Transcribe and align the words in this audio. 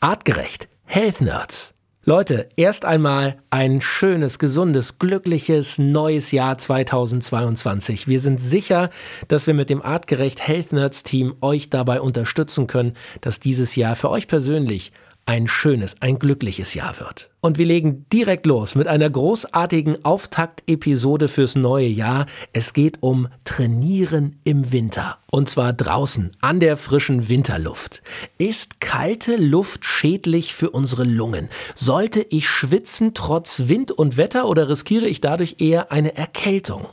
Artgerecht. 0.00 0.68
Health 0.84 1.20
Nerds. 1.20 1.74
Leute, 2.04 2.48
erst 2.54 2.84
einmal 2.84 3.38
ein 3.50 3.80
schönes, 3.80 4.38
gesundes, 4.38 5.00
glückliches 5.00 5.76
neues 5.76 6.30
Jahr 6.30 6.56
2022. 6.56 8.06
Wir 8.06 8.20
sind 8.20 8.40
sicher, 8.40 8.90
dass 9.26 9.48
wir 9.48 9.54
mit 9.54 9.70
dem 9.70 9.82
Artgerecht 9.82 10.46
Health 10.46 10.72
Nerds 10.72 11.02
Team 11.02 11.34
euch 11.40 11.68
dabei 11.68 12.00
unterstützen 12.00 12.68
können, 12.68 12.94
dass 13.22 13.40
dieses 13.40 13.74
Jahr 13.74 13.96
für 13.96 14.10
euch 14.10 14.28
persönlich 14.28 14.92
ein 15.26 15.48
schönes, 15.48 15.96
ein 16.00 16.20
glückliches 16.20 16.74
Jahr 16.74 17.00
wird. 17.00 17.28
Und 17.40 17.56
wir 17.56 17.66
legen 17.66 18.04
direkt 18.12 18.46
los 18.46 18.74
mit 18.74 18.88
einer 18.88 19.08
großartigen 19.08 20.04
Auftaktepisode 20.04 21.28
fürs 21.28 21.54
neue 21.54 21.86
Jahr. 21.86 22.26
Es 22.52 22.72
geht 22.72 23.00
um 23.00 23.28
Trainieren 23.44 24.40
im 24.42 24.72
Winter. 24.72 25.18
Und 25.30 25.48
zwar 25.48 25.74
draußen, 25.74 26.32
an 26.40 26.58
der 26.58 26.78
frischen 26.78 27.28
Winterluft. 27.28 28.02
Ist 28.38 28.80
kalte 28.80 29.36
Luft 29.36 29.84
schädlich 29.84 30.54
für 30.54 30.70
unsere 30.70 31.04
Lungen? 31.04 31.50
Sollte 31.74 32.26
ich 32.30 32.48
schwitzen 32.48 33.12
trotz 33.12 33.64
Wind 33.66 33.92
und 33.92 34.16
Wetter 34.16 34.48
oder 34.48 34.70
riskiere 34.70 35.06
ich 35.06 35.20
dadurch 35.20 35.56
eher 35.58 35.92
eine 35.92 36.16
Erkältung? 36.16 36.86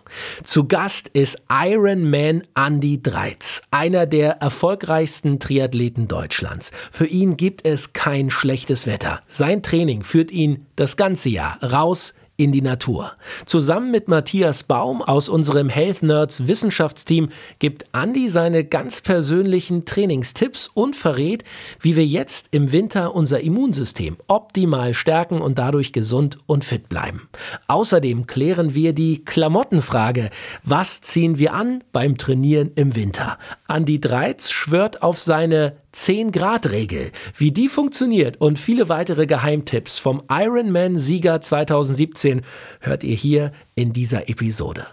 Zu 0.44 0.67
Gast 0.67 1.08
ist 1.08 1.41
Ironman 1.50 2.44
Andy 2.55 3.02
Dreiz, 3.02 3.62
einer 3.72 4.05
der 4.05 4.41
erfolgreichsten 4.41 5.39
Triathleten 5.39 6.09
Deutschlands. 6.09 6.72
Für 6.91 7.08
ihn 7.08 7.38
gibt 7.38 7.66
es 7.66 7.94
kein 7.94 8.30
schlechtes 8.30 8.86
Wetter. 8.86 9.22
Sein 9.27 9.64
Training 9.64 10.03
führt 10.03 10.31
ihn 10.35 10.66
das 10.75 10.98
ganze 10.98 11.30
Jahr 11.30 11.57
raus 11.63 12.13
in 12.38 12.52
die 12.52 12.62
Natur. 12.62 13.13
Zusammen 13.45 13.91
mit 13.91 14.07
Matthias 14.07 14.63
Baum 14.63 15.02
aus 15.02 15.30
unserem 15.30 15.70
Health 15.70 16.03
Nerds 16.03 16.48
Wissenschaftsteam 16.48 17.30
gibt 17.59 17.85
Andy 17.94 18.30
seine 18.30 18.66
ganz 18.66 19.02
persönlichen 19.02 19.85
Trainingstipps 19.85 20.70
und 20.73 20.95
verrät, 20.95 21.44
wie 21.80 21.95
wir 21.95 22.05
jetzt 22.05 22.48
im 22.52 22.71
Winter 22.71 23.16
unser 23.16 23.39
Immunsystem 23.39 24.17
optimal 24.27 24.94
stärken 24.94 25.41
und 25.41 25.58
dadurch 25.58 25.94
gesund 25.94 26.38
und 26.45 26.66
fit 26.66 26.89
bleiben. 26.89 27.30
Außerdem 27.67 28.27
klären 28.27 28.75
wir 28.75 28.94
die 28.94 29.23
Klamottenfrage. 29.23 30.30
Was 30.64 31.02
ziehen 31.02 31.39
wir 31.39 31.53
an 31.53 31.83
beim 31.94 32.17
Trainieren 32.17 32.72
im 32.75 32.95
Winter? 32.95 33.38
Andy 33.70 34.02
Dreiz 34.02 34.52
schwört 34.52 35.02
auf 35.02 35.20
seine 35.20 35.77
10-Grad-Regel. 35.96 37.12
Wie 37.38 37.52
die 37.52 37.70
funktioniert 37.70 38.40
und 38.42 38.60
viele 38.60 38.90
weitere 38.90 39.26
Geheimtipps 39.26 39.98
vom 39.98 40.22
Ironman-Sieger 40.30 41.42
2017 41.42 42.42
hört 42.82 43.04
ihr 43.04 43.16
hier 43.16 43.52
in 43.76 43.94
dieser 43.94 44.30
Episode. 44.30 44.88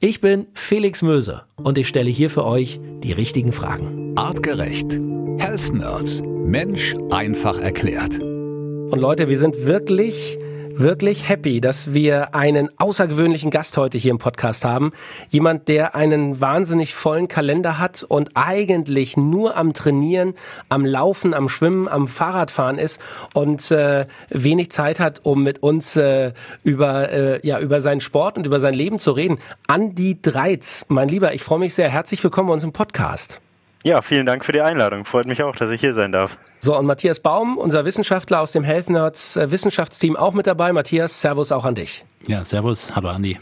Ich 0.00 0.20
bin 0.20 0.46
Felix 0.54 1.02
Möse 1.02 1.42
und 1.56 1.78
ich 1.78 1.88
stelle 1.88 2.10
hier 2.10 2.30
für 2.30 2.44
euch 2.44 2.80
die 3.02 3.12
richtigen 3.12 3.52
Fragen. 3.52 4.14
Artgerecht. 4.16 4.90
Health 5.38 5.72
Nerds. 5.72 6.22
Mensch 6.22 6.96
einfach 7.10 7.58
erklärt. 7.58 8.18
Und 8.18 8.98
Leute, 8.98 9.28
wir 9.28 9.38
sind 9.38 9.66
wirklich 9.66 10.38
wirklich 10.78 11.28
happy, 11.28 11.60
dass 11.60 11.92
wir 11.92 12.34
einen 12.34 12.70
außergewöhnlichen 12.78 13.50
Gast 13.50 13.76
heute 13.76 13.98
hier 13.98 14.10
im 14.10 14.18
Podcast 14.18 14.64
haben. 14.64 14.92
Jemand, 15.28 15.68
der 15.68 15.94
einen 15.94 16.40
wahnsinnig 16.40 16.94
vollen 16.94 17.28
Kalender 17.28 17.78
hat 17.78 18.04
und 18.06 18.30
eigentlich 18.34 19.16
nur 19.16 19.56
am 19.56 19.74
Trainieren, 19.74 20.34
am 20.68 20.84
Laufen, 20.84 21.34
am 21.34 21.48
Schwimmen, 21.48 21.88
am 21.88 22.06
Fahrradfahren 22.08 22.78
ist 22.78 23.00
und 23.34 23.70
äh, 23.70 24.06
wenig 24.30 24.70
Zeit 24.70 25.00
hat, 25.00 25.20
um 25.24 25.42
mit 25.42 25.62
uns 25.62 25.96
äh, 25.96 26.32
über, 26.62 27.10
äh, 27.10 27.46
ja, 27.46 27.58
über 27.58 27.80
seinen 27.80 28.00
Sport 28.00 28.38
und 28.38 28.46
über 28.46 28.60
sein 28.60 28.74
Leben 28.74 28.98
zu 28.98 29.12
reden. 29.12 29.38
Andi 29.66 30.18
Dreiz, 30.22 30.86
mein 30.88 31.08
Lieber, 31.08 31.34
ich 31.34 31.42
freue 31.42 31.58
mich 31.58 31.74
sehr. 31.74 31.88
Herzlich 31.88 32.22
willkommen 32.22 32.48
bei 32.48 32.54
uns 32.54 32.64
im 32.64 32.72
Podcast. 32.72 33.40
Ja, 33.84 34.02
vielen 34.02 34.26
Dank 34.26 34.44
für 34.44 34.52
die 34.52 34.60
Einladung. 34.60 35.04
Freut 35.04 35.26
mich 35.26 35.42
auch, 35.42 35.56
dass 35.56 35.70
ich 35.70 35.80
hier 35.80 35.94
sein 35.94 36.12
darf. 36.12 36.36
So, 36.60 36.76
und 36.76 36.86
Matthias 36.86 37.20
Baum, 37.20 37.56
unser 37.56 37.84
Wissenschaftler 37.84 38.40
aus 38.40 38.52
dem 38.52 38.64
Health 38.64 38.90
Nerds 38.90 39.36
äh, 39.36 39.50
Wissenschaftsteam, 39.50 40.16
auch 40.16 40.34
mit 40.34 40.46
dabei. 40.46 40.72
Matthias, 40.72 41.20
Servus 41.20 41.52
auch 41.52 41.64
an 41.64 41.74
dich. 41.76 42.04
Ja, 42.26 42.44
Servus. 42.44 42.94
Hallo 42.94 43.08
Andi. 43.08 43.38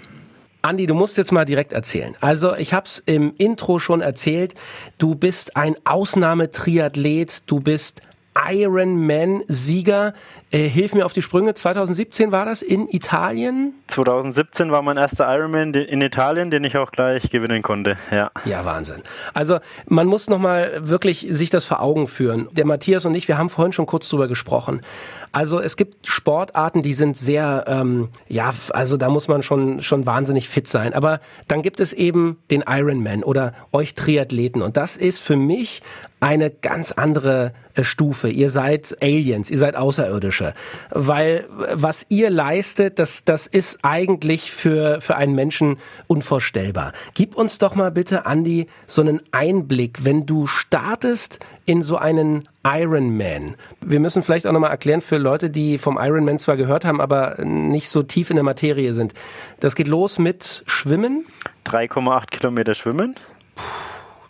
Andi, 0.63 0.87
du 0.87 0.95
musst 0.95 1.17
jetzt 1.17 1.33
mal 1.33 1.45
direkt 1.45 1.73
erzählen. 1.73 2.15
Also, 2.21 2.55
ich 2.57 2.73
habe 2.73 2.87
es 2.87 3.03
im 3.07 3.35
Intro 3.39 3.79
schon 3.79 4.01
erzählt. 4.01 4.55
Du 4.99 5.15
bist 5.15 5.57
ein 5.57 5.77
Ausnahmetriathlet. 5.85 7.43
Du 7.47 7.61
bist 7.61 8.03
Ironman-Sieger. 8.37 10.13
Äh, 10.57 10.71
hilf 10.71 10.95
mir 10.95 11.05
auf 11.05 11.13
die 11.13 11.21
Sprünge. 11.21 11.53
2017 11.53 12.33
war 12.33 12.47
das 12.47 12.63
in 12.63 12.89
Italien? 12.89 13.75
2017 13.89 14.71
war 14.71 14.81
mein 14.81 14.97
erster 14.97 15.31
Ironman 15.31 15.75
in 15.75 16.01
Italien, 16.01 16.51
den 16.51 16.65
ich 16.65 16.79
auch 16.79 16.93
gleich 16.93 17.29
gewinnen 17.29 17.61
konnte. 17.61 17.99
Ja. 18.11 18.31
Ja, 18.47 18.65
Wahnsinn. 18.65 19.03
Also 19.35 19.59
man 19.87 20.07
muss 20.07 20.31
noch 20.31 20.39
mal 20.39 20.79
wirklich 20.81 21.27
sich 21.29 21.51
das 21.51 21.67
vor 21.67 21.83
Augen 21.83 22.09
führen. 22.09 22.49
Der 22.53 22.65
Matthias 22.65 23.05
und 23.05 23.15
ich, 23.15 23.29
wir 23.29 23.37
haben 23.37 23.51
vorhin 23.51 23.75
schon 23.75 23.85
kurz 23.85 24.09
drüber 24.09 24.29
gesprochen. 24.29 24.81
Also 25.31 25.61
es 25.61 25.77
gibt 25.77 26.07
Sportarten, 26.07 26.81
die 26.81 26.95
sind 26.95 27.19
sehr, 27.19 27.65
ähm, 27.67 28.09
ja, 28.27 28.55
also 28.71 28.97
da 28.97 29.11
muss 29.11 29.29
man 29.29 29.43
schon 29.43 29.83
schon 29.83 30.07
wahnsinnig 30.07 30.49
fit 30.49 30.67
sein. 30.67 30.95
Aber 30.95 31.21
dann 31.49 31.61
gibt 31.61 31.81
es 31.81 31.93
eben 31.93 32.39
den 32.51 32.65
Ironman 32.67 33.23
oder 33.23 33.53
euch 33.73 33.95
Triathleten 33.95 34.63
und 34.63 34.79
das 34.79 34.97
ist 34.97 35.19
für 35.19 35.37
mich 35.37 35.83
eine 36.21 36.51
ganz 36.51 36.93
andere 36.93 37.53
äh, 37.75 37.85
Stufe. 37.85 38.29
Ihr 38.29 38.51
seid 38.51 38.97
Aliens, 39.03 39.51
ihr 39.51 39.59
seid 39.59 39.77
Außerirdische, 39.77 40.46
weil 40.91 41.47
was 41.51 42.07
ihr 42.09 42.31
leistet, 42.31 42.99
das 42.99 43.25
das 43.25 43.47
ist 43.47 43.79
eigentlich 43.83 44.53
für 44.53 45.01
für 45.01 45.17
einen 45.17 45.35
Menschen 45.35 45.79
unvorstellbar. 46.07 46.93
Gib 47.15 47.37
uns 47.37 47.59
doch 47.59 47.75
mal 47.75 47.91
bitte, 47.91 48.27
Andi, 48.27 48.67
so 48.87 49.03
einen 49.03 49.21
Einblick, 49.33 50.05
wenn 50.05 50.27
du 50.27 50.47
startest 50.47 51.39
in 51.65 51.83
so 51.83 51.97
einen 51.97 52.49
Ironman. 52.65 53.57
Wir 53.81 54.01
müssen 54.01 54.23
vielleicht 54.23 54.47
auch 54.47 54.53
nochmal 54.53 54.71
erklären 54.71 55.01
für 55.01 55.19
Leute, 55.19 55.51
die 55.51 55.79
vom 55.79 55.99
Ironman 56.01 56.39
zwar 56.39 56.57
gehört 56.57 56.85
haben, 56.85 57.01
aber 57.01 57.37
nicht 57.45 57.89
so 57.89 58.03
tief 58.03 58.31
in 58.31 58.37
der 58.37 58.45
Materie 58.45 58.93
sind. 58.93 59.15
Das 59.61 59.75
geht 59.75 59.89
los 59.89 60.19
mit 60.19 60.63
Schwimmen. 60.67 61.27
3,8 61.67 62.27
Kilometer 62.31 62.75
Schwimmen. 62.75 63.17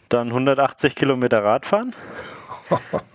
Dann 0.08 0.28
180 0.28 0.94
Kilometer 0.94 1.42
Radfahren. 1.42 1.94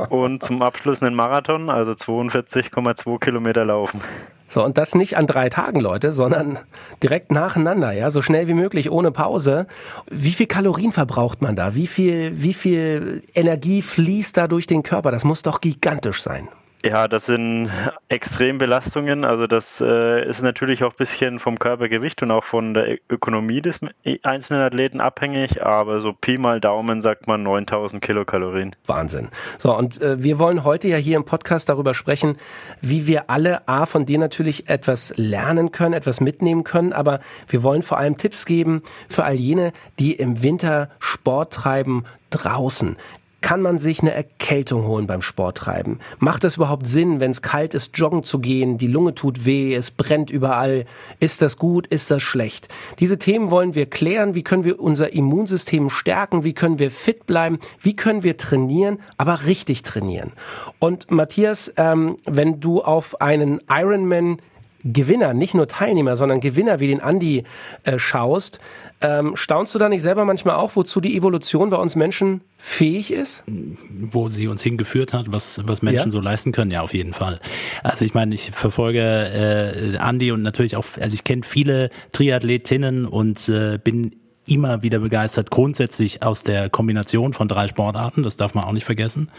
Und 0.10 0.44
zum 0.44 0.62
Abschluss 0.62 1.02
einen 1.02 1.16
Marathon, 1.16 1.70
also 1.70 1.92
42,2 1.92 3.20
Kilometer 3.20 3.66
laufen. 3.66 4.02
So, 4.48 4.66
und 4.66 4.78
das 4.78 4.96
nicht 4.96 5.16
an 5.16 5.28
drei 5.28 5.48
Tagen, 5.50 5.80
Leute, 5.80 6.12
sondern 6.12 6.60
direkt 7.02 7.32
nacheinander, 7.32 7.94
ja, 7.94 8.12
so 8.12 8.22
schnell 8.22 8.50
wie 8.50 8.54
möglich, 8.54 8.92
ohne 8.92 9.12
Pause. 9.12 9.66
Wie 10.10 10.34
viel 10.34 10.48
Kalorien 10.48 10.92
verbraucht 10.92 11.42
man 11.42 11.56
da? 11.56 11.74
Wie 11.74 11.88
viel, 11.88 12.42
wie 12.42 12.54
viel 12.54 13.24
Energie 13.34 13.82
fließt 13.82 14.36
da 14.36 14.50
durch 14.50 14.68
den 14.68 14.84
Körper? 14.84 15.12
Das 15.12 15.24
muss 15.24 15.42
doch 15.42 15.62
gigantisch 15.62 16.22
sein. 16.22 16.50
Ja, 16.84 17.08
das 17.08 17.28
sind 17.28 17.69
Extrembelastungen. 18.09 19.24
Also 19.24 19.46
das 19.46 19.80
äh, 19.81 20.28
ist 20.28 20.42
natürlich 20.42 20.84
auch 20.84 20.92
ein 20.92 20.97
bisschen 20.97 21.40
vom 21.40 21.59
Körpergewicht 21.59 22.24
und 22.24 22.31
auch 22.31 22.44
von 22.44 22.74
der 22.74 22.97
Ökonomie 23.08 23.62
des 23.62 23.80
einzelnen 24.24 24.64
Athleten 24.64 25.00
abhängig. 25.00 25.64
Aber 25.64 26.02
so 26.02 26.12
Pi 26.12 26.40
mal 26.40 26.59
Daumen 26.59 27.02
sagt 27.03 27.28
man 27.28 27.44
9000 27.44 28.02
Kilokalorien. 28.02 28.75
Wahnsinn. 28.88 29.30
So, 29.59 29.78
und 29.78 30.02
äh, 30.02 30.24
wir 30.24 30.40
wollen 30.40 30.64
heute 30.64 30.88
ja 30.88 30.97
hier 30.97 31.18
im 31.18 31.25
Podcast 31.25 31.70
darüber 31.70 31.94
sprechen, 31.94 32.38
wie 32.81 33.06
wir 33.06 33.30
alle 33.30 33.68
A, 33.68 33.86
von 33.86 34.08
dir 34.08 34.18
natürlich 34.18 34.68
etwas 34.68 35.14
lernen 35.18 35.72
können, 35.72 35.94
etwas 35.94 36.20
mitnehmen 36.20 36.64
können. 36.64 36.94
Aber 36.94 37.20
wir 37.47 37.62
wollen 37.62 37.84
vor 37.84 38.00
allem 38.00 38.18
Tipps 38.18 38.46
geben 38.46 38.81
für 39.08 39.24
all 39.24 39.36
jene, 39.36 39.72
die 40.00 40.14
im 40.14 40.41
Winter 40.41 40.90
Sport 41.00 41.53
treiben, 41.53 42.06
draußen. 42.31 42.97
Kann 43.41 43.62
man 43.62 43.79
sich 43.79 44.02
eine 44.02 44.13
Erkältung 44.13 44.85
holen 44.85 45.07
beim 45.07 45.24
Sporttreiben? 45.24 46.00
Macht 46.19 46.44
es 46.44 46.57
überhaupt 46.57 46.85
Sinn, 46.85 47.19
wenn 47.19 47.31
es 47.31 47.41
kalt 47.41 47.74
ist, 47.74 47.97
joggen 47.97 48.24
zu 48.24 48.40
gehen? 48.40 48.78
Die 48.78 48.88
Lunge 48.88 49.16
tut 49.16 49.46
weh, 49.46 49.74
es 49.74 49.90
brennt 49.90 50.29
überall. 50.29 50.85
Ist 51.19 51.41
das 51.41 51.57
gut? 51.57 51.88
Ist 51.88 52.12
das 52.12 52.22
schlecht? 52.22 52.68
Diese 53.00 53.18
Themen 53.18 53.50
wollen 53.50 53.74
wir 53.74 53.88
klären. 53.88 54.35
Wie 54.35 54.44
können 54.44 54.63
wir 54.63 54.79
unser 54.79 55.12
Immunsystem 55.13 55.90
stärken? 55.90 56.44
Wie 56.44 56.53
können 56.53 56.78
wir 56.78 56.91
fit 56.91 57.25
bleiben? 57.25 57.59
Wie 57.81 57.96
können 57.96 58.24
wir 58.24 58.38
trainieren, 58.38 59.00
aber 59.18 59.46
richtig 59.46 59.81
trainieren? 59.81 60.31
Und 60.78 61.09
Matthias, 61.09 61.73
ähm, 61.78 62.18
wenn 62.25 62.59
du 62.59 62.82
auf 62.82 63.22
einen 63.22 63.59
Ironman 63.67 64.37
Gewinner, 64.84 65.34
nicht 65.34 65.53
nur 65.53 65.67
Teilnehmer, 65.67 66.16
sondern 66.16 66.40
Gewinner 66.40 66.79
wie 66.79 66.87
den 66.87 67.02
Andi 67.02 67.44
äh, 67.84 67.99
schaust, 67.99 68.59
ähm, 69.02 69.36
staunst 69.36 69.74
du 69.74 69.80
da 69.80 69.90
nicht 69.90 70.02
selber 70.02 70.26
manchmal 70.26 70.56
auch, 70.56 70.76
wozu 70.76 71.02
die 71.02 71.18
Evolution 71.18 71.70
bei 71.70 71.78
uns 71.78 71.96
Menschen 71.96 72.42
fähig 72.58 73.12
ist? 73.12 73.44
Wo 73.90 74.30
sie 74.30 74.48
uns 74.48 74.62
hingeführt 74.62 75.14
hat, 75.14 75.32
was, 75.32 75.62
was 75.66 75.82
Menschen 75.82 76.09
ja. 76.09 76.12
so 76.12 76.22
leisten 76.22 76.52
können, 76.52 76.72
ja, 76.72 76.82
auf 76.82 76.94
jeden 76.94 77.14
Fall. 77.14 77.40
Also 77.84 78.06
ich 78.06 78.14
meine, 78.14 78.36
ich 78.36 78.52
verfolge 78.52 79.02
äh, 79.02 79.98
Andi 79.98 80.32
und 80.32 80.44
natürlich 80.44 80.76
auch, 80.76 80.86
also 81.00 81.14
ich 81.14 81.24
kenne 81.24 81.42
viele 81.44 81.90
Triathletinnen 82.12 83.06
und 83.06 83.50
äh, 83.50 83.80
bin 83.84 84.16
immer 84.46 84.84
wieder 84.84 85.00
begeistert, 85.00 85.50
grundsätzlich 85.50 86.24
aus 86.24 86.44
der 86.44 86.70
Kombination 86.70 87.34
von 87.34 87.47
drei 87.47 87.68
Sportarten, 87.68 88.24
das 88.24 88.38
darf 88.38 88.54
man 88.54 88.64
auch 88.64 88.72
nicht 88.72 88.86
vergessen. 88.86 89.30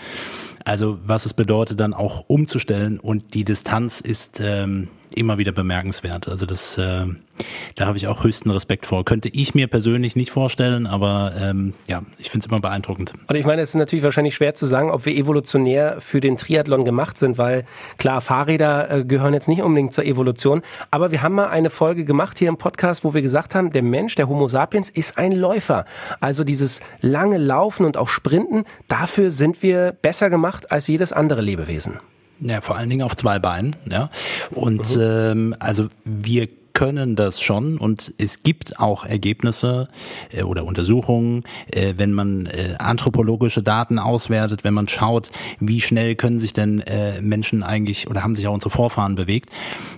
Also 0.65 0.99
was 1.05 1.27
es 1.27 1.35
bedeutet, 1.35 1.81
dann 1.81 1.93
auch 1.93 2.25
umzustellen 2.29 2.99
und 2.99 3.35
die 3.35 3.45
Distanz 3.45 4.01
ist 4.01 4.41
ähm, 4.41 4.89
immer 5.17 5.39
wieder 5.39 5.53
bemerkenswert. 5.53 6.29
Also 6.29 6.47
das, 6.47 6.79
äh, 6.79 7.07
da 7.77 7.87
habe 7.87 7.97
ich 7.97 8.09
auch 8.09 8.25
höchsten 8.25 8.51
Respekt 8.51 8.87
vor. 8.87 9.05
Könnte 9.05 9.29
ich 9.29 9.55
mir 9.55 9.67
persönlich 9.67 10.17
nicht 10.17 10.31
vorstellen, 10.31 10.87
aber 10.87 11.33
ähm, 11.41 11.75
ja, 11.87 12.03
ich 12.19 12.31
finde 12.31 12.45
es 12.45 12.51
immer 12.51 12.61
beeindruckend. 12.61 13.13
Und 13.29 13.37
ich 13.37 13.47
meine, 13.47 13.63
es 13.63 13.71
ist 13.71 13.75
natürlich 13.75 14.03
wahrscheinlich 14.03 14.35
schwer 14.35 14.55
zu 14.55 14.67
sagen, 14.67 14.91
ob 14.91 15.07
wir 15.07 15.15
evolutionär 15.15 16.01
für 16.01 16.21
den 16.21 16.37
Triathlon 16.37 16.85
gemacht 16.85 17.19
sind, 17.19 17.39
weil 17.39 17.65
klar, 17.99 18.21
Fahrräder 18.21 18.91
äh, 18.91 19.05
gehören 19.05 19.35
jetzt 19.35 19.49
nicht 19.49 19.63
unbedingt 19.63 19.93
zur 19.93 20.05
Evolution, 20.05 20.63
aber 20.91 21.11
wir 21.11 21.23
haben 21.23 21.35
mal 21.35 21.49
eine 21.49 21.71
Folge 21.71 22.05
gemacht 22.05 22.39
hier 22.39 22.49
im 22.49 22.57
Podcast, 22.57 23.05
wo 23.05 23.15
wir 23.15 23.23
gesagt 23.23 23.55
haben, 23.55 23.71
der 23.71 23.83
Mensch, 23.83 24.15
der 24.15 24.29
Homo 24.29 24.49
sapiens, 24.49 24.91
ist 24.91 25.19
ein 25.19 25.33
Läufer. 25.33 25.85
Also 26.21 26.45
dieses 26.45 26.81
lange 27.01 27.39
Laufen 27.39 27.87
und 27.87 27.97
auch 27.97 28.09
Sprinten, 28.09 28.65
dafür 28.89 29.31
sind 29.31 29.63
wir 29.63 29.93
besser 29.93 30.31
gemacht 30.31 30.71
als 30.71 30.87
jedes 30.87 31.13
andere 31.13 31.41
Lebewesen. 31.41 32.01
Ja, 32.45 32.61
vor 32.61 32.77
allen 32.77 32.91
Dingen 32.91 33.03
auf 33.03 33.15
zwei 33.17 33.39
Beinen, 33.39 33.77
ja. 33.89 34.11
Und 34.51 34.97
mhm. 34.97 35.03
ähm, 35.03 35.57
also 35.59 35.89
wir 36.05 36.49
können 36.83 37.15
das 37.15 37.41
schon 37.41 37.79
und 37.79 38.13
es 38.19 38.43
gibt 38.43 38.81
auch 38.81 39.05
Ergebnisse 39.05 39.89
äh, 40.33 40.43
oder 40.43 40.65
Untersuchungen, 40.65 41.45
äh, 41.71 41.95
wenn 41.97 42.13
man 42.13 42.47
äh, 42.47 42.75
anthropologische 42.77 43.63
Daten 43.63 44.01
auswertet, 44.01 44.65
wenn 44.65 44.75
man 44.75 44.89
schaut, 44.89 45.31
wie 45.61 45.81
schnell 45.81 46.17
können 46.17 46.41
sich 46.41 46.53
denn 46.53 46.81
äh, 46.81 47.23
Menschen 47.23 47.63
eigentlich 47.63 48.11
oder 48.11 48.25
haben 48.25 48.35
sich 48.35 48.49
auch 48.49 48.53
unsere 48.53 48.71
Vorfahren 48.71 49.15
bewegt. 49.15 49.49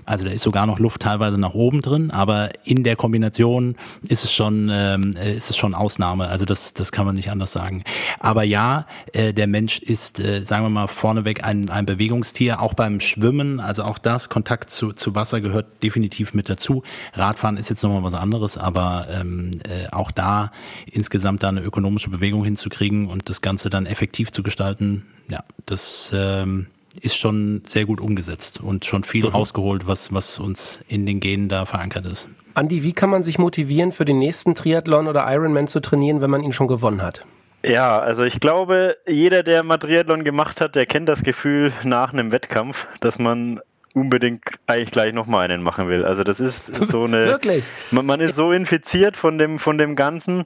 Also 0.05 0.27
da 0.27 0.31
ist 0.31 0.43
sogar 0.43 0.67
noch 0.67 0.79
Luft 0.79 1.01
teilweise 1.01 1.39
nach 1.39 1.55
oben 1.55 1.81
drin, 1.81 2.11
aber 2.11 2.51
in 2.65 2.85
der 2.85 2.97
Kombination 2.97 3.77
ist 4.07 4.23
es 4.23 4.35
schon 4.35 4.69
ähm, 4.71 5.17
äh, 5.17 5.35
ist 5.35 5.49
es 5.49 5.57
schon 5.57 5.75
Ausnahme. 5.75 6.29
Also 6.29 6.45
das 6.45 6.75
das 6.75 6.93
kann 6.93 7.07
man 7.07 7.15
nicht 7.15 7.31
anders 7.31 7.53
sagen. 7.53 7.83
Aber 8.21 8.43
ja, 8.43 8.85
äh, 9.15 9.33
der 9.33 9.47
Mensch 9.47 9.79
ist, 9.79 10.21
äh, 10.21 10.45
sagen 10.45 10.67
wir 10.67 10.69
mal 10.69 10.89
vorneweg 10.89 11.45
ein 11.45 11.71
ein 11.71 11.87
Bewegungstier, 11.87 12.61
auch 12.61 12.75
beim 12.75 13.01
Schwimmen. 13.01 13.59
Also 13.59 13.85
auch 13.85 13.97
das 13.97 14.29
Kontakt 14.29 14.69
zu 14.69 14.93
zu 14.93 15.15
Wasser 15.15 15.41
gehört 15.41 15.83
definitiv 15.83 16.35
mit 16.35 16.51
dazu 16.51 16.74
dazu. 16.75 16.83
Radfahren 17.13 17.57
ist 17.57 17.69
jetzt 17.69 17.83
nochmal 17.83 18.03
was 18.03 18.15
anderes, 18.15 18.59
aber 18.59 19.07
ähm, 19.11 19.53
äh, 19.65 19.91
auch 19.93 20.11
da 20.11 20.51
insgesamt 20.87 21.43
da 21.43 21.49
eine 21.49 21.61
ökonomische 21.61 22.11
Bewegung 22.11 22.45
hinzukriegen 22.45 23.09
und 23.09 23.29
das 23.29 23.41
Ganze 23.41 23.71
dann 23.71 23.87
effektiv 23.87 24.33
zu 24.33 24.43
gestalten, 24.43 25.07
ja, 25.29 25.41
das 25.67 26.13
ähm, 26.15 26.67
ist 27.01 27.17
schon 27.17 27.63
sehr 27.67 27.87
gut 27.87 28.01
umgesetzt 28.01 28.61
und 28.61 28.85
schon 28.85 29.05
viel 29.05 29.25
mhm. 29.25 29.31
rausgeholt, 29.31 29.87
was, 29.87 30.13
was 30.13 30.39
uns 30.39 30.81
in 30.89 31.07
den 31.07 31.21
Genen 31.21 31.49
da 31.49 31.65
verankert 31.65 32.07
ist. 32.07 32.29
Andi, 32.55 32.85
wie 32.85 32.93
kann 32.93 33.11
man 33.11 33.25
sich 33.25 33.39
motivieren, 33.39 33.91
für 33.91 34.05
den 34.05 34.19
nächsten 34.21 34.55
Triathlon 34.55 35.09
oder 35.09 35.27
Ironman 35.29 35.67
zu 35.67 35.81
trainieren, 35.81 36.21
wenn 36.21 36.31
man 36.31 36.43
ihn 36.43 36.53
schon 36.53 36.69
gewonnen 36.69 37.03
hat? 37.03 37.27
Ja, 37.65 37.99
also 37.99 38.25
ich 38.25 38.39
glaube, 38.41 38.97
jeder, 39.09 39.43
der 39.43 39.63
mal 39.63 39.79
Triathlon 39.79 40.23
gemacht 40.23 40.61
hat, 40.61 40.75
der 40.77 40.87
kennt 40.87 41.09
das 41.09 41.23
Gefühl 41.23 41.73
nach 41.83 42.13
einem 42.13 42.31
Wettkampf, 42.31 42.87
dass 43.01 43.19
man 43.19 43.59
unbedingt 43.95 44.45
eigentlich 44.67 44.91
gleich 44.91 45.15
nochmal 45.15 45.45
einen 45.45 45.63
machen 45.63 45.89
will. 45.89 46.05
Also 46.05 46.25
das 46.25 46.41
ist 46.41 46.67
so 46.91 47.05
eine. 47.05 47.27
Wirklich? 47.27 47.65
Man, 47.91 48.05
man, 48.05 48.21
ist 48.21 48.37
so 48.37 48.53
infiziert 48.53 49.17
von 49.17 49.39
dem, 49.39 49.59
von 49.59 49.79
dem 49.79 49.97
Ganzen, 49.97 50.45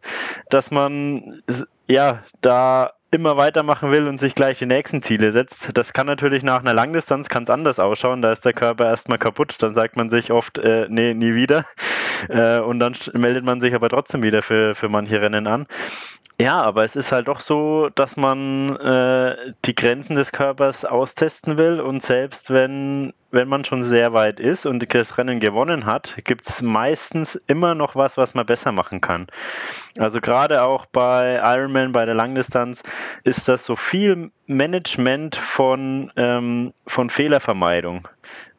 dass 0.51 0.71
man 0.71 1.43
ja 1.89 2.23
da 2.43 2.93
immer 3.11 3.39
weitermachen 3.39 3.91
will 3.91 4.07
und 4.07 4.21
sich 4.21 4.35
gleich 4.35 4.59
die 4.59 4.67
nächsten 4.67 5.03
Ziele 5.03 5.33
setzt. 5.33 5.71
Das 5.73 5.95
kann 5.95 6.07
natürlich 6.07 6.43
nach 6.43 6.61
einer 6.61 6.75
Langdistanz 6.75 7.31
ganz 7.31 7.49
anders 7.49 7.79
ausschauen. 7.79 8.21
Da 8.21 8.33
ist 8.33 8.45
der 8.45 8.53
Körper 8.53 8.85
erstmal 8.85 9.19
kaputt. 9.19 9.57
Dann 9.61 9.75
sagt 9.75 9.97
man 9.97 10.11
sich 10.11 10.31
oft, 10.31 10.59
äh, 10.59 10.87
nee, 10.89 11.15
nie 11.15 11.35
wieder. 11.35 11.65
Äh, 12.29 12.59
und 12.59 12.81
dann 12.81 12.97
meldet 13.13 13.45
man 13.45 13.61
sich 13.61 13.73
aber 13.75 13.89
trotzdem 13.89 14.25
wieder 14.25 14.43
für, 14.43 14.75
für 14.75 14.89
manche 14.89 15.21
Rennen 15.21 15.47
an. 15.47 15.69
Ja, 16.41 16.61
aber 16.61 16.85
es 16.85 16.95
ist 16.95 17.11
halt 17.11 17.27
doch 17.27 17.41
so, 17.41 17.91
dass 17.95 18.17
man 18.17 18.77
äh, 18.77 19.37
die 19.65 19.75
Grenzen 19.75 20.15
des 20.15 20.31
Körpers 20.31 20.85
austesten 20.85 21.57
will 21.57 21.81
und 21.81 22.03
selbst 22.03 22.51
wenn, 22.51 23.13
wenn 23.31 23.49
man 23.49 23.65
schon 23.65 23.85
sehr 23.85 24.13
weit 24.13 24.41
ist 24.41 24.65
und 24.67 24.93
das 24.93 25.19
Rennen 25.19 25.41
gewonnen 25.41 25.87
hat, 25.87 26.17
gibt 26.25 26.49
es 26.49 26.63
meistens 26.63 27.37
immer 27.47 27.75
noch 27.75 27.95
was, 27.95 28.17
was 28.17 28.35
man 28.35 28.47
besser 28.47 28.73
machen 28.73 29.01
kann. 29.01 29.27
Also 29.99 30.21
gerade 30.21 30.63
auch 30.63 30.87
bei 30.87 31.41
Ironman, 31.43 31.93
bei 31.93 32.07
der 32.07 32.15
Langdistanz, 32.15 32.83
ist 33.25 33.49
das 33.49 33.67
so 33.67 33.77
viel 33.77 34.31
Management 34.47 35.37
von, 35.37 36.11
ähm, 36.17 36.73
von 36.87 37.11
Fehlervermeidung 37.11 38.09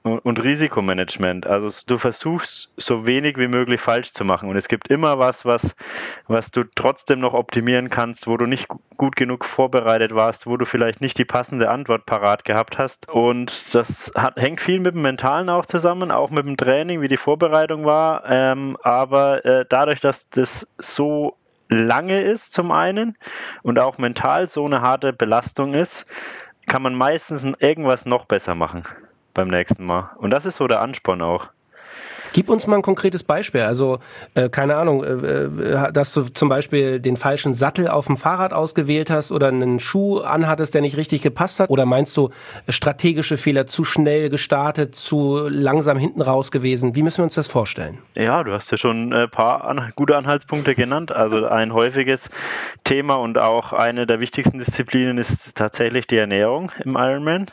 und 0.03 0.41
Risikomanagement. 0.41 1.45
Also 1.45 1.81
du 1.85 1.97
versuchst 1.97 2.69
so 2.77 3.05
wenig 3.05 3.37
wie 3.37 3.47
möglich 3.47 3.81
falsch 3.81 4.13
zu 4.13 4.23
machen 4.23 4.49
und 4.49 4.55
es 4.55 4.67
gibt 4.67 4.87
immer 4.89 5.19
was, 5.19 5.43
was, 5.45 5.75
was 6.27 6.51
du 6.51 6.63
trotzdem 6.75 7.19
noch 7.19 7.33
optimieren 7.33 7.89
kannst, 7.89 8.25
wo 8.25 8.37
du 8.37 8.45
nicht 8.45 8.67
gut 8.97 9.15
genug 9.17 9.43
vorbereitet 9.43 10.15
warst, 10.15 10.47
wo 10.47 10.55
du 10.55 10.65
vielleicht 10.65 11.01
nicht 11.01 11.17
die 11.17 11.25
passende 11.25 11.69
Antwort 11.69 12.05
parat 12.05 12.45
gehabt 12.45 12.77
hast. 12.77 13.09
Und 13.09 13.75
das 13.75 14.11
hat, 14.15 14.37
hängt 14.37 14.61
viel 14.61 14.79
mit 14.79 14.95
dem 14.95 15.01
Mentalen 15.01 15.49
auch 15.49 15.65
zusammen, 15.65 16.11
auch 16.11 16.29
mit 16.29 16.45
dem 16.45 16.55
Training, 16.55 17.01
wie 17.01 17.09
die 17.09 17.17
Vorbereitung 17.17 17.85
war. 17.85 18.23
Ähm, 18.25 18.77
aber 18.83 19.43
äh, 19.43 19.65
dadurch, 19.67 19.99
dass 19.99 20.29
das 20.29 20.65
so 20.77 21.35
lange 21.67 22.21
ist 22.21 22.53
zum 22.53 22.71
einen 22.71 23.17
und 23.63 23.79
auch 23.79 23.97
mental 23.97 24.47
so 24.47 24.65
eine 24.65 24.81
harte 24.81 25.11
Belastung 25.11 25.73
ist, 25.73 26.05
kann 26.67 26.81
man 26.81 26.95
meistens 26.95 27.45
irgendwas 27.59 28.05
noch 28.05 28.25
besser 28.25 28.55
machen 28.55 28.85
beim 29.33 29.47
nächsten 29.47 29.85
Mal. 29.85 30.11
Und 30.17 30.31
das 30.31 30.45
ist 30.45 30.57
so 30.57 30.67
der 30.67 30.81
Ansporn 30.81 31.21
auch. 31.21 31.47
Gib 32.31 32.49
uns 32.49 32.67
mal 32.67 32.75
ein 32.75 32.81
konkretes 32.81 33.23
Beispiel. 33.23 33.61
Also, 33.61 33.99
äh, 34.35 34.49
keine 34.49 34.75
Ahnung, 34.75 35.03
äh, 35.03 35.45
äh, 35.45 35.91
dass 35.91 36.13
du 36.13 36.23
zum 36.23 36.49
Beispiel 36.49 36.99
den 36.99 37.17
falschen 37.17 37.53
Sattel 37.53 37.87
auf 37.87 38.05
dem 38.05 38.17
Fahrrad 38.17 38.53
ausgewählt 38.53 39.09
hast 39.09 39.31
oder 39.31 39.47
einen 39.47 39.79
Schuh 39.79 40.19
anhattest, 40.19 40.73
der 40.73 40.81
nicht 40.81 40.97
richtig 40.97 41.21
gepasst 41.21 41.59
hat? 41.59 41.69
Oder 41.69 41.85
meinst 41.85 42.15
du 42.17 42.29
strategische 42.67 43.37
Fehler, 43.37 43.65
zu 43.65 43.83
schnell 43.83 44.29
gestartet, 44.29 44.95
zu 44.95 45.47
langsam 45.47 45.97
hinten 45.97 46.21
raus 46.21 46.51
gewesen? 46.51 46.95
Wie 46.95 47.03
müssen 47.03 47.19
wir 47.19 47.23
uns 47.23 47.35
das 47.35 47.47
vorstellen? 47.47 47.99
Ja, 48.15 48.43
du 48.43 48.51
hast 48.51 48.71
ja 48.71 48.77
schon 48.77 49.13
ein 49.13 49.29
paar 49.29 49.65
an 49.65 49.91
gute 49.95 50.15
Anhaltspunkte 50.15 50.75
genannt. 50.75 51.11
Also 51.11 51.45
ein 51.45 51.73
häufiges 51.73 52.29
Thema 52.83 53.15
und 53.15 53.37
auch 53.37 53.73
eine 53.73 54.05
der 54.05 54.19
wichtigsten 54.19 54.59
Disziplinen 54.59 55.17
ist 55.17 55.55
tatsächlich 55.55 56.05
die 56.05 56.17
Ernährung 56.17 56.71
im 56.83 56.95
Ironman. 56.95 57.47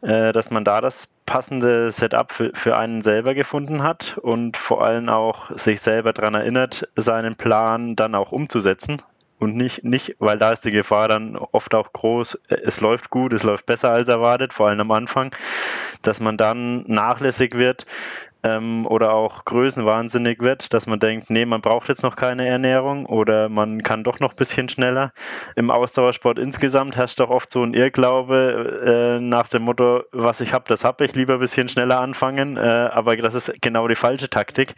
Äh, 0.00 0.32
dass 0.32 0.50
man 0.50 0.64
da 0.64 0.80
das 0.80 1.08
passende 1.26 1.90
Setup 1.90 2.30
für, 2.30 2.52
für 2.54 2.76
einen 2.76 3.02
selber 3.02 3.34
gefunden 3.34 3.82
hat 3.82 4.16
und 4.18 4.56
vor 4.56 4.84
allem 4.84 5.08
auch 5.08 5.56
sich 5.58 5.80
selber 5.80 6.12
daran 6.12 6.34
erinnert, 6.34 6.88
seinen 6.94 7.34
Plan 7.34 7.96
dann 7.96 8.14
auch 8.14 8.30
umzusetzen. 8.30 9.02
Und 9.40 9.56
nicht, 9.56 9.84
nicht, 9.84 10.16
weil 10.18 10.38
da 10.38 10.52
ist 10.52 10.64
die 10.64 10.72
Gefahr 10.72 11.08
dann 11.08 11.36
oft 11.36 11.74
auch 11.74 11.92
groß, 11.92 12.38
es 12.48 12.80
läuft 12.80 13.10
gut, 13.10 13.32
es 13.32 13.44
läuft 13.44 13.66
besser 13.66 13.90
als 13.90 14.08
erwartet, 14.08 14.52
vor 14.52 14.68
allem 14.68 14.80
am 14.80 14.90
Anfang, 14.90 15.34
dass 16.02 16.18
man 16.18 16.36
dann 16.36 16.84
nachlässig 16.88 17.54
wird, 17.54 17.86
ähm, 18.42 18.86
oder 18.86 19.12
auch 19.12 19.44
größenwahnsinnig 19.44 20.40
wird, 20.40 20.72
dass 20.72 20.86
man 20.86 21.00
denkt, 21.00 21.30
nee, 21.30 21.44
man 21.44 21.60
braucht 21.60 21.88
jetzt 21.88 22.02
noch 22.02 22.16
keine 22.16 22.46
Ernährung 22.46 23.06
oder 23.06 23.48
man 23.48 23.82
kann 23.82 24.04
doch 24.04 24.20
noch 24.20 24.30
ein 24.30 24.36
bisschen 24.36 24.68
schneller. 24.68 25.12
Im 25.56 25.70
Ausdauersport 25.70 26.38
insgesamt 26.38 26.96
herrscht 26.96 27.20
doch 27.20 27.30
oft 27.30 27.50
so 27.50 27.62
ein 27.62 27.74
Irrglaube 27.74 29.18
äh, 29.18 29.20
nach 29.20 29.48
dem 29.48 29.62
Motto, 29.62 30.02
was 30.12 30.40
ich 30.40 30.52
habe, 30.52 30.64
das 30.68 30.84
habe 30.84 31.04
ich, 31.04 31.14
lieber 31.14 31.34
ein 31.34 31.40
bisschen 31.40 31.68
schneller 31.68 32.00
anfangen, 32.00 32.56
äh, 32.56 32.60
aber 32.60 33.16
das 33.16 33.34
ist 33.34 33.52
genau 33.60 33.88
die 33.88 33.96
falsche 33.96 34.30
Taktik. 34.30 34.74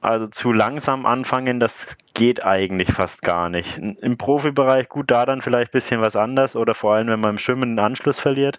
Also 0.00 0.26
zu 0.28 0.52
langsam 0.52 1.06
anfangen, 1.06 1.60
das 1.60 1.96
geht 2.14 2.44
eigentlich 2.44 2.92
fast 2.92 3.22
gar 3.22 3.48
nicht. 3.48 3.76
Im 3.76 4.16
Profibereich 4.16 4.88
gut, 4.88 5.10
da 5.10 5.26
dann 5.26 5.42
vielleicht 5.42 5.72
bisschen 5.72 6.00
was 6.00 6.16
anders 6.16 6.56
oder 6.56 6.74
vor 6.74 6.94
allem, 6.94 7.08
wenn 7.08 7.20
man 7.20 7.30
im 7.30 7.38
Schwimmen 7.38 7.76
den 7.76 7.84
Anschluss 7.84 8.20
verliert 8.20 8.58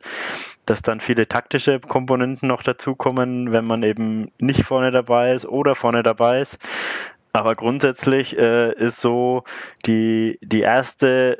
dass 0.65 0.81
dann 0.81 1.00
viele 1.00 1.27
taktische 1.27 1.79
Komponenten 1.79 2.47
noch 2.47 2.63
dazukommen, 2.63 3.51
wenn 3.51 3.65
man 3.65 3.83
eben 3.83 4.31
nicht 4.39 4.63
vorne 4.63 4.91
dabei 4.91 5.33
ist 5.33 5.45
oder 5.45 5.75
vorne 5.75 6.03
dabei 6.03 6.41
ist. 6.41 6.57
Aber 7.33 7.55
grundsätzlich 7.55 8.38
äh, 8.38 8.74
ist 8.74 9.01
so 9.01 9.43
die, 9.85 10.39
die 10.41 10.62
erste 10.62 11.38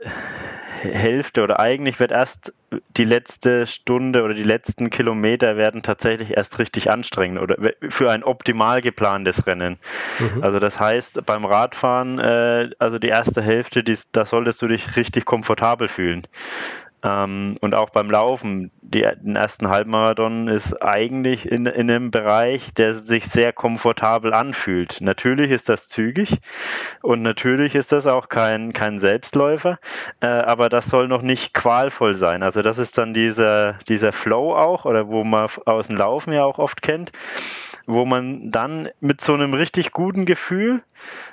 Hälfte 0.94 1.44
oder 1.44 1.60
eigentlich 1.60 2.00
wird 2.00 2.12
erst 2.12 2.54
die 2.98 3.04
letzte 3.04 3.68
Stunde 3.68 4.24
oder 4.24 4.34
die 4.34 4.44
letzten 4.44 4.90
Kilometer 4.90 5.58
werden 5.58 5.84
tatsächlich 5.84 6.36
erst 6.36 6.60
richtig 6.60 6.90
anstrengend 6.90 7.42
oder 7.42 7.58
für 7.90 8.12
ein 8.12 8.24
optimal 8.24 8.82
geplantes 8.82 9.46
Rennen. 9.48 9.78
Mhm. 10.20 10.44
Also 10.44 10.60
das 10.60 10.80
heißt 10.80 11.26
beim 11.26 11.46
Radfahren, 11.46 12.20
äh, 12.20 12.70
also 12.80 13.00
die 13.00 13.10
erste 13.10 13.42
Hälfte, 13.42 13.84
die, 13.84 13.98
da 14.12 14.26
solltest 14.26 14.62
du 14.62 14.68
dich 14.68 14.96
richtig 14.96 15.26
komfortabel 15.26 15.88
fühlen. 15.88 16.28
Ähm, 17.06 17.58
und 17.62 17.76
auch 17.76 17.92
beim 17.92 18.10
Laufen, 18.10 18.72
die, 18.82 19.08
den 19.22 19.36
ersten 19.36 19.70
Halbmarathon 19.70 20.48
ist 20.48 20.82
eigentlich 20.82 21.50
in, 21.50 21.68
in 21.68 21.90
einem 21.92 22.10
Bereich, 22.10 22.74
der 22.74 22.96
sich 22.96 23.26
sehr 23.26 23.54
komfortabel 23.54 24.34
anfühlt. 24.34 24.98
Natürlich 25.02 25.52
ist 25.52 25.70
das 25.70 25.88
zügig 25.88 26.40
und 27.04 27.22
natürlich 27.22 27.76
ist 27.76 27.92
das 27.92 28.08
auch 28.08 28.28
kein, 28.28 28.74
kein 28.74 29.00
Selbstläufer, 29.00 29.78
äh, 30.20 30.26
aber 30.26 30.70
das 30.70 30.88
soll 30.88 31.08
noch 31.08 31.22
nicht 31.22 31.54
qualvoll 31.54 32.16
sein. 32.16 32.42
Also 32.42 32.64
das 32.64 32.80
ist 32.80 32.98
dann 32.98 33.14
dieser, 33.14 33.74
dieser 33.88 34.12
Flow 34.12 34.56
auch, 34.56 34.86
oder 34.86 35.08
wo 35.08 35.24
man 35.24 35.48
aus 35.66 35.88
dem 35.88 35.98
Laufen 35.98 36.34
ja 36.34 36.44
auch 36.44 36.58
oft 36.58 36.82
kennt. 36.82 37.12
Wo 37.88 38.06
man 38.06 38.52
dann 38.52 38.90
mit 39.00 39.22
so 39.22 39.34
einem 39.34 39.54
richtig 39.54 39.92
guten 39.92 40.26
Gefühl 40.26 40.82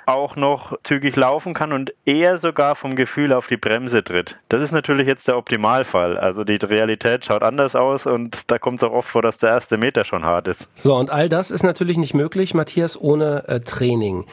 auch 0.05 0.35
noch 0.35 0.77
zügig 0.83 1.15
laufen 1.15 1.53
kann 1.53 1.71
und 1.71 1.93
eher 2.05 2.37
sogar 2.37 2.75
vom 2.75 2.95
Gefühl 2.95 3.33
auf 3.33 3.47
die 3.47 3.57
Bremse 3.57 4.03
tritt. 4.03 4.35
Das 4.49 4.61
ist 4.61 4.71
natürlich 4.71 5.07
jetzt 5.07 5.27
der 5.27 5.37
Optimalfall. 5.37 6.17
Also 6.17 6.43
die 6.43 6.55
Realität 6.55 7.25
schaut 7.25 7.43
anders 7.43 7.75
aus 7.75 8.05
und 8.05 8.51
da 8.51 8.59
kommt 8.59 8.81
es 8.81 8.83
auch 8.83 8.93
oft 8.93 9.09
vor, 9.09 9.21
dass 9.21 9.37
der 9.37 9.49
erste 9.49 9.77
Meter 9.77 10.05
schon 10.05 10.23
hart 10.25 10.47
ist. 10.47 10.67
So, 10.77 10.95
und 10.95 11.09
all 11.09 11.29
das 11.29 11.51
ist 11.51 11.63
natürlich 11.63 11.97
nicht 11.97 12.13
möglich, 12.13 12.53
Matthias, 12.53 12.99
ohne 12.99 13.47
äh, 13.47 13.59
Training. 13.59 14.25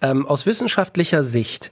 Ähm, 0.00 0.26
aus 0.26 0.46
wissenschaftlicher 0.46 1.22
Sicht, 1.22 1.70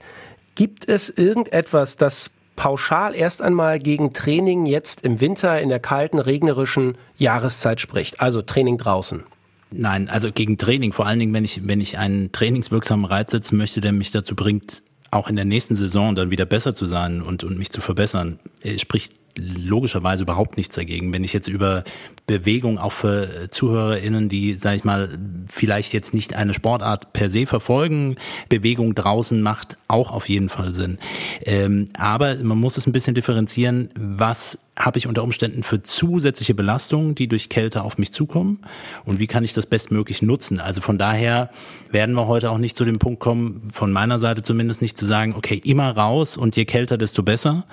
gibt 0.55 0.87
es 0.87 1.09
irgendetwas, 1.09 1.97
das 1.97 2.31
pauschal 2.55 3.15
erst 3.15 3.41
einmal 3.41 3.79
gegen 3.79 4.13
Training 4.13 4.65
jetzt 4.65 5.01
im 5.01 5.21
Winter 5.21 5.61
in 5.61 5.69
der 5.69 5.79
kalten, 5.79 6.19
regnerischen 6.19 6.97
Jahreszeit 7.15 7.79
spricht? 7.79 8.19
Also 8.19 8.41
Training 8.41 8.77
draußen. 8.77 9.23
Nein, 9.71 10.09
also 10.09 10.31
gegen 10.31 10.57
Training, 10.57 10.93
vor 10.93 11.05
allen 11.05 11.19
Dingen, 11.19 11.33
wenn 11.33 11.43
ich, 11.43 11.67
wenn 11.67 11.81
ich 11.81 11.97
einen 11.97 12.31
trainingswirksamen 12.31 13.05
Reiz 13.05 13.31
setzen 13.31 13.57
möchte, 13.57 13.81
der 13.81 13.91
mich 13.91 14.11
dazu 14.11 14.35
bringt, 14.35 14.81
auch 15.11 15.27
in 15.27 15.35
der 15.35 15.45
nächsten 15.45 15.75
Saison 15.75 16.15
dann 16.15 16.31
wieder 16.31 16.45
besser 16.45 16.73
zu 16.73 16.85
sein 16.85 17.21
und, 17.21 17.43
und 17.43 17.57
mich 17.57 17.69
zu 17.69 17.81
verbessern, 17.81 18.39
spricht 18.77 19.13
logischerweise 19.37 20.23
überhaupt 20.23 20.57
nichts 20.57 20.75
dagegen. 20.75 21.13
Wenn 21.13 21.23
ich 21.23 21.33
jetzt 21.33 21.47
über 21.47 21.83
Bewegung 22.25 22.77
auch 22.77 22.91
für 22.91 23.47
ZuhörerInnen, 23.49 24.29
die, 24.29 24.55
sag 24.55 24.75
ich 24.75 24.83
mal, 24.83 25.09
vielleicht 25.49 25.93
jetzt 25.93 26.13
nicht 26.13 26.35
eine 26.35 26.53
Sportart 26.53 27.13
per 27.13 27.29
se 27.29 27.45
verfolgen, 27.45 28.15
Bewegung 28.49 28.95
draußen 28.95 29.41
macht 29.41 29.77
auch 29.87 30.11
auf 30.11 30.27
jeden 30.29 30.49
Fall 30.49 30.71
Sinn. 30.71 30.99
Ähm, 31.45 31.89
aber 31.97 32.35
man 32.35 32.57
muss 32.57 32.77
es 32.77 32.87
ein 32.87 32.91
bisschen 32.91 33.15
differenzieren, 33.15 33.89
was 33.95 34.57
habe 34.77 34.99
ich 34.99 35.07
unter 35.07 35.23
Umständen 35.23 35.63
für 35.63 35.81
zusätzliche 35.81 36.53
Belastungen, 36.53 37.15
die 37.15 37.27
durch 37.27 37.49
Kälte 37.49 37.83
auf 37.83 37.97
mich 37.97 38.13
zukommen 38.13 38.59
und 39.05 39.17
wie 39.17 39.25
kann 39.25 39.43
ich 39.43 39.53
das 39.53 39.65
bestmöglich 39.65 40.21
nutzen. 40.21 40.59
Also 40.59 40.81
von 40.81 40.99
daher 40.99 41.49
werden 41.89 42.13
wir 42.15 42.27
heute 42.27 42.51
auch 42.51 42.59
nicht 42.59 42.77
zu 42.77 42.85
dem 42.85 42.99
Punkt 42.99 43.19
kommen, 43.19 43.69
von 43.73 43.91
meiner 43.91 44.19
Seite 44.19 44.43
zumindest 44.43 44.81
nicht 44.81 44.97
zu 44.97 45.05
sagen, 45.05 45.33
okay, 45.35 45.59
immer 45.63 45.89
raus 45.89 46.37
und 46.37 46.55
je 46.55 46.65
kälter, 46.65 46.97
desto 46.97 47.23
besser, 47.23 47.65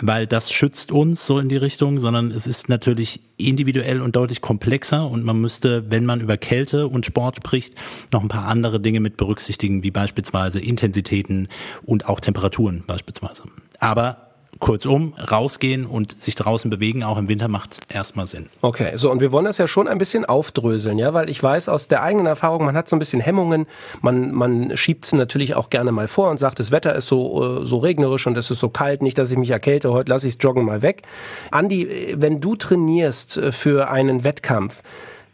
weil 0.00 0.26
das 0.26 0.50
schützt 0.52 0.90
uns 0.92 1.26
so 1.26 1.38
in 1.38 1.48
die 1.48 1.56
Richtung, 1.56 1.98
sondern 1.98 2.30
es 2.30 2.46
ist 2.46 2.68
natürlich 2.68 3.20
individuell 3.36 4.00
und 4.00 4.16
deutlich 4.16 4.40
komplexer 4.40 5.08
und 5.08 5.24
man 5.24 5.40
müsste, 5.40 5.90
wenn 5.90 6.04
man 6.04 6.20
über 6.20 6.36
Kälte 6.36 6.88
und 6.88 7.06
Sport 7.06 7.36
spricht, 7.36 7.74
noch 8.12 8.22
ein 8.22 8.28
paar 8.28 8.46
andere 8.46 8.80
Dinge 8.80 9.00
mit 9.00 9.16
berücksichtigen, 9.16 9.82
wie 9.82 9.90
beispielsweise 9.90 10.60
Intensitäten 10.60 11.48
und 11.84 12.06
auch 12.08 12.20
Temperaturen 12.20 12.84
beispielsweise. 12.86 13.42
Aber 13.78 14.31
kurzum, 14.62 15.12
rausgehen 15.18 15.84
und 15.86 16.22
sich 16.22 16.36
draußen 16.36 16.70
bewegen, 16.70 17.02
auch 17.02 17.18
im 17.18 17.28
Winter 17.28 17.48
macht 17.48 17.80
erstmal 17.92 18.28
Sinn. 18.28 18.48
Okay, 18.62 18.92
so 18.94 19.10
und 19.10 19.20
wir 19.20 19.32
wollen 19.32 19.44
das 19.44 19.58
ja 19.58 19.66
schon 19.66 19.88
ein 19.88 19.98
bisschen 19.98 20.24
aufdröseln, 20.24 20.98
ja, 20.98 21.12
weil 21.12 21.28
ich 21.28 21.42
weiß 21.42 21.68
aus 21.68 21.88
der 21.88 22.02
eigenen 22.02 22.26
Erfahrung, 22.26 22.64
man 22.64 22.76
hat 22.76 22.88
so 22.88 22.94
ein 22.94 23.00
bisschen 23.00 23.20
Hemmungen, 23.20 23.66
man, 24.00 24.30
man 24.30 24.76
schiebt 24.76 25.04
es 25.04 25.12
natürlich 25.12 25.56
auch 25.56 25.68
gerne 25.68 25.90
mal 25.90 26.06
vor 26.06 26.30
und 26.30 26.38
sagt, 26.38 26.60
das 26.60 26.70
Wetter 26.70 26.94
ist 26.94 27.08
so, 27.08 27.62
äh, 27.62 27.66
so 27.66 27.78
regnerisch 27.78 28.26
und 28.28 28.36
es 28.36 28.50
ist 28.52 28.60
so 28.60 28.68
kalt, 28.68 29.02
nicht, 29.02 29.18
dass 29.18 29.32
ich 29.32 29.36
mich 29.36 29.50
erkälte, 29.50 29.92
heute 29.92 30.10
lasse 30.10 30.28
ich 30.28 30.40
Joggen 30.40 30.64
mal 30.64 30.80
weg. 30.80 31.02
Andi, 31.50 32.14
wenn 32.16 32.40
du 32.40 32.54
trainierst 32.54 33.36
äh, 33.36 33.50
für 33.50 33.90
einen 33.90 34.22
Wettkampf, 34.22 34.82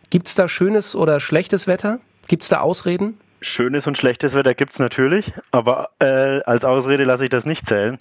gibt's 0.09 0.35
da 0.37 0.49
schönes 0.49 0.97
oder 0.97 1.21
schlechtes 1.21 1.67
Wetter? 1.67 2.01
Gibt's 2.29 2.49
da 2.49 2.61
Ausreden? 2.61 3.19
Schönes 3.41 3.87
und 3.87 3.97
schlechtes 3.97 4.35
Wetter 4.35 4.55
gibt 4.55 4.73
es 4.73 4.79
natürlich, 4.79 5.33
aber 5.53 5.91
äh, 6.01 6.41
als 6.43 6.65
Ausrede 6.65 7.05
lasse 7.05 7.25
ich 7.25 7.31
das 7.31 7.45
nicht 7.45 7.69
zählen. 7.69 7.99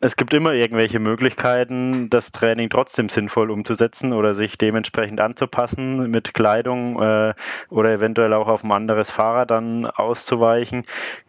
Es 0.00 0.16
gibt 0.16 0.34
immer 0.34 0.52
irgendwelche 0.52 0.98
Möglichkeiten, 0.98 2.10
das 2.10 2.32
Training 2.32 2.70
trotzdem 2.70 3.08
sinnvoll 3.08 3.50
umzusetzen 3.50 4.12
oder 4.12 4.34
sich 4.34 4.58
dementsprechend 4.58 5.20
anzupassen 5.20 6.10
mit 6.10 6.34
Kleidung 6.34 7.00
äh, 7.00 7.34
oder 7.70 7.92
eventuell 7.92 8.32
auch 8.32 8.48
auf 8.48 8.64
ein 8.64 8.72
anderes 8.72 9.10
Fahrrad 9.10 9.50
dann 9.50 9.86
auszuweichen. 9.86 10.84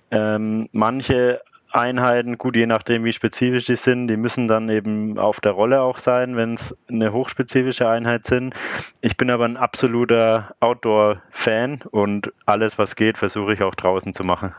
Ähm, 0.10 0.68
manche 0.72 1.42
Einheiten, 1.76 2.38
gut, 2.38 2.56
je 2.56 2.66
nachdem, 2.66 3.04
wie 3.04 3.14
spezifisch 3.14 3.66
die 3.66 3.76
sind, 3.76 4.08
die 4.08 4.18
müssen 4.18 4.48
dann 4.48 4.70
eben 4.70 5.20
auf 5.20 5.40
der 5.42 5.52
Rolle 5.52 5.82
auch 5.82 6.00
sein, 6.00 6.36
wenn 6.36 6.56
es 6.56 6.76
eine 6.90 7.12
hochspezifische 7.12 7.88
Einheit 7.88 8.26
sind. 8.26 8.56
Ich 9.02 9.18
bin 9.18 9.30
aber 9.30 9.46
ein 9.46 9.58
absoluter 9.58 10.56
Outdoor-Fan 10.62 11.82
und 11.92 12.34
alles, 12.46 12.78
was 12.78 12.96
geht, 12.96 13.18
versuche 13.18 13.54
ich 13.54 13.62
auch 13.62 13.76
draußen 13.76 14.14
zu 14.14 14.24
machen. 14.24 14.56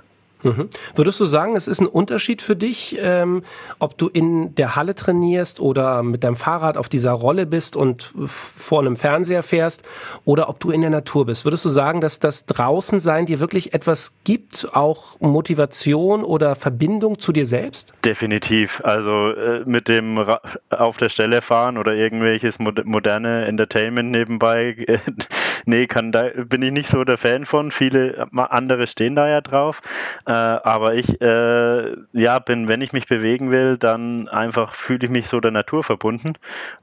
Mhm. 0.46 0.68
Würdest 0.94 1.20
du 1.20 1.26
sagen, 1.26 1.56
es 1.56 1.66
ist 1.66 1.80
ein 1.80 1.86
Unterschied 1.86 2.42
für 2.42 2.56
dich, 2.56 2.96
ähm, 3.00 3.42
ob 3.78 3.98
du 3.98 4.08
in 4.08 4.54
der 4.54 4.76
Halle 4.76 4.94
trainierst 4.94 5.60
oder 5.60 6.02
mit 6.02 6.24
deinem 6.24 6.36
Fahrrad 6.36 6.76
auf 6.76 6.88
dieser 6.88 7.12
Rolle 7.12 7.46
bist 7.46 7.76
und 7.76 8.12
vor 8.26 8.80
einem 8.80 8.96
Fernseher 8.96 9.42
fährst 9.42 9.82
oder 10.24 10.48
ob 10.48 10.60
du 10.60 10.70
in 10.70 10.80
der 10.80 10.90
Natur 10.90 11.26
bist? 11.26 11.44
Würdest 11.44 11.64
du 11.64 11.68
sagen, 11.70 12.00
dass 12.00 12.18
das 12.18 12.46
Draußensein 12.46 13.26
dir 13.26 13.40
wirklich 13.40 13.74
etwas 13.74 14.12
gibt, 14.24 14.68
auch 14.72 15.20
Motivation 15.20 16.22
oder 16.22 16.54
Verbindung 16.54 17.18
zu 17.18 17.32
dir 17.32 17.46
selbst? 17.46 17.92
Definitiv. 18.04 18.80
Also 18.84 19.30
äh, 19.30 19.62
mit 19.66 19.88
dem 19.88 20.18
Ra 20.18 20.40
auf 20.70 20.96
der 20.96 21.08
Stelle 21.08 21.42
fahren 21.42 21.78
oder 21.78 21.94
irgendwelches 21.94 22.58
moderne 22.58 23.46
Entertainment 23.46 24.10
nebenbei, 24.10 24.74
äh, 24.86 24.98
nee, 25.64 25.86
kann 25.86 26.12
da 26.12 26.24
bin 26.34 26.62
ich 26.62 26.72
nicht 26.72 26.90
so 26.90 27.04
der 27.04 27.18
Fan 27.18 27.46
von. 27.46 27.70
Viele 27.70 28.26
andere 28.34 28.86
stehen 28.86 29.16
da 29.16 29.28
ja 29.28 29.40
drauf. 29.40 29.80
Äh, 30.26 30.32
aber 30.36 30.94
ich 30.94 31.20
äh, 31.20 31.96
ja 32.12 32.38
bin, 32.38 32.68
wenn 32.68 32.80
ich 32.80 32.92
mich 32.92 33.06
bewegen 33.06 33.50
will, 33.50 33.76
dann 33.78 34.28
einfach 34.28 34.74
fühle 34.74 35.04
ich 35.04 35.10
mich 35.10 35.28
so 35.28 35.40
der 35.40 35.50
Natur 35.50 35.84
verbunden 35.84 36.34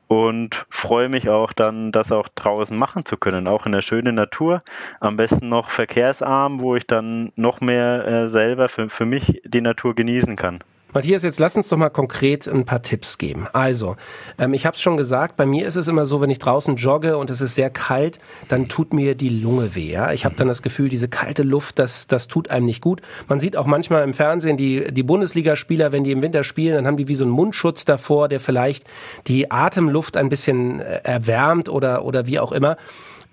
und 0.07 0.65
freue 0.69 1.10
mich 1.10 1.29
auch 1.29 1.53
dann, 1.53 1.91
das 1.91 2.12
auch 2.12 2.27
draußen 2.29 2.77
machen 2.77 3.05
zu 3.05 3.17
können, 3.17 3.48
auch 3.48 3.65
in 3.65 3.72
der 3.72 3.81
schönen 3.81 4.15
Natur, 4.15 4.63
am 5.00 5.17
besten 5.17 5.50
noch 5.50 5.69
verkehrsarm, 5.69 6.60
wo 6.60 6.75
ich 6.75 6.88
dann 6.88 7.31
noch 7.36 7.62
mehr 7.62 8.05
äh, 8.05 8.29
selber 8.29 8.69
für, 8.69 8.89
für 8.89 9.05
mich 9.05 9.41
die 9.45 9.62
Natur 9.62 9.95
genießen 9.95 10.36
kann. 10.36 10.60
Matthias, 10.93 11.23
jetzt 11.23 11.39
lass 11.39 11.55
uns 11.55 11.69
doch 11.69 11.77
mal 11.77 11.89
konkret 11.89 12.47
ein 12.47 12.65
paar 12.65 12.83
Tipps 12.83 13.17
geben. 13.17 13.47
Also, 13.51 13.95
ähm, 14.38 14.53
ich 14.53 14.67
habe 14.67 14.75
es 14.75 14.81
schon 14.81 14.95
gesagt, 14.95 15.35
bei 15.38 15.47
mir 15.47 15.65
ist 15.65 15.75
es 15.75 15.88
immer 15.88 16.05
so, 16.05 16.21
wenn 16.21 16.29
ich 16.29 16.38
draußen 16.38 16.75
jogge 16.75 17.17
und 17.17 17.31
es 17.31 17.41
ist 17.41 17.55
sehr 17.55 17.71
kalt, 17.71 18.19
dann 18.47 18.69
tut 18.69 18.93
mir 18.93 19.15
die 19.15 19.29
Lunge 19.29 19.73
weh. 19.73 19.91
Ja? 19.91 20.12
Ich 20.12 20.23
habe 20.23 20.35
dann 20.35 20.47
das 20.47 20.62
Gefühl, 20.62 20.89
diese 20.89 21.07
kalte 21.07 21.41
Luft, 21.41 21.79
das, 21.79 22.05
das 22.05 22.27
tut 22.27 22.51
einem 22.51 22.67
nicht 22.67 22.81
gut. 22.81 23.01
Man 23.27 23.39
sieht 23.39 23.57
auch 23.57 23.65
manchmal 23.65 24.03
im 24.03 24.13
Fernsehen 24.13 24.55
die, 24.55 24.91
die 24.93 25.01
Bundesligaspieler, 25.01 25.91
wenn 25.91 26.03
die 26.03 26.12
im 26.12 26.21
Winter 26.21 26.43
spielen, 26.43 26.75
dann 26.75 26.85
haben 26.85 26.97
die 26.97 27.07
wie 27.07 27.15
so 27.15 27.23
einen 27.23 27.33
Mundschutz 27.33 27.85
davor, 27.85 28.27
der 28.27 28.39
vielleicht 28.39 28.85
die 29.25 29.50
Atemluft 29.50 30.15
ein 30.15 30.29
bisschen 30.29 30.79
äh, 30.79 31.00
erwärmt 31.03 31.69
oder, 31.69 32.05
oder 32.05 32.27
wie 32.27 32.39
auch 32.39 32.51
immer. 32.51 32.77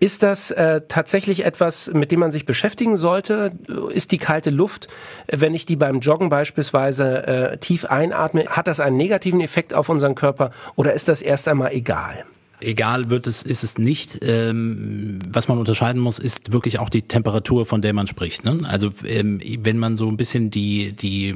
Ist 0.00 0.22
das 0.22 0.50
äh, 0.50 0.80
tatsächlich 0.88 1.44
etwas, 1.44 1.90
mit 1.92 2.10
dem 2.10 2.20
man 2.20 2.30
sich 2.30 2.46
beschäftigen 2.46 2.96
sollte? 2.96 3.52
Ist 3.90 4.12
die 4.12 4.18
kalte 4.18 4.48
Luft, 4.48 4.88
wenn 5.28 5.52
ich 5.52 5.66
die 5.66 5.76
beim 5.76 5.98
Joggen 5.98 6.30
beispielsweise 6.30 7.26
äh, 7.26 7.58
tief 7.58 7.84
einatme, 7.84 8.46
hat 8.46 8.66
das 8.66 8.80
einen 8.80 8.96
negativen 8.96 9.42
Effekt 9.42 9.74
auf 9.74 9.90
unseren 9.90 10.14
Körper 10.14 10.52
oder 10.74 10.94
ist 10.94 11.08
das 11.08 11.20
erst 11.20 11.48
einmal 11.48 11.72
egal? 11.72 12.24
Egal 12.60 13.10
wird 13.10 13.26
es, 13.26 13.42
ist 13.42 13.64
es 13.64 13.78
nicht. 13.78 14.18
Ähm, 14.22 15.18
was 15.28 15.48
man 15.48 15.58
unterscheiden 15.58 16.00
muss, 16.00 16.18
ist 16.18 16.52
wirklich 16.52 16.78
auch 16.78 16.88
die 16.88 17.02
Temperatur, 17.02 17.66
von 17.66 17.82
der 17.82 17.92
man 17.92 18.06
spricht. 18.06 18.44
Ne? 18.44 18.60
Also 18.64 18.90
ähm, 19.06 19.40
wenn 19.62 19.78
man 19.78 19.96
so 19.96 20.08
ein 20.08 20.16
bisschen 20.16 20.50
die, 20.50 20.92
die 20.92 21.34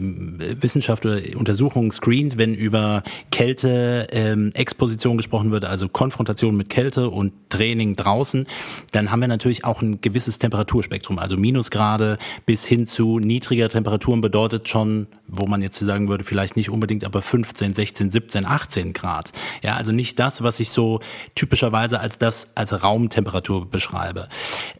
Wissenschaft 0.60 1.06
oder 1.06 1.20
Untersuchung 1.36 1.92
screent, 1.92 2.36
wenn 2.38 2.54
über 2.54 3.02
Kälte, 3.30 4.08
ähm, 4.12 4.50
Exposition 4.54 5.16
gesprochen 5.16 5.50
wird, 5.50 5.64
also 5.64 5.88
Konfrontation 5.88 6.56
mit 6.56 6.70
Kälte 6.70 7.10
und 7.10 7.32
Training 7.48 7.96
draußen, 7.96 8.46
dann 8.92 9.10
haben 9.10 9.20
wir 9.20 9.28
natürlich 9.28 9.64
auch 9.64 9.82
ein 9.82 10.00
gewisses 10.00 10.38
Temperaturspektrum. 10.38 11.18
Also 11.18 11.36
Minusgrade 11.36 12.18
bis 12.46 12.64
hin 12.64 12.86
zu 12.86 13.18
niedriger 13.18 13.68
Temperaturen 13.68 14.20
bedeutet 14.20 14.68
schon, 14.68 15.06
wo 15.26 15.46
man 15.46 15.62
jetzt 15.62 15.78
sagen 15.78 16.08
würde, 16.08 16.24
vielleicht 16.24 16.56
nicht 16.56 16.70
unbedingt, 16.70 17.04
aber 17.04 17.22
15, 17.22 17.74
16, 17.74 18.10
17, 18.10 18.44
18 18.46 18.92
Grad. 18.92 19.32
Ja, 19.62 19.76
also 19.76 19.92
nicht 19.92 20.18
das, 20.18 20.42
was 20.42 20.60
ich 20.60 20.70
so 20.70 21.00
typischerweise 21.34 22.00
als 22.00 22.18
das 22.18 22.48
als 22.54 22.82
Raumtemperatur 22.82 23.70
beschreibe. 23.70 24.28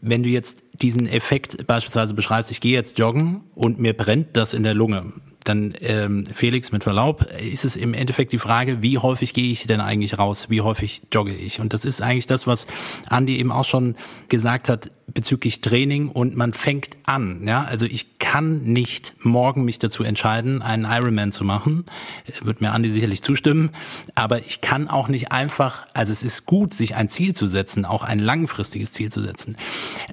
Wenn 0.01 0.23
du 0.23 0.29
jetzt 0.29 0.63
diesen 0.73 1.07
Effekt 1.07 1.65
beispielsweise 1.67 2.13
beschreibst, 2.13 2.51
ich 2.51 2.61
gehe 2.61 2.73
jetzt 2.73 2.99
joggen 2.99 3.41
und 3.55 3.79
mir 3.79 3.95
brennt 3.95 4.35
das 4.35 4.53
in 4.53 4.63
der 4.63 4.73
Lunge, 4.73 5.13
dann 5.45 5.75
ähm, 5.79 6.25
Felix 6.25 6.71
mit 6.71 6.83
Verlaub, 6.83 7.23
ist 7.39 7.65
es 7.65 7.75
im 7.75 7.93
Endeffekt 7.93 8.33
die 8.33 8.39
Frage, 8.39 8.81
wie 8.81 8.97
häufig 8.97 9.33
gehe 9.33 9.51
ich 9.51 9.65
denn 9.67 9.79
eigentlich 9.79 10.17
raus, 10.17 10.47
wie 10.49 10.61
häufig 10.61 11.03
jogge 11.13 11.33
ich? 11.33 11.59
Und 11.59 11.73
das 11.73 11.85
ist 11.85 12.01
eigentlich 12.01 12.27
das, 12.27 12.47
was 12.47 12.67
Andi 13.07 13.37
eben 13.37 13.51
auch 13.51 13.63
schon 13.63 13.95
gesagt 14.27 14.69
hat 14.69 14.91
bezüglich 15.07 15.61
Training 15.61 16.09
und 16.09 16.35
man 16.35 16.53
fängt 16.53 16.97
an. 17.05 17.47
Ja, 17.47 17.63
also 17.63 17.85
ich 17.85 18.14
kann 18.35 18.63
nicht 18.63 19.13
morgen 19.23 19.63
mich 19.63 19.79
dazu 19.79 20.03
entscheiden, 20.03 20.61
einen 20.61 20.83
Ironman 20.83 21.31
zu 21.31 21.45
machen. 21.45 21.85
Wird 22.41 22.59
mir 22.59 22.73
Andi 22.73 22.89
sicherlich 22.89 23.23
zustimmen. 23.23 23.69
Aber 24.13 24.39
ich 24.39 24.59
kann 24.59 24.89
auch 24.89 25.07
nicht 25.07 25.31
einfach, 25.31 25.85
also 25.93 26.11
es 26.11 26.21
ist 26.21 26.45
gut, 26.45 26.73
sich 26.73 26.95
ein 26.97 27.07
Ziel 27.07 27.33
zu 27.33 27.47
setzen, 27.47 27.85
auch 27.85 28.03
ein 28.03 28.19
langfristiges 28.19 28.91
Ziel 28.91 29.09
zu 29.09 29.21
setzen. 29.21 29.55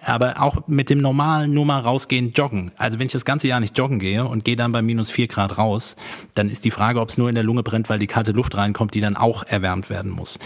Aber 0.04 0.40
auch 0.40 0.68
mit 0.68 0.88
dem 0.88 0.98
normalen 0.98 1.52
nur 1.52 1.66
mal 1.66 1.80
rausgehen, 1.80 2.30
joggen. 2.32 2.70
Also 2.76 3.00
wenn 3.00 3.06
ich 3.06 3.12
das 3.12 3.24
ganze 3.24 3.48
Jahr 3.48 3.58
nicht 3.58 3.76
joggen 3.76 3.98
gehe 3.98 4.24
und 4.24 4.44
gehe 4.44 4.54
dann 4.54 4.70
bei 4.70 4.82
minus 4.82 5.10
vier 5.10 5.26
Grad 5.26 5.58
raus, 5.58 5.96
dann 6.34 6.48
ist 6.48 6.64
die 6.64 6.70
Frage, 6.70 7.00
ob 7.00 7.08
es 7.08 7.18
nur 7.18 7.28
in 7.28 7.34
der 7.34 7.42
Lunge 7.42 7.64
brennt, 7.64 7.90
weil 7.90 7.98
die 7.98 8.06
kalte 8.06 8.30
Luft 8.30 8.56
reinkommt, 8.56 8.94
die 8.94 9.00
dann 9.00 9.16
auch 9.16 9.42
erwärmt 9.42 9.90
werden 9.90 10.12
muss. 10.12 10.38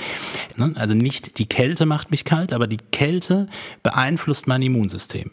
Ne? 0.56 0.72
Also 0.76 0.94
nicht 0.94 1.36
die 1.36 1.46
Kälte 1.46 1.84
macht 1.84 2.10
mich 2.10 2.24
kalt, 2.24 2.54
aber 2.54 2.68
die 2.68 2.78
Kälte 2.90 3.48
beeinflusst 3.82 4.46
mein 4.46 4.62
Immunsystem. 4.62 5.32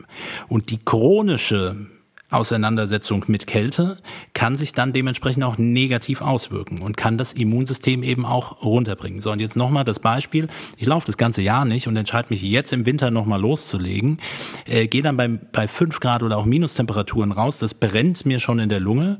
Und 0.50 0.72
die 0.72 0.80
chronische 0.84 1.88
Auseinandersetzung 2.34 3.26
mit 3.28 3.48
Kälte 3.48 3.98
kann 4.34 4.56
sich 4.56 4.74
dann 4.74 4.94
dementsprechend 4.94 5.44
auch 5.44 5.58
negativ 5.58 6.22
auswirken 6.22 6.82
und 6.82 6.98
kann 6.98 7.18
das 7.18 7.34
Immunsystem 7.34 8.04
eben 8.04 8.26
auch 8.26 8.64
runterbringen. 8.64 9.22
So, 9.22 9.32
und 9.32 9.40
jetzt 9.40 9.56
nochmal 9.56 9.84
das 9.84 10.00
Beispiel. 10.00 10.48
Ich 10.78 10.88
laufe 10.88 11.06
das 11.06 11.18
ganze 11.18 11.42
Jahr 11.42 11.66
nicht 11.66 11.88
und 11.88 11.96
entscheide 11.96 12.30
mich 12.30 12.42
jetzt 12.42 12.74
im 12.74 12.86
Winter 12.86 13.12
nochmal 13.12 13.40
loszulegen, 13.40 14.20
äh, 14.66 14.88
gehe 14.88 15.02
dann 15.02 15.18
bei, 15.18 15.28
bei 15.28 15.68
fünf 15.68 16.00
Grad 16.00 16.24
oder 16.24 16.38
auch 16.38 16.46
Minustemperaturen 16.46 17.32
raus, 17.32 17.60
das 17.60 17.74
brennt 17.74 18.26
mir 18.26 18.40
schon 18.40 18.60
in 18.60 18.70
der 18.70 18.80
Lunge. 18.80 19.18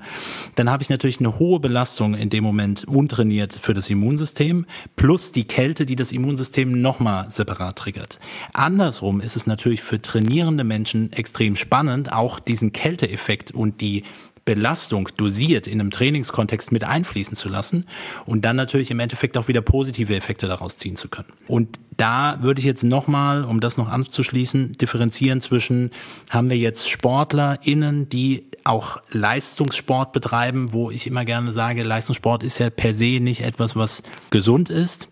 Dann 0.56 0.70
habe 0.70 0.84
ich 0.84 0.90
natürlich 0.90 1.20
eine 1.20 1.40
hohe 1.40 1.60
Belastung 1.60 2.16
in 2.16 2.30
dem 2.30 2.44
Moment 2.44 2.86
untrainiert 2.88 3.58
für 3.62 3.74
das 3.74 3.90
Immunsystem, 3.90 4.66
plus 4.96 5.32
die 5.32 5.46
Kälte, 5.46 5.86
die 5.86 5.96
das 5.96 6.12
Immunsystem 6.12 6.82
nochmal 6.82 7.30
separat 7.30 7.78
triggert. 7.78 8.20
Andersrum 8.54 9.22
ist 9.22 9.36
es 9.36 9.48
natürlich 9.48 9.82
für 9.82 10.02
trainierende 10.02 10.64
Menschen 10.64 11.12
extrem 11.14 11.56
spannend, 11.56 12.12
auch 12.12 12.40
diesen 12.40 12.74
Kälte 12.74 13.03
Effekt 13.10 13.52
und 13.52 13.82
die 13.82 14.04
Belastung 14.46 15.10
dosiert 15.16 15.68
in 15.68 15.80
einem 15.80 15.92
Trainingskontext 15.92 16.72
mit 16.72 16.84
einfließen 16.84 17.36
zu 17.36 17.48
lassen 17.48 17.86
und 18.26 18.44
dann 18.44 18.56
natürlich 18.56 18.92
im 18.92 19.00
Endeffekt 19.00 19.38
auch 19.38 19.48
wieder 19.48 19.62
positive 19.62 20.16
Effekte 20.16 20.48
daraus 20.48 20.78
ziehen 20.78 20.96
zu 20.96 21.08
können. 21.08 21.30
Und 21.48 21.80
da 21.96 22.40
würde 22.42 22.60
ich 22.60 22.66
jetzt 22.66 22.84
nochmal, 22.84 23.46
um 23.46 23.60
das 23.60 23.78
noch 23.78 23.88
anzuschließen, 23.88 24.74
differenzieren 24.74 25.40
zwischen, 25.40 25.92
haben 26.30 26.50
wir 26.50 26.58
jetzt 26.58 26.90
SportlerInnen, 26.90 28.10
die 28.10 28.46
auch 28.64 29.02
Leistungssport 29.10 30.12
betreiben, 30.12 30.74
wo 30.74 30.90
ich 30.90 31.08
immer 31.08 31.26
gerne 31.26 31.52
sage, 31.52 31.84
Leistungssport 31.84 32.44
ist 32.44 32.60
ja 32.60 32.70
per 32.70 32.94
se 32.94 33.20
nicht 33.20 33.42
etwas, 33.42 33.76
was 33.76 34.04
gesund 34.30 34.70
ist. 34.70 35.08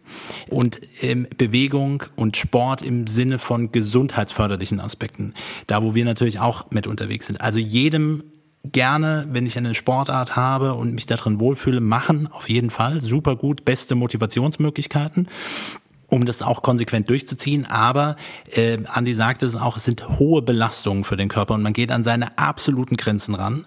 Und 0.49 0.81
ähm, 1.01 1.27
Bewegung 1.37 2.03
und 2.15 2.35
Sport 2.35 2.81
im 2.81 3.07
Sinne 3.07 3.39
von 3.39 3.71
gesundheitsförderlichen 3.71 4.79
Aspekten, 4.79 5.33
da 5.67 5.81
wo 5.83 5.95
wir 5.95 6.03
natürlich 6.03 6.39
auch 6.39 6.69
mit 6.71 6.87
unterwegs 6.87 7.27
sind. 7.27 7.39
Also 7.39 7.59
jedem 7.59 8.23
gerne, 8.63 9.27
wenn 9.31 9.45
ich 9.45 9.57
eine 9.57 9.73
Sportart 9.73 10.35
habe 10.35 10.75
und 10.75 10.93
mich 10.93 11.05
darin 11.05 11.39
wohlfühle, 11.39 11.81
machen, 11.81 12.27
auf 12.31 12.49
jeden 12.49 12.69
Fall. 12.69 13.01
Super 13.01 13.35
gut, 13.35 13.65
beste 13.65 13.95
Motivationsmöglichkeiten 13.95 15.27
um 16.11 16.25
das 16.25 16.41
auch 16.41 16.61
konsequent 16.61 17.09
durchzuziehen. 17.09 17.65
Aber 17.65 18.17
äh, 18.53 18.77
Andi 18.85 19.13
sagte 19.13 19.45
es 19.45 19.55
auch, 19.55 19.77
es 19.77 19.85
sind 19.85 20.19
hohe 20.19 20.41
Belastungen 20.41 21.05
für 21.05 21.15
den 21.15 21.29
Körper 21.29 21.53
und 21.53 21.61
man 21.61 21.71
geht 21.71 21.89
an 21.89 22.03
seine 22.03 22.37
absoluten 22.37 22.97
Grenzen 22.97 23.33
ran. 23.33 23.65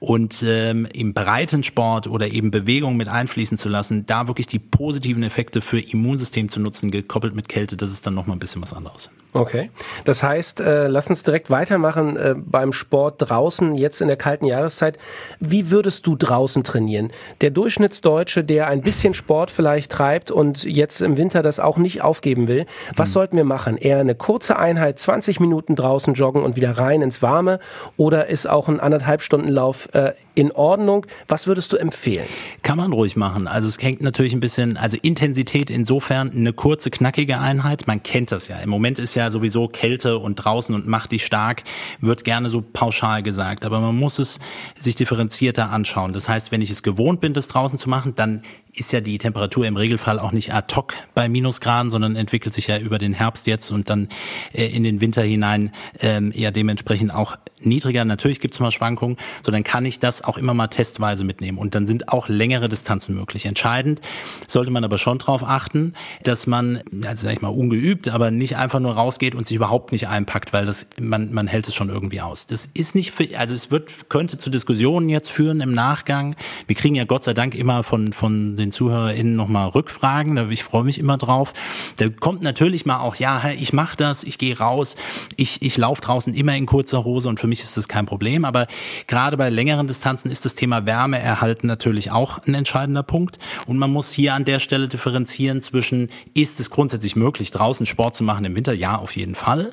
Und 0.00 0.42
ähm, 0.44 0.88
im 0.92 1.12
Breitensport 1.12 2.06
oder 2.06 2.32
eben 2.32 2.50
Bewegung 2.50 2.96
mit 2.96 3.08
einfließen 3.08 3.58
zu 3.58 3.68
lassen, 3.68 4.06
da 4.06 4.26
wirklich 4.26 4.46
die 4.46 4.58
positiven 4.58 5.22
Effekte 5.22 5.60
für 5.60 5.80
Immunsystem 5.80 6.48
zu 6.48 6.60
nutzen, 6.60 6.90
gekoppelt 6.90 7.36
mit 7.36 7.50
Kälte, 7.50 7.76
das 7.76 7.90
ist 7.90 8.06
dann 8.06 8.14
nochmal 8.14 8.36
ein 8.36 8.40
bisschen 8.40 8.62
was 8.62 8.72
anderes. 8.72 9.10
Okay. 9.34 9.70
Das 10.04 10.22
heißt, 10.22 10.60
äh, 10.60 10.88
lass 10.88 11.08
uns 11.08 11.22
direkt 11.22 11.48
weitermachen 11.48 12.16
äh, 12.16 12.34
beim 12.36 12.72
Sport 12.72 13.14
draußen, 13.18 13.74
jetzt 13.74 14.02
in 14.02 14.08
der 14.08 14.18
kalten 14.18 14.44
Jahreszeit. 14.44 14.98
Wie 15.40 15.70
würdest 15.70 16.06
du 16.06 16.16
draußen 16.16 16.64
trainieren? 16.64 17.10
Der 17.40 17.50
Durchschnittsdeutsche, 17.50 18.44
der 18.44 18.68
ein 18.68 18.82
bisschen 18.82 19.14
Sport 19.14 19.50
vielleicht 19.50 19.90
treibt 19.90 20.30
und 20.30 20.64
jetzt 20.64 21.00
im 21.00 21.16
Winter 21.16 21.40
das 21.40 21.60
auch 21.60 21.78
nicht 21.82 22.02
aufgeben 22.02 22.48
will, 22.48 22.66
was 22.94 23.08
mhm. 23.10 23.12
sollten 23.12 23.36
wir 23.36 23.44
machen? 23.44 23.78
Eher 23.78 24.00
eine 24.00 24.14
kurze 24.14 24.58
Einheit, 24.58 24.98
20 24.98 25.40
Minuten 25.40 25.76
draußen 25.76 26.14
joggen 26.14 26.42
und 26.42 26.56
wieder 26.56 26.72
rein 26.72 27.00
ins 27.00 27.22
Warme? 27.22 27.58
Oder 27.96 28.28
ist 28.28 28.48
auch 28.48 28.68
ein 28.68 28.80
anderthalb 28.80 29.22
Stunden 29.22 29.48
Lauf 29.48 29.88
äh, 29.94 30.12
in 30.34 30.52
Ordnung? 30.52 31.06
Was 31.28 31.46
würdest 31.46 31.72
du 31.72 31.76
empfehlen? 31.76 32.26
Kann 32.62 32.76
man 32.76 32.92
ruhig 32.92 33.16
machen. 33.16 33.46
Also 33.46 33.68
es 33.68 33.78
hängt 33.80 34.02
natürlich 34.02 34.34
ein 34.34 34.40
bisschen, 34.40 34.76
also 34.76 34.98
Intensität 35.00 35.70
insofern 35.70 36.30
eine 36.30 36.52
kurze, 36.52 36.90
knackige 36.90 37.38
Einheit. 37.38 37.86
Man 37.86 38.02
kennt 38.02 38.30
das 38.30 38.48
ja. 38.48 38.58
Im 38.58 38.70
Moment 38.70 38.98
ist 38.98 39.14
ja 39.14 39.22
ja 39.22 39.30
sowieso 39.30 39.68
Kälte 39.68 40.18
und 40.18 40.36
draußen 40.36 40.74
und 40.74 40.86
macht 40.86 41.12
dich 41.12 41.24
stark, 41.24 41.62
wird 42.00 42.24
gerne 42.24 42.50
so 42.50 42.62
pauschal 42.62 43.22
gesagt. 43.22 43.64
Aber 43.64 43.80
man 43.80 43.96
muss 43.96 44.18
es 44.18 44.38
sich 44.78 44.96
differenzierter 44.96 45.70
anschauen. 45.70 46.12
Das 46.12 46.28
heißt, 46.28 46.52
wenn 46.52 46.60
ich 46.60 46.70
es 46.70 46.82
gewohnt 46.82 47.20
bin, 47.20 47.32
das 47.32 47.48
draußen 47.48 47.78
zu 47.78 47.88
machen, 47.88 48.14
dann 48.14 48.42
ist 48.74 48.92
ja 48.92 49.00
die 49.00 49.18
Temperatur 49.18 49.66
im 49.66 49.76
Regelfall 49.76 50.18
auch 50.18 50.32
nicht 50.32 50.54
ad 50.54 50.74
hoc 50.74 50.94
bei 51.14 51.28
Minusgraden, 51.28 51.90
sondern 51.90 52.16
entwickelt 52.16 52.54
sich 52.54 52.68
ja 52.68 52.78
über 52.78 52.98
den 52.98 53.12
Herbst 53.12 53.46
jetzt 53.46 53.70
und 53.70 53.90
dann 53.90 54.08
äh, 54.52 54.66
in 54.66 54.82
den 54.82 55.00
Winter 55.00 55.22
hinein 55.22 55.72
ähm, 56.00 56.32
eher 56.34 56.52
dementsprechend 56.52 57.12
auch 57.12 57.36
niedriger. 57.66 58.04
Natürlich 58.04 58.40
gibt 58.40 58.54
es 58.54 58.60
mal 58.60 58.70
Schwankungen, 58.70 59.16
sondern 59.44 59.64
kann 59.64 59.84
ich 59.84 59.98
das 59.98 60.22
auch 60.22 60.38
immer 60.38 60.54
mal 60.54 60.68
testweise 60.68 61.24
mitnehmen. 61.24 61.58
Und 61.58 61.74
dann 61.74 61.86
sind 61.86 62.08
auch 62.08 62.28
längere 62.28 62.68
Distanzen 62.68 63.14
möglich. 63.14 63.46
Entscheidend 63.46 64.00
sollte 64.48 64.70
man 64.70 64.84
aber 64.84 64.98
schon 64.98 65.18
darauf 65.18 65.42
achten, 65.42 65.94
dass 66.22 66.46
man, 66.46 66.82
also 67.06 67.26
sag 67.26 67.34
ich 67.34 67.42
mal, 67.42 67.48
ungeübt, 67.48 68.08
aber 68.08 68.30
nicht 68.30 68.56
einfach 68.56 68.80
nur 68.80 68.94
rausgeht 68.94 69.34
und 69.34 69.46
sich 69.46 69.56
überhaupt 69.56 69.92
nicht 69.92 70.08
einpackt, 70.08 70.52
weil 70.52 70.66
das 70.66 70.86
man, 71.00 71.32
man 71.32 71.46
hält 71.46 71.68
es 71.68 71.74
schon 71.74 71.88
irgendwie 71.88 72.20
aus. 72.20 72.46
Das 72.46 72.68
ist 72.74 72.94
nicht 72.94 73.12
für, 73.12 73.28
also 73.38 73.54
es 73.54 73.70
wird, 73.70 74.08
könnte 74.08 74.38
zu 74.38 74.50
Diskussionen 74.50 75.08
jetzt 75.08 75.30
führen 75.30 75.60
im 75.60 75.72
Nachgang. 75.72 76.36
Wir 76.66 76.76
kriegen 76.76 76.94
ja 76.94 77.04
Gott 77.04 77.24
sei 77.24 77.34
Dank 77.34 77.54
immer 77.54 77.82
von, 77.82 78.12
von 78.12 78.56
den 78.56 78.70
ZuhörerInnen 78.70 79.36
nochmal 79.36 79.68
Rückfragen, 79.68 80.50
ich 80.50 80.64
freue 80.64 80.84
mich 80.84 80.98
immer 80.98 81.18
drauf. 81.18 81.52
Da 81.96 82.08
kommt 82.08 82.42
natürlich 82.42 82.86
mal 82.86 83.00
auch, 83.00 83.16
ja, 83.16 83.50
ich 83.50 83.72
mache 83.72 83.96
das, 83.96 84.24
ich 84.24 84.38
gehe 84.38 84.58
raus, 84.58 84.96
ich, 85.36 85.62
ich 85.62 85.76
laufe 85.76 86.00
draußen 86.00 86.34
immer 86.34 86.56
in 86.56 86.66
kurzer 86.66 87.04
Hose 87.04 87.28
und 87.28 87.40
für 87.40 87.46
mich 87.52 87.62
ist 87.62 87.76
das 87.76 87.88
kein 87.88 88.06
Problem. 88.06 88.44
Aber 88.44 88.66
gerade 89.06 89.36
bei 89.36 89.50
längeren 89.50 89.86
Distanzen 89.86 90.30
ist 90.30 90.44
das 90.44 90.54
Thema 90.54 90.86
Wärme 90.86 91.18
erhalten 91.18 91.66
natürlich 91.66 92.10
auch 92.10 92.38
ein 92.46 92.54
entscheidender 92.54 93.02
Punkt. 93.02 93.38
Und 93.66 93.78
man 93.78 93.92
muss 93.92 94.10
hier 94.10 94.34
an 94.34 94.44
der 94.44 94.58
Stelle 94.58 94.88
differenzieren 94.88 95.60
zwischen, 95.60 96.10
ist 96.34 96.58
es 96.60 96.70
grundsätzlich 96.70 97.14
möglich, 97.14 97.50
draußen 97.50 97.86
Sport 97.86 98.14
zu 98.14 98.24
machen 98.24 98.44
im 98.44 98.56
Winter? 98.56 98.72
Ja, 98.72 98.96
auf 98.96 99.14
jeden 99.16 99.34
Fall. 99.34 99.72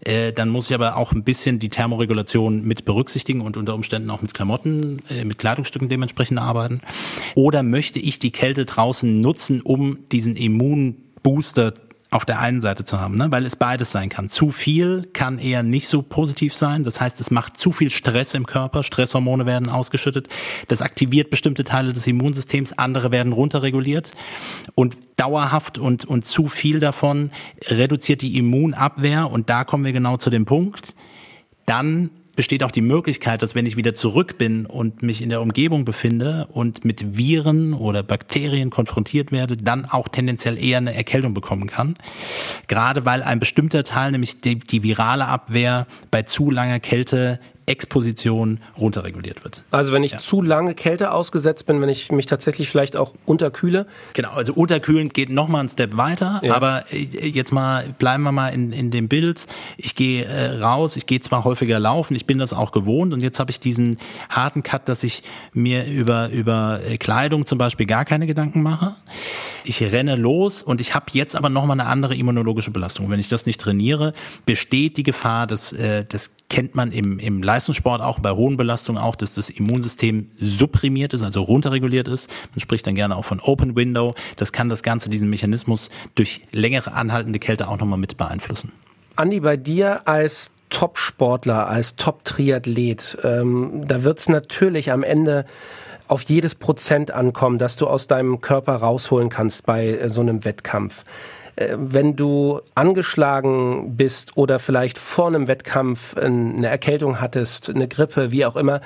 Äh, 0.00 0.32
dann 0.32 0.48
muss 0.48 0.68
ich 0.68 0.74
aber 0.74 0.96
auch 0.96 1.12
ein 1.12 1.24
bisschen 1.24 1.58
die 1.58 1.68
Thermoregulation 1.68 2.62
mit 2.62 2.84
berücksichtigen 2.84 3.40
und 3.40 3.56
unter 3.56 3.74
Umständen 3.74 4.10
auch 4.10 4.20
mit 4.20 4.34
Klamotten, 4.34 4.98
äh, 5.08 5.24
mit 5.24 5.38
Kleidungsstücken 5.38 5.88
dementsprechend 5.88 6.38
arbeiten. 6.38 6.82
Oder 7.34 7.62
möchte 7.62 7.98
ich 7.98 8.18
die 8.18 8.32
Kälte 8.32 8.66
draußen 8.66 9.20
nutzen, 9.20 9.62
um 9.62 10.08
diesen 10.12 10.36
Immunbooster 10.36 11.74
auf 12.16 12.24
der 12.24 12.40
einen 12.40 12.62
Seite 12.62 12.82
zu 12.82 12.98
haben, 12.98 13.18
ne? 13.18 13.30
weil 13.30 13.44
es 13.44 13.56
beides 13.56 13.92
sein 13.92 14.08
kann. 14.08 14.26
Zu 14.26 14.50
viel 14.50 15.06
kann 15.12 15.38
eher 15.38 15.62
nicht 15.62 15.86
so 15.86 16.00
positiv 16.00 16.54
sein. 16.54 16.82
Das 16.82 16.98
heißt, 16.98 17.20
es 17.20 17.30
macht 17.30 17.58
zu 17.58 17.72
viel 17.72 17.90
Stress 17.90 18.32
im 18.32 18.46
Körper. 18.46 18.82
Stresshormone 18.82 19.44
werden 19.44 19.68
ausgeschüttet. 19.68 20.30
Das 20.68 20.80
aktiviert 20.80 21.28
bestimmte 21.28 21.62
Teile 21.62 21.92
des 21.92 22.06
Immunsystems. 22.06 22.72
Andere 22.72 23.10
werden 23.10 23.34
runterreguliert. 23.34 24.12
Und 24.74 24.96
dauerhaft 25.16 25.76
und, 25.76 26.06
und 26.06 26.24
zu 26.24 26.48
viel 26.48 26.80
davon 26.80 27.32
reduziert 27.66 28.22
die 28.22 28.38
Immunabwehr. 28.38 29.30
Und 29.30 29.50
da 29.50 29.64
kommen 29.64 29.84
wir 29.84 29.92
genau 29.92 30.16
zu 30.16 30.30
dem 30.30 30.46
Punkt. 30.46 30.94
Dann 31.66 32.08
besteht 32.36 32.62
auch 32.62 32.70
die 32.70 32.82
Möglichkeit, 32.82 33.42
dass 33.42 33.54
wenn 33.54 33.66
ich 33.66 33.76
wieder 33.76 33.94
zurück 33.94 34.38
bin 34.38 34.66
und 34.66 35.02
mich 35.02 35.22
in 35.22 35.30
der 35.30 35.40
Umgebung 35.40 35.84
befinde 35.84 36.46
und 36.52 36.84
mit 36.84 37.16
Viren 37.16 37.72
oder 37.72 38.02
Bakterien 38.02 38.70
konfrontiert 38.70 39.32
werde, 39.32 39.56
dann 39.56 39.86
auch 39.86 40.08
tendenziell 40.08 40.62
eher 40.62 40.78
eine 40.78 40.94
Erkältung 40.94 41.34
bekommen 41.34 41.66
kann. 41.66 41.96
Gerade 42.68 43.04
weil 43.04 43.22
ein 43.22 43.40
bestimmter 43.40 43.82
Teil, 43.82 44.12
nämlich 44.12 44.40
die, 44.42 44.58
die 44.58 44.82
virale 44.82 45.26
Abwehr 45.26 45.86
bei 46.10 46.22
zu 46.22 46.50
langer 46.50 46.78
Kälte 46.78 47.40
Exposition 47.66 48.60
runterreguliert 48.78 49.42
wird. 49.42 49.64
Also 49.70 49.92
wenn 49.92 50.04
ich 50.04 50.12
ja. 50.12 50.18
zu 50.18 50.40
lange 50.40 50.74
Kälte 50.74 51.10
ausgesetzt 51.10 51.66
bin, 51.66 51.80
wenn 51.80 51.88
ich 51.88 52.12
mich 52.12 52.26
tatsächlich 52.26 52.68
vielleicht 52.70 52.96
auch 52.96 53.14
unterkühle? 53.26 53.86
Genau, 54.12 54.30
also 54.30 54.54
unterkühlen 54.54 55.08
geht 55.08 55.30
nochmal 55.30 55.60
einen 55.60 55.68
Step 55.68 55.96
weiter, 55.96 56.40
ja. 56.44 56.54
aber 56.54 56.84
äh, 56.92 57.26
jetzt 57.26 57.52
mal 57.52 57.94
bleiben 57.98 58.22
wir 58.22 58.32
mal 58.32 58.48
in, 58.48 58.72
in 58.72 58.90
dem 58.90 59.08
Bild. 59.08 59.46
Ich 59.76 59.96
gehe 59.96 60.24
äh, 60.24 60.58
raus, 60.60 60.96
ich 60.96 61.06
gehe 61.06 61.18
zwar 61.18 61.44
häufiger 61.44 61.80
laufen, 61.80 62.14
ich 62.14 62.26
bin 62.26 62.38
das 62.38 62.52
auch 62.52 62.70
gewohnt 62.70 63.12
und 63.12 63.20
jetzt 63.20 63.40
habe 63.40 63.50
ich 63.50 63.58
diesen 63.58 63.98
harten 64.30 64.62
Cut, 64.62 64.88
dass 64.88 65.02
ich 65.02 65.24
mir 65.52 65.86
über, 65.86 66.30
über 66.30 66.80
äh, 66.86 66.98
Kleidung 66.98 67.46
zum 67.46 67.58
Beispiel 67.58 67.86
gar 67.86 68.04
keine 68.04 68.26
Gedanken 68.28 68.62
mache. 68.62 68.94
Ich 69.64 69.82
renne 69.82 70.14
los 70.14 70.62
und 70.62 70.80
ich 70.80 70.94
habe 70.94 71.06
jetzt 71.12 71.34
aber 71.34 71.48
nochmal 71.48 71.80
eine 71.80 71.88
andere 71.88 72.14
immunologische 72.14 72.70
Belastung. 72.70 73.10
Wenn 73.10 73.18
ich 73.18 73.28
das 73.28 73.46
nicht 73.46 73.60
trainiere, 73.60 74.12
besteht 74.44 74.96
die 74.96 75.02
Gefahr, 75.02 75.48
dass 75.48 75.72
äh, 75.72 76.04
das 76.04 76.30
kennt 76.48 76.74
man 76.74 76.92
im, 76.92 77.18
im 77.18 77.42
Leistungssport 77.42 78.00
auch, 78.00 78.20
bei 78.20 78.30
hohen 78.30 78.56
Belastungen 78.56 79.02
auch, 79.02 79.16
dass 79.16 79.34
das 79.34 79.50
Immunsystem 79.50 80.30
supprimiert 80.38 81.12
ist, 81.12 81.22
also 81.22 81.42
runterreguliert 81.42 82.08
ist. 82.08 82.30
Man 82.52 82.60
spricht 82.60 82.86
dann 82.86 82.94
gerne 82.94 83.16
auch 83.16 83.24
von 83.24 83.40
Open 83.40 83.74
Window. 83.74 84.14
Das 84.36 84.52
kann 84.52 84.68
das 84.68 84.82
Ganze, 84.82 85.10
diesen 85.10 85.28
Mechanismus 85.28 85.90
durch 86.14 86.42
längere 86.52 86.92
anhaltende 86.92 87.38
Kälte 87.38 87.68
auch 87.68 87.78
nochmal 87.78 87.98
mit 87.98 88.16
beeinflussen. 88.16 88.72
Andi, 89.16 89.40
bei 89.40 89.56
dir 89.56 90.06
als 90.06 90.50
Top-Sportler, 90.70 91.68
als 91.68 91.96
Top-Triathlet, 91.96 93.18
ähm, 93.24 93.84
da 93.86 94.02
wird 94.02 94.18
es 94.18 94.28
natürlich 94.28 94.92
am 94.92 95.02
Ende 95.02 95.46
auf 96.08 96.22
jedes 96.22 96.54
Prozent 96.54 97.10
ankommen, 97.10 97.58
das 97.58 97.76
du 97.76 97.86
aus 97.86 98.06
deinem 98.06 98.40
Körper 98.40 98.76
rausholen 98.76 99.28
kannst 99.28 99.66
bei 99.66 99.88
äh, 99.88 100.08
so 100.08 100.20
einem 100.20 100.44
Wettkampf. 100.44 101.04
Äh, 101.56 101.76
wenn 101.78 102.16
du 102.16 102.60
angeschlagen 102.74 103.96
bist 103.96 104.36
oder 104.36 104.58
vielleicht 104.58 104.98
vor 104.98 105.26
einem 105.26 105.48
Wettkampf 105.48 106.16
eine 106.16 106.68
Erkältung 106.68 107.20
hattest, 107.20 107.68
eine 107.68 107.88
Grippe, 107.88 108.30
wie 108.30 108.44
auch 108.46 108.56
immer, 108.56 108.80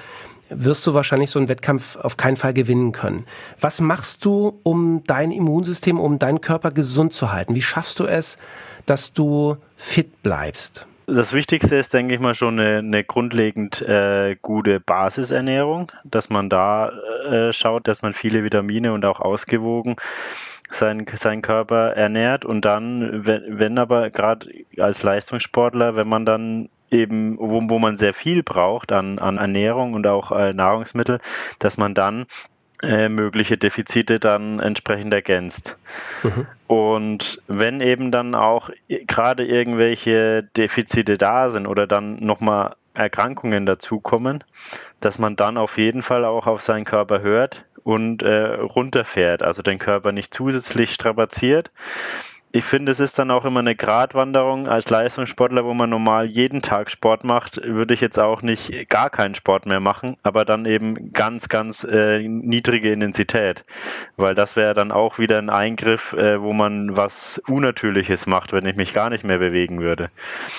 wirst 0.48 0.86
du 0.86 0.94
wahrscheinlich 0.94 1.30
so 1.30 1.38
einen 1.38 1.48
Wettkampf 1.48 1.96
auf 1.96 2.16
keinen 2.16 2.36
Fall 2.36 2.52
gewinnen 2.52 2.92
können. 2.92 3.24
Was 3.60 3.80
machst 3.80 4.24
du, 4.24 4.58
um 4.62 5.02
dein 5.06 5.30
Immunsystem, 5.30 6.00
um 6.00 6.18
deinen 6.18 6.40
Körper 6.40 6.72
gesund 6.72 7.12
zu 7.12 7.32
halten? 7.32 7.54
Wie 7.54 7.62
schaffst 7.62 8.00
du 8.00 8.06
es, 8.06 8.36
dass 8.86 9.12
du 9.12 9.56
fit 9.76 10.22
bleibst? 10.22 10.86
Das 11.06 11.32
Wichtigste 11.32 11.76
ist, 11.76 11.92
denke 11.92 12.14
ich 12.14 12.20
mal, 12.20 12.36
schon 12.36 12.60
eine, 12.60 12.78
eine 12.78 13.02
grundlegend 13.02 13.82
äh, 13.82 14.36
gute 14.42 14.78
Basisernährung, 14.78 15.90
dass 16.04 16.30
man 16.30 16.48
da 16.48 16.90
äh, 17.28 17.52
schaut, 17.52 17.88
dass 17.88 18.02
man 18.02 18.12
viele 18.12 18.44
Vitamine 18.44 18.92
und 18.92 19.04
auch 19.04 19.18
ausgewogen 19.18 19.96
seinen, 20.70 21.06
seinen 21.16 21.42
Körper 21.42 21.92
ernährt 21.92 22.44
und 22.44 22.64
dann, 22.64 23.26
wenn, 23.26 23.58
wenn 23.58 23.78
aber 23.78 24.10
gerade 24.10 24.48
als 24.78 25.02
Leistungssportler, 25.02 25.96
wenn 25.96 26.08
man 26.08 26.24
dann 26.24 26.68
eben, 26.90 27.38
wo, 27.38 27.60
wo 27.68 27.78
man 27.78 27.96
sehr 27.96 28.14
viel 28.14 28.42
braucht 28.42 28.92
an, 28.92 29.18
an 29.18 29.38
Ernährung 29.38 29.94
und 29.94 30.06
auch 30.06 30.32
äh, 30.32 30.52
Nahrungsmittel, 30.52 31.20
dass 31.58 31.76
man 31.76 31.94
dann 31.94 32.26
äh, 32.82 33.08
mögliche 33.08 33.58
Defizite 33.58 34.18
dann 34.18 34.58
entsprechend 34.60 35.12
ergänzt. 35.12 35.76
Mhm. 36.22 36.46
Und 36.66 37.42
wenn 37.46 37.80
eben 37.80 38.10
dann 38.10 38.34
auch 38.34 38.70
gerade 38.88 39.44
irgendwelche 39.44 40.44
Defizite 40.56 41.18
da 41.18 41.50
sind 41.50 41.66
oder 41.66 41.86
dann 41.86 42.24
nochmal 42.24 42.74
Erkrankungen 42.94 43.66
dazukommen, 43.66 44.44
dass 45.00 45.18
man 45.18 45.36
dann 45.36 45.56
auf 45.56 45.78
jeden 45.78 46.02
Fall 46.02 46.24
auch 46.24 46.46
auf 46.46 46.62
seinen 46.62 46.84
Körper 46.84 47.20
hört 47.20 47.64
und 47.84 48.22
äh, 48.22 48.54
runterfährt, 48.54 49.42
also 49.42 49.62
den 49.62 49.78
Körper 49.78 50.12
nicht 50.12 50.34
zusätzlich 50.34 50.92
strapaziert, 50.92 51.70
ich 52.52 52.64
finde, 52.64 52.90
es 52.90 52.98
ist 52.98 53.16
dann 53.16 53.30
auch 53.30 53.44
immer 53.44 53.60
eine 53.60 53.76
Gratwanderung 53.76 54.66
als 54.66 54.90
Leistungssportler, 54.90 55.64
wo 55.64 55.72
man 55.72 55.88
normal 55.88 56.26
jeden 56.26 56.62
Tag 56.62 56.90
Sport 56.90 57.22
macht, 57.22 57.60
würde 57.62 57.94
ich 57.94 58.00
jetzt 58.00 58.18
auch 58.18 58.42
nicht 58.42 58.88
gar 58.88 59.08
keinen 59.08 59.36
Sport 59.36 59.66
mehr 59.66 59.78
machen, 59.78 60.16
aber 60.24 60.44
dann 60.44 60.66
eben 60.66 61.12
ganz, 61.12 61.48
ganz 61.48 61.84
äh, 61.84 62.26
niedrige 62.26 62.92
Intensität, 62.92 63.64
weil 64.16 64.34
das 64.34 64.56
wäre 64.56 64.74
dann 64.74 64.90
auch 64.90 65.18
wieder 65.20 65.38
ein 65.38 65.48
Eingriff, 65.48 66.12
äh, 66.14 66.42
wo 66.42 66.52
man 66.52 66.96
was 66.96 67.40
Unnatürliches 67.46 68.26
macht, 68.26 68.52
wenn 68.52 68.66
ich 68.66 68.74
mich 68.74 68.94
gar 68.94 69.10
nicht 69.10 69.22
mehr 69.22 69.38
bewegen 69.38 69.80
würde. 69.80 70.10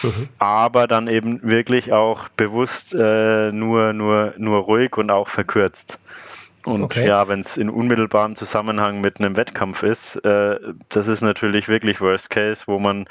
Mhm. 0.01 0.29
Aber 0.39 0.87
dann 0.87 1.09
eben 1.09 1.41
wirklich 1.43 1.91
auch 1.91 2.29
bewusst 2.29 2.93
äh, 2.93 3.51
nur, 3.51 3.91
nur, 3.91 4.33
nur 4.37 4.59
ruhig 4.59 4.95
und 4.95 5.11
auch 5.11 5.27
verkürzt. 5.27 5.99
Und 6.65 6.83
okay. 6.83 7.07
ja, 7.07 7.27
wenn 7.27 7.39
es 7.39 7.57
in 7.57 7.69
unmittelbarem 7.69 8.35
Zusammenhang 8.35 9.01
mit 9.01 9.19
einem 9.19 9.35
Wettkampf 9.35 9.83
ist, 9.83 10.15
äh, 10.17 10.59
das 10.89 11.07
ist 11.07 11.21
natürlich 11.21 11.67
wirklich 11.67 12.01
Worst 12.01 12.29
Case, 12.29 12.63
wo 12.67 12.77
man 12.77 13.05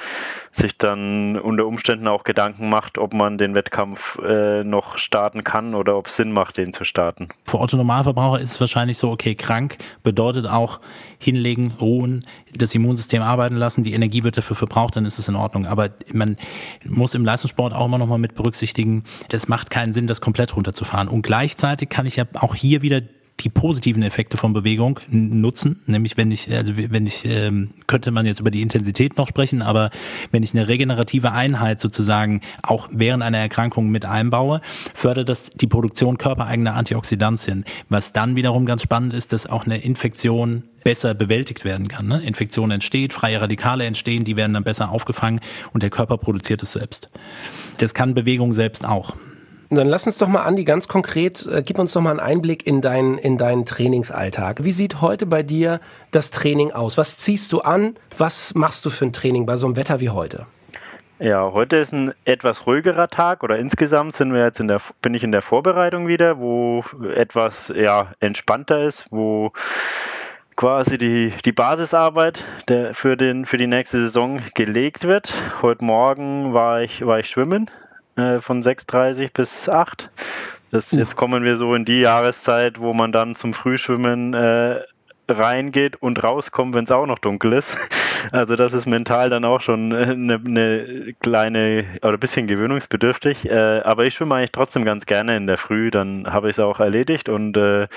sich 0.52 0.76
dann 0.78 1.38
unter 1.38 1.66
Umständen 1.66 2.06
auch 2.06 2.24
Gedanken 2.24 2.68
macht, 2.68 2.98
ob 2.98 3.12
man 3.12 3.38
den 3.38 3.54
Wettkampf 3.54 4.18
äh, 4.18 4.62
noch 4.62 4.98
starten 4.98 5.44
kann 5.44 5.74
oder 5.74 5.96
ob 5.96 6.06
es 6.06 6.16
Sinn 6.16 6.32
macht, 6.32 6.58
den 6.58 6.72
zu 6.72 6.84
starten. 6.84 7.28
Für 7.44 7.60
Otto 7.60 7.76
Normalverbraucher 7.76 8.40
ist 8.40 8.52
es 8.52 8.60
wahrscheinlich 8.60 8.98
so, 8.98 9.10
okay, 9.10 9.34
krank 9.34 9.78
bedeutet 10.02 10.46
auch 10.46 10.80
hinlegen, 11.18 11.74
ruhen, 11.80 12.24
das 12.54 12.74
Immunsystem 12.74 13.22
arbeiten 13.22 13.56
lassen, 13.56 13.84
die 13.84 13.92
Energie 13.92 14.24
wird 14.24 14.36
dafür 14.36 14.56
verbraucht, 14.56 14.96
dann 14.96 15.06
ist 15.06 15.18
es 15.18 15.28
in 15.28 15.36
Ordnung. 15.36 15.66
Aber 15.66 15.90
man 16.12 16.36
muss 16.84 17.14
im 17.14 17.24
Leistungssport 17.24 17.74
auch 17.74 17.86
immer 17.86 17.98
noch 17.98 18.06
mal 18.06 18.18
mit 18.18 18.34
berücksichtigen, 18.34 19.04
es 19.30 19.48
macht 19.48 19.70
keinen 19.70 19.92
Sinn, 19.92 20.06
das 20.06 20.20
komplett 20.20 20.56
runterzufahren. 20.56 21.08
Und 21.08 21.22
gleichzeitig 21.22 21.88
kann 21.88 22.06
ich 22.06 22.16
ja 22.16 22.24
auch 22.34 22.54
hier 22.54 22.82
wieder 22.82 23.00
die 23.40 23.48
positiven 23.48 24.02
Effekte 24.02 24.36
von 24.36 24.52
Bewegung 24.52 25.00
nutzen. 25.08 25.80
Nämlich 25.86 26.16
wenn 26.16 26.30
ich, 26.30 26.50
also 26.52 26.74
wenn 26.76 27.06
ich, 27.06 27.24
ähm, 27.24 27.70
könnte 27.86 28.10
man 28.10 28.26
jetzt 28.26 28.40
über 28.40 28.50
die 28.50 28.62
Intensität 28.62 29.16
noch 29.16 29.28
sprechen, 29.28 29.62
aber 29.62 29.90
wenn 30.30 30.42
ich 30.42 30.54
eine 30.54 30.68
regenerative 30.68 31.32
Einheit 31.32 31.80
sozusagen 31.80 32.40
auch 32.62 32.88
während 32.92 33.22
einer 33.22 33.38
Erkrankung 33.38 33.90
mit 33.90 34.04
einbaue, 34.04 34.60
fördert 34.94 35.28
das 35.28 35.50
die 35.50 35.66
Produktion 35.66 36.18
körpereigener 36.18 36.74
Antioxidantien. 36.74 37.64
Was 37.88 38.12
dann 38.12 38.36
wiederum 38.36 38.66
ganz 38.66 38.82
spannend 38.82 39.14
ist, 39.14 39.32
dass 39.32 39.46
auch 39.46 39.64
eine 39.64 39.78
Infektion 39.78 40.64
besser 40.84 41.14
bewältigt 41.14 41.64
werden 41.64 41.88
kann. 41.88 42.06
Ne? 42.06 42.22
Infektion 42.22 42.70
entsteht, 42.70 43.12
freie 43.12 43.40
Radikale 43.40 43.84
entstehen, 43.84 44.24
die 44.24 44.36
werden 44.36 44.54
dann 44.54 44.64
besser 44.64 44.90
aufgefangen 44.90 45.40
und 45.72 45.82
der 45.82 45.90
Körper 45.90 46.16
produziert 46.18 46.62
es 46.62 46.72
selbst. 46.72 47.10
Das 47.78 47.94
kann 47.94 48.14
Bewegung 48.14 48.54
selbst 48.54 48.84
auch. 48.84 49.14
Dann 49.72 49.86
lass 49.86 50.04
uns 50.04 50.18
doch 50.18 50.26
mal, 50.26 50.42
Andi, 50.42 50.64
ganz 50.64 50.88
konkret, 50.88 51.46
äh, 51.46 51.62
gib 51.64 51.78
uns 51.78 51.92
doch 51.92 52.00
mal 52.00 52.10
einen 52.10 52.18
Einblick 52.18 52.66
in, 52.66 52.80
dein, 52.80 53.18
in 53.18 53.38
deinen 53.38 53.66
Trainingsalltag. 53.66 54.64
Wie 54.64 54.72
sieht 54.72 55.00
heute 55.00 55.26
bei 55.26 55.44
dir 55.44 55.80
das 56.10 56.32
Training 56.32 56.72
aus? 56.72 56.98
Was 56.98 57.18
ziehst 57.18 57.52
du 57.52 57.60
an? 57.60 57.94
Was 58.18 58.52
machst 58.54 58.84
du 58.84 58.90
für 58.90 59.04
ein 59.04 59.12
Training 59.12 59.46
bei 59.46 59.54
so 59.54 59.68
einem 59.68 59.76
Wetter 59.76 60.00
wie 60.00 60.10
heute? 60.10 60.46
Ja, 61.20 61.52
heute 61.52 61.76
ist 61.76 61.92
ein 61.92 62.12
etwas 62.24 62.66
ruhigerer 62.66 63.06
Tag 63.06 63.44
oder 63.44 63.60
insgesamt 63.60 64.16
sind 64.16 64.32
wir 64.32 64.42
jetzt 64.42 64.58
in 64.58 64.66
der, 64.66 64.80
bin 65.02 65.14
ich 65.14 65.22
in 65.22 65.30
der 65.30 65.42
Vorbereitung 65.42 66.08
wieder, 66.08 66.40
wo 66.40 66.82
etwas 67.14 67.72
ja, 67.72 68.12
entspannter 68.18 68.84
ist, 68.84 69.06
wo 69.10 69.52
quasi 70.56 70.98
die, 70.98 71.32
die 71.44 71.52
Basisarbeit 71.52 72.44
der, 72.68 72.92
für, 72.94 73.16
den, 73.16 73.46
für 73.46 73.56
die 73.56 73.68
nächste 73.68 74.00
Saison 74.00 74.40
gelegt 74.56 75.04
wird. 75.04 75.32
Heute 75.62 75.84
Morgen 75.84 76.54
war 76.54 76.82
ich, 76.82 77.06
war 77.06 77.20
ich 77.20 77.28
schwimmen, 77.28 77.70
äh, 78.16 78.40
von 78.40 78.62
6.30 78.62 79.32
bis 79.32 79.68
8. 79.68 80.10
Das, 80.70 80.92
jetzt 80.92 81.16
kommen 81.16 81.42
wir 81.44 81.56
so 81.56 81.74
in 81.74 81.84
die 81.84 82.00
Jahreszeit, 82.00 82.80
wo 82.80 82.92
man 82.92 83.12
dann 83.12 83.34
zum 83.34 83.54
Frühschwimmen 83.54 84.34
äh, 84.34 84.80
reingeht 85.28 85.96
und 86.00 86.22
rauskommt, 86.22 86.74
wenn 86.74 86.84
es 86.84 86.90
auch 86.90 87.06
noch 87.06 87.18
dunkel 87.18 87.52
ist. 87.54 87.76
Also 88.32 88.54
das 88.54 88.74
ist 88.74 88.84
mental 88.84 89.30
dann 89.30 89.46
auch 89.46 89.62
schon 89.62 89.94
eine, 89.94 90.34
eine 90.34 91.14
kleine 91.20 91.86
oder 92.02 92.12
ein 92.12 92.20
bisschen 92.20 92.46
gewöhnungsbedürftig. 92.46 93.46
Äh, 93.48 93.80
aber 93.80 94.04
ich 94.04 94.12
schwimme 94.12 94.34
eigentlich 94.34 94.52
trotzdem 94.52 94.84
ganz 94.84 95.06
gerne 95.06 95.38
in 95.38 95.46
der 95.46 95.56
Früh, 95.56 95.90
dann 95.90 96.30
habe 96.30 96.50
ich 96.50 96.56
es 96.56 96.60
auch 96.60 96.80
erledigt 96.80 97.30
und 97.30 97.56
äh, 97.56 97.88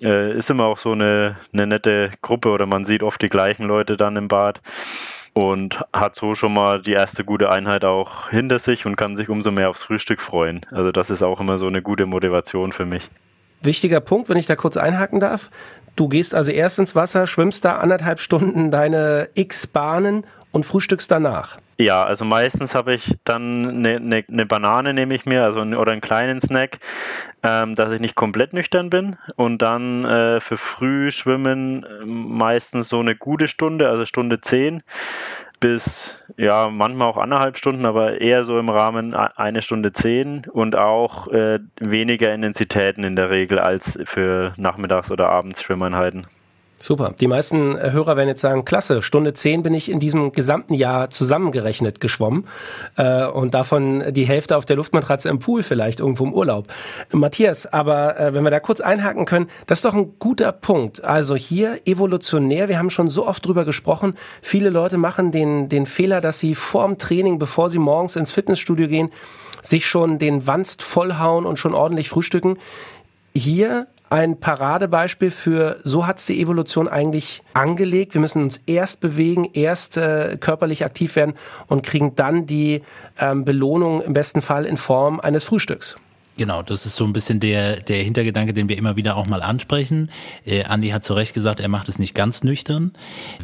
äh, 0.00 0.38
ist 0.38 0.50
immer 0.50 0.66
auch 0.66 0.78
so 0.78 0.92
eine, 0.92 1.36
eine 1.52 1.66
nette 1.66 2.12
Gruppe 2.22 2.50
oder 2.50 2.66
man 2.66 2.84
sieht 2.84 3.02
oft 3.02 3.20
die 3.22 3.28
gleichen 3.28 3.66
Leute 3.66 3.96
dann 3.96 4.16
im 4.16 4.28
Bad 4.28 4.60
und 5.32 5.80
hat 5.92 6.16
so 6.16 6.34
schon 6.34 6.54
mal 6.54 6.82
die 6.82 6.92
erste 6.92 7.24
gute 7.24 7.50
Einheit 7.50 7.84
auch 7.84 8.30
hinter 8.30 8.58
sich 8.58 8.86
und 8.86 8.96
kann 8.96 9.16
sich 9.16 9.28
umso 9.28 9.50
mehr 9.50 9.70
aufs 9.70 9.82
Frühstück 9.82 10.20
freuen. 10.20 10.66
Also 10.70 10.92
das 10.92 11.10
ist 11.10 11.22
auch 11.22 11.40
immer 11.40 11.58
so 11.58 11.66
eine 11.66 11.82
gute 11.82 12.06
Motivation 12.06 12.72
für 12.72 12.86
mich. 12.86 13.08
Wichtiger 13.62 14.00
Punkt, 14.00 14.28
wenn 14.28 14.38
ich 14.38 14.46
da 14.46 14.56
kurz 14.56 14.76
einhaken 14.76 15.20
darf. 15.20 15.50
Du 15.96 16.08
gehst 16.08 16.34
also 16.34 16.50
erst 16.50 16.78
ins 16.78 16.94
Wasser, 16.94 17.26
schwimmst 17.26 17.64
da 17.64 17.76
anderthalb 17.76 18.20
Stunden 18.20 18.70
deine 18.70 19.28
X 19.34 19.66
Bahnen 19.66 20.24
und 20.52 20.64
frühstückst 20.64 21.10
danach. 21.10 21.58
Ja, 21.80 22.04
also 22.04 22.26
meistens 22.26 22.74
habe 22.74 22.94
ich 22.94 23.16
dann 23.24 23.66
eine, 23.66 23.96
eine, 23.96 24.24
eine, 24.30 24.44
Banane 24.44 24.92
nehme 24.92 25.14
ich 25.14 25.24
mir, 25.24 25.44
also 25.44 25.62
oder 25.62 25.92
einen 25.92 26.02
kleinen 26.02 26.38
Snack, 26.38 26.78
ähm, 27.42 27.74
dass 27.74 27.90
ich 27.90 28.00
nicht 28.00 28.16
komplett 28.16 28.52
nüchtern 28.52 28.90
bin 28.90 29.16
und 29.36 29.62
dann 29.62 30.04
äh, 30.04 30.40
für 30.40 30.58
früh 30.58 31.10
schwimmen 31.10 31.86
meistens 32.04 32.90
so 32.90 33.00
eine 33.00 33.16
gute 33.16 33.48
Stunde, 33.48 33.88
also 33.88 34.04
Stunde 34.04 34.42
10 34.42 34.82
bis 35.58 36.14
ja 36.36 36.68
manchmal 36.68 37.08
auch 37.08 37.16
anderthalb 37.16 37.56
Stunden, 37.56 37.86
aber 37.86 38.20
eher 38.20 38.44
so 38.44 38.58
im 38.58 38.68
Rahmen 38.68 39.14
eine 39.14 39.62
Stunde 39.62 39.94
zehn 39.94 40.46
und 40.52 40.76
auch 40.76 41.28
äh, 41.28 41.60
weniger 41.78 42.34
Intensitäten 42.34 43.04
in 43.04 43.16
der 43.16 43.30
Regel 43.30 43.58
als 43.58 43.98
für 44.04 44.52
Nachmittags- 44.58 45.10
oder 45.10 45.30
Abends 45.30 45.62
Schwimmeinheiten. 45.62 46.26
Super. 46.82 47.14
Die 47.20 47.26
meisten 47.26 47.76
äh, 47.76 47.90
Hörer 47.92 48.16
werden 48.16 48.30
jetzt 48.30 48.40
sagen, 48.40 48.64
klasse, 48.64 49.02
Stunde 49.02 49.34
10 49.34 49.62
bin 49.62 49.74
ich 49.74 49.90
in 49.90 50.00
diesem 50.00 50.32
gesamten 50.32 50.72
Jahr 50.72 51.10
zusammengerechnet 51.10 52.00
geschwommen 52.00 52.46
äh, 52.96 53.26
und 53.26 53.52
davon 53.52 54.14
die 54.14 54.24
Hälfte 54.24 54.56
auf 54.56 54.64
der 54.64 54.76
Luftmatratze 54.76 55.28
im 55.28 55.40
Pool 55.40 55.62
vielleicht 55.62 56.00
irgendwo 56.00 56.24
im 56.24 56.32
Urlaub. 56.32 56.68
Matthias, 57.12 57.66
aber 57.66 58.18
äh, 58.18 58.32
wenn 58.32 58.44
wir 58.44 58.50
da 58.50 58.60
kurz 58.60 58.80
einhaken 58.80 59.26
können, 59.26 59.50
das 59.66 59.80
ist 59.80 59.84
doch 59.84 59.92
ein 59.92 60.18
guter 60.18 60.52
Punkt. 60.52 61.04
Also 61.04 61.36
hier 61.36 61.80
evolutionär, 61.84 62.70
wir 62.70 62.78
haben 62.78 62.88
schon 62.88 63.10
so 63.10 63.26
oft 63.26 63.44
drüber 63.44 63.66
gesprochen, 63.66 64.14
viele 64.40 64.70
Leute 64.70 64.96
machen 64.96 65.32
den, 65.32 65.68
den 65.68 65.84
Fehler, 65.84 66.22
dass 66.22 66.38
sie 66.38 66.54
vorm 66.54 66.96
Training, 66.96 67.38
bevor 67.38 67.68
sie 67.68 67.78
morgens 67.78 68.16
ins 68.16 68.32
Fitnessstudio 68.32 68.88
gehen, 68.88 69.10
sich 69.60 69.86
schon 69.86 70.18
den 70.18 70.46
Wanst 70.46 70.82
vollhauen 70.82 71.44
und 71.44 71.58
schon 71.58 71.74
ordentlich 71.74 72.08
frühstücken. 72.08 72.56
Hier 73.34 73.86
ein 74.10 74.40
Paradebeispiel 74.40 75.30
für, 75.30 75.78
so 75.84 76.06
hat 76.06 76.18
es 76.18 76.26
die 76.26 76.40
Evolution 76.40 76.88
eigentlich 76.88 77.42
angelegt. 77.54 78.14
Wir 78.14 78.20
müssen 78.20 78.42
uns 78.42 78.60
erst 78.66 79.00
bewegen, 79.00 79.48
erst 79.52 79.96
äh, 79.96 80.36
körperlich 80.38 80.84
aktiv 80.84 81.14
werden 81.16 81.34
und 81.68 81.84
kriegen 81.84 82.16
dann 82.16 82.44
die 82.44 82.82
ähm, 83.18 83.44
Belohnung 83.44 84.02
im 84.02 84.12
besten 84.12 84.42
Fall 84.42 84.66
in 84.66 84.76
Form 84.76 85.20
eines 85.20 85.44
Frühstücks. 85.44 85.96
Genau, 86.40 86.62
das 86.62 86.86
ist 86.86 86.96
so 86.96 87.04
ein 87.04 87.12
bisschen 87.12 87.38
der, 87.38 87.80
der 87.80 88.02
Hintergedanke, 88.02 88.54
den 88.54 88.70
wir 88.70 88.78
immer 88.78 88.96
wieder 88.96 89.18
auch 89.18 89.26
mal 89.26 89.42
ansprechen. 89.42 90.10
Äh, 90.46 90.64
Andi 90.64 90.88
hat 90.88 91.04
zu 91.04 91.12
Recht 91.12 91.34
gesagt, 91.34 91.60
er 91.60 91.68
macht 91.68 91.86
es 91.90 91.98
nicht 91.98 92.14
ganz 92.14 92.42
nüchtern. 92.42 92.92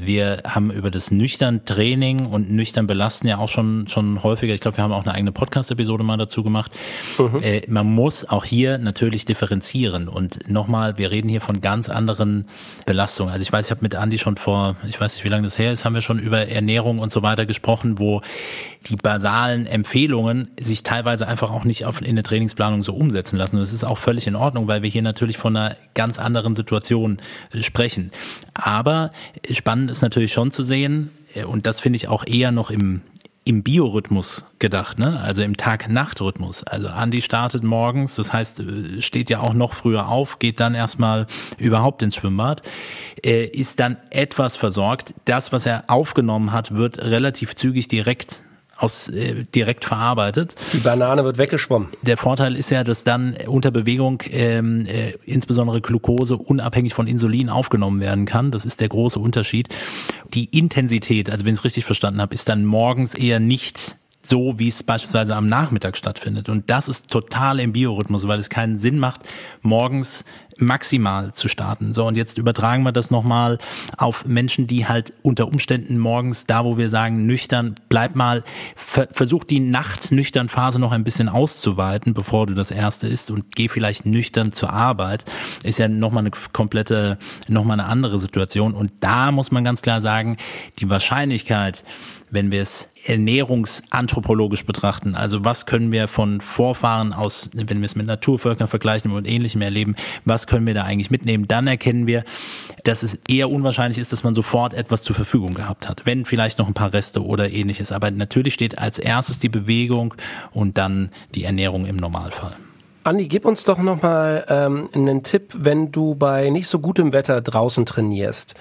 Wir 0.01 0.39
haben 0.47 0.71
über 0.71 0.91
das 0.91 1.11
nüchtern 1.11 1.67
Training 1.67 2.25
und 2.25 2.51
nüchtern 2.51 2.87
Belasten 2.87 3.29
ja 3.29 3.37
auch 3.37 3.51
schon, 3.51 3.87
schon 3.87 4.23
häufiger, 4.23 4.55
ich 4.55 4.63
glaube, 4.63 4.79
wir 4.79 4.85
haben 4.85 4.93
auch 4.93 5.03
eine 5.03 5.13
eigene 5.13 5.31
Podcast-Episode 5.31 6.05
mal 6.05 6.17
dazu 6.17 6.43
gemacht. 6.43 6.73
Mhm. 7.19 7.43
Äh, 7.43 7.61
man 7.69 7.85
muss 7.85 8.27
auch 8.27 8.47
hier 8.47 8.79
natürlich 8.79 9.27
differenzieren. 9.27 10.09
Und 10.09 10.49
nochmal, 10.49 10.97
wir 10.97 11.11
reden 11.11 11.29
hier 11.29 11.43
von 11.43 11.61
ganz 11.61 11.91
anderen 11.91 12.47
Belastungen. 12.87 13.31
Also 13.31 13.43
ich 13.43 13.53
weiß, 13.53 13.67
ich 13.67 13.71
habe 13.73 13.83
mit 13.83 13.95
Andi 13.95 14.17
schon 14.17 14.39
vor, 14.39 14.77
ich 14.89 14.99
weiß 14.99 15.17
nicht, 15.17 15.25
wie 15.27 15.29
lange 15.29 15.43
das 15.43 15.59
her 15.59 15.71
ist, 15.71 15.85
haben 15.85 15.93
wir 15.95 16.01
schon 16.01 16.19
über 16.19 16.49
Ernährung 16.49 16.99
und 16.99 17.13
so 17.13 17.23
weiter 17.23 17.45
gesprochen, 17.45 17.99
wo 17.99 18.23
die 18.89 18.97
basalen 18.97 19.67
Empfehlungen 19.67 20.49
sich 20.59 20.83
teilweise 20.83 21.29
einfach 21.29 21.51
auch 21.51 21.65
nicht 21.65 21.85
auf, 21.85 22.01
in 22.01 22.15
der 22.15 22.25
Trainingsplanung 22.25 22.86
so 22.87 22.94
umsetzen 22.94 23.37
lassen. 23.37 23.57
Und 23.57 23.62
das 23.62 23.72
ist 23.72 23.85
auch 23.85 23.99
völlig 23.99 24.27
in 24.27 24.37
Ordnung, 24.37 24.68
weil 24.68 24.83
wir 24.83 24.90
hier 24.90 25.03
natürlich 25.03 25.37
von 25.37 25.57
einer 25.57 25.77
ganz 25.94 26.18
anderen 26.18 26.55
Situation 26.55 27.18
äh, 27.53 27.62
sprechen. 27.62 28.11
Aber 28.55 29.12
spannend 29.51 29.90
ist 29.90 30.03
natürlich 30.03 30.33
schon 30.33 30.51
zu 30.51 30.62
sehen, 30.62 31.11
äh, 31.35 31.44
und 31.44 31.66
das 31.66 31.81
finde 31.81 31.96
ich 31.96 32.09
auch 32.09 32.25
eher 32.27 32.53
noch 32.53 32.70
im, 32.70 33.03
im 33.44 33.62
Biorhythmus 33.62 34.46
gedacht, 34.59 34.99
ne? 34.99 35.20
Also 35.20 35.42
im 35.42 35.57
Tag-Nacht-Rhythmus. 35.57 36.64
Also 36.64 36.88
Andi 36.88 37.20
startet 37.20 37.62
morgens, 37.62 38.14
das 38.14 38.33
heißt, 38.33 38.61
äh, 38.61 39.03
steht 39.03 39.29
ja 39.29 39.40
auch 39.40 39.53
noch 39.53 39.75
früher 39.75 40.09
auf, 40.09 40.38
geht 40.38 40.61
dann 40.61 40.75
erstmal 40.75 41.27
überhaupt 41.59 42.03
ins 42.03 42.16
Schwimmbad, 42.16 42.62
ist 43.22 43.81
dann 43.81 43.96
etwas 44.11 44.57
versorgt. 44.57 45.14
Das, 45.25 45.51
was 45.51 45.66
er 45.66 45.85
aufgenommen 45.88 46.53
hat, 46.53 46.77
wird 46.77 46.99
relativ 46.99 47.57
zügig 47.57 47.88
direkt 47.88 48.42
aus 48.79 49.09
äh, 49.09 49.45
direkt 49.55 49.85
verarbeitet. 49.85 50.55
Die 50.73 50.79
Banane 50.79 51.25
wird 51.25 51.39
weggeschwommen. 51.39 51.89
Der 52.03 52.17
Vorteil 52.17 52.57
ist 52.57 52.71
ja, 52.71 52.85
dass 52.85 53.05
dann 53.05 53.37
unter 53.47 53.71
Bewegung 53.71 54.23
ähm, 54.31 54.87
äh, 54.87 55.12
insbesondere 55.25 55.81
Glucose 55.81 56.37
unabhängig 56.37 56.95
von 56.95 57.07
Insulin 57.07 57.49
aufgenommen 57.49 58.01
werden 58.01 58.27
kann. 58.27 58.51
Das 58.51 58.65
ist 58.65 58.81
der 58.81 58.89
große 58.89 59.19
Unterschied. 59.19 59.69
Die 60.35 60.45
Intensität, 60.57 61.31
also 61.31 61.45
wenn 61.45 61.55
ich 61.55 61.61
es 61.61 61.65
richtig 61.65 61.85
verstanden 61.85 62.21
habe, 62.21 62.35
ist 62.35 62.49
dann 62.49 62.65
morgens 62.65 63.15
eher 63.15 63.41
nicht 63.41 63.97
so, 64.23 64.59
wie 64.59 64.69
es 64.69 64.83
beispielsweise 64.83 65.37
am 65.37 65.49
Nachmittag 65.49 65.97
stattfindet. 65.97 66.49
Und 66.49 66.69
das 66.69 66.89
ist 66.89 67.09
total 67.09 67.61
im 67.61 67.73
Biorhythmus, 67.73 68.27
weil 68.27 68.41
es 68.41 68.51
keinen 68.51 68.77
Sinn 68.77 68.99
macht, 68.99 69.21
morgens 69.62 70.25
maximal 70.59 71.33
zu 71.33 71.49
starten. 71.49 71.92
So, 71.92 72.07
und 72.07 72.16
jetzt 72.16 72.38
übertragen 72.38 72.83
wir 72.83 72.92
das 72.92 73.11
nochmal 73.11 73.59
auf 73.97 74.25
Menschen, 74.25 74.66
die 74.66 74.87
halt 74.87 75.12
unter 75.23 75.47
Umständen 75.47 75.99
morgens, 75.99 76.47
da 76.47 76.64
wo 76.64 76.79
wir 76.79 76.88
sagen, 76.88 77.27
nüchtern, 77.27 77.75
bleib 77.88 78.16
mal, 78.16 78.42
ver 78.75 79.09
versuch 79.11 79.45
die 79.45 79.61
Nacht-nüchtern 79.61 80.49
Phase 80.49 80.79
noch 80.79 80.92
ein 80.92 81.05
bisschen 81.05 81.29
auszuweiten, 81.29 82.14
bevor 82.14 82.47
du 82.47 82.55
das 82.55 82.71
erste 82.71 83.07
isst 83.07 83.31
und 83.31 83.55
geh 83.55 83.69
vielleicht 83.69 84.07
nüchtern 84.07 84.53
zur 84.53 84.73
Arbeit. 84.73 85.25
Ist 85.62 85.79
ja 85.79 85.88
nochmal 85.88 86.23
eine 86.23 86.31
komplette, 86.53 87.19
nochmal 87.49 87.79
eine 87.79 87.88
andere 87.88 88.19
Situation. 88.19 88.75
Und 88.75 88.92
da 89.01 89.33
muss 89.33 89.51
man 89.51 89.64
ganz 89.64 89.83
klar 89.83 90.01
sagen, 90.01 90.37
die 90.79 90.88
Wahrscheinlichkeit, 90.88 91.85
wenn 92.31 92.51
wir 92.51 92.62
es 92.62 92.88
ernährungsanthropologisch 93.07 94.64
betrachten. 94.64 95.14
Also 95.14 95.45
was 95.45 95.66
können 95.66 95.92
wir 95.92 96.09
von 96.09 96.40
Vorfahren 96.40 97.12
aus, 97.12 97.51
wenn 97.53 97.79
wir 97.79 97.87
es 97.87 97.95
mit 97.95 98.07
Naturvölkern 98.07 98.69
vergleichen 98.69 99.12
und 99.12 99.29
ähnlichem 99.29 99.62
erleben, 99.62 99.95
was 100.25 100.46
können 100.47 100.67
wir 100.67 100.75
da 100.75 100.85
eigentlich 100.85 101.11
mitnehmen? 101.11 101.49
Dann 101.49 101.67
erkennen 101.67 102.07
wir, 102.07 102.25
dass 102.85 103.03
es 103.03 103.19
eher 103.29 103.51
unwahrscheinlich 103.51 103.99
ist, 103.99 104.13
dass 104.13 104.25
man 104.25 104.35
sofort 104.35 104.75
etwas 104.75 105.03
zur 105.03 105.15
Verfügung 105.15 105.55
gehabt 105.55 105.89
hat. 105.89 106.03
Wenn 106.05 106.25
vielleicht 106.25 106.59
noch 106.59 106.69
ein 106.69 106.75
paar 106.75 106.93
Reste 106.93 107.25
oder 107.25 107.51
ähnliches. 107.51 107.93
Aber 107.93 108.11
natürlich 108.11 108.55
steht 108.55 108.79
als 108.79 108.99
erstes 108.99 109.39
die 109.39 109.49
Bewegung 109.49 110.15
und 110.53 110.79
dann 110.79 111.11
die 111.35 111.45
Ernährung 111.45 111.87
im 111.87 111.97
Normalfall. 111.97 112.57
Andi, 113.05 113.29
gib 113.29 113.45
uns 113.45 113.63
doch 113.63 113.79
nochmal 113.79 114.45
ähm, 114.49 114.89
einen 114.93 115.23
Tipp, 115.23 115.53
wenn 115.57 115.93
du 115.93 116.17
bei 116.17 116.51
nicht 116.51 116.67
so 116.67 116.81
gutem 116.81 117.13
Wetter 117.13 117.41
draußen 117.41 117.87
trainierst. 117.87 118.55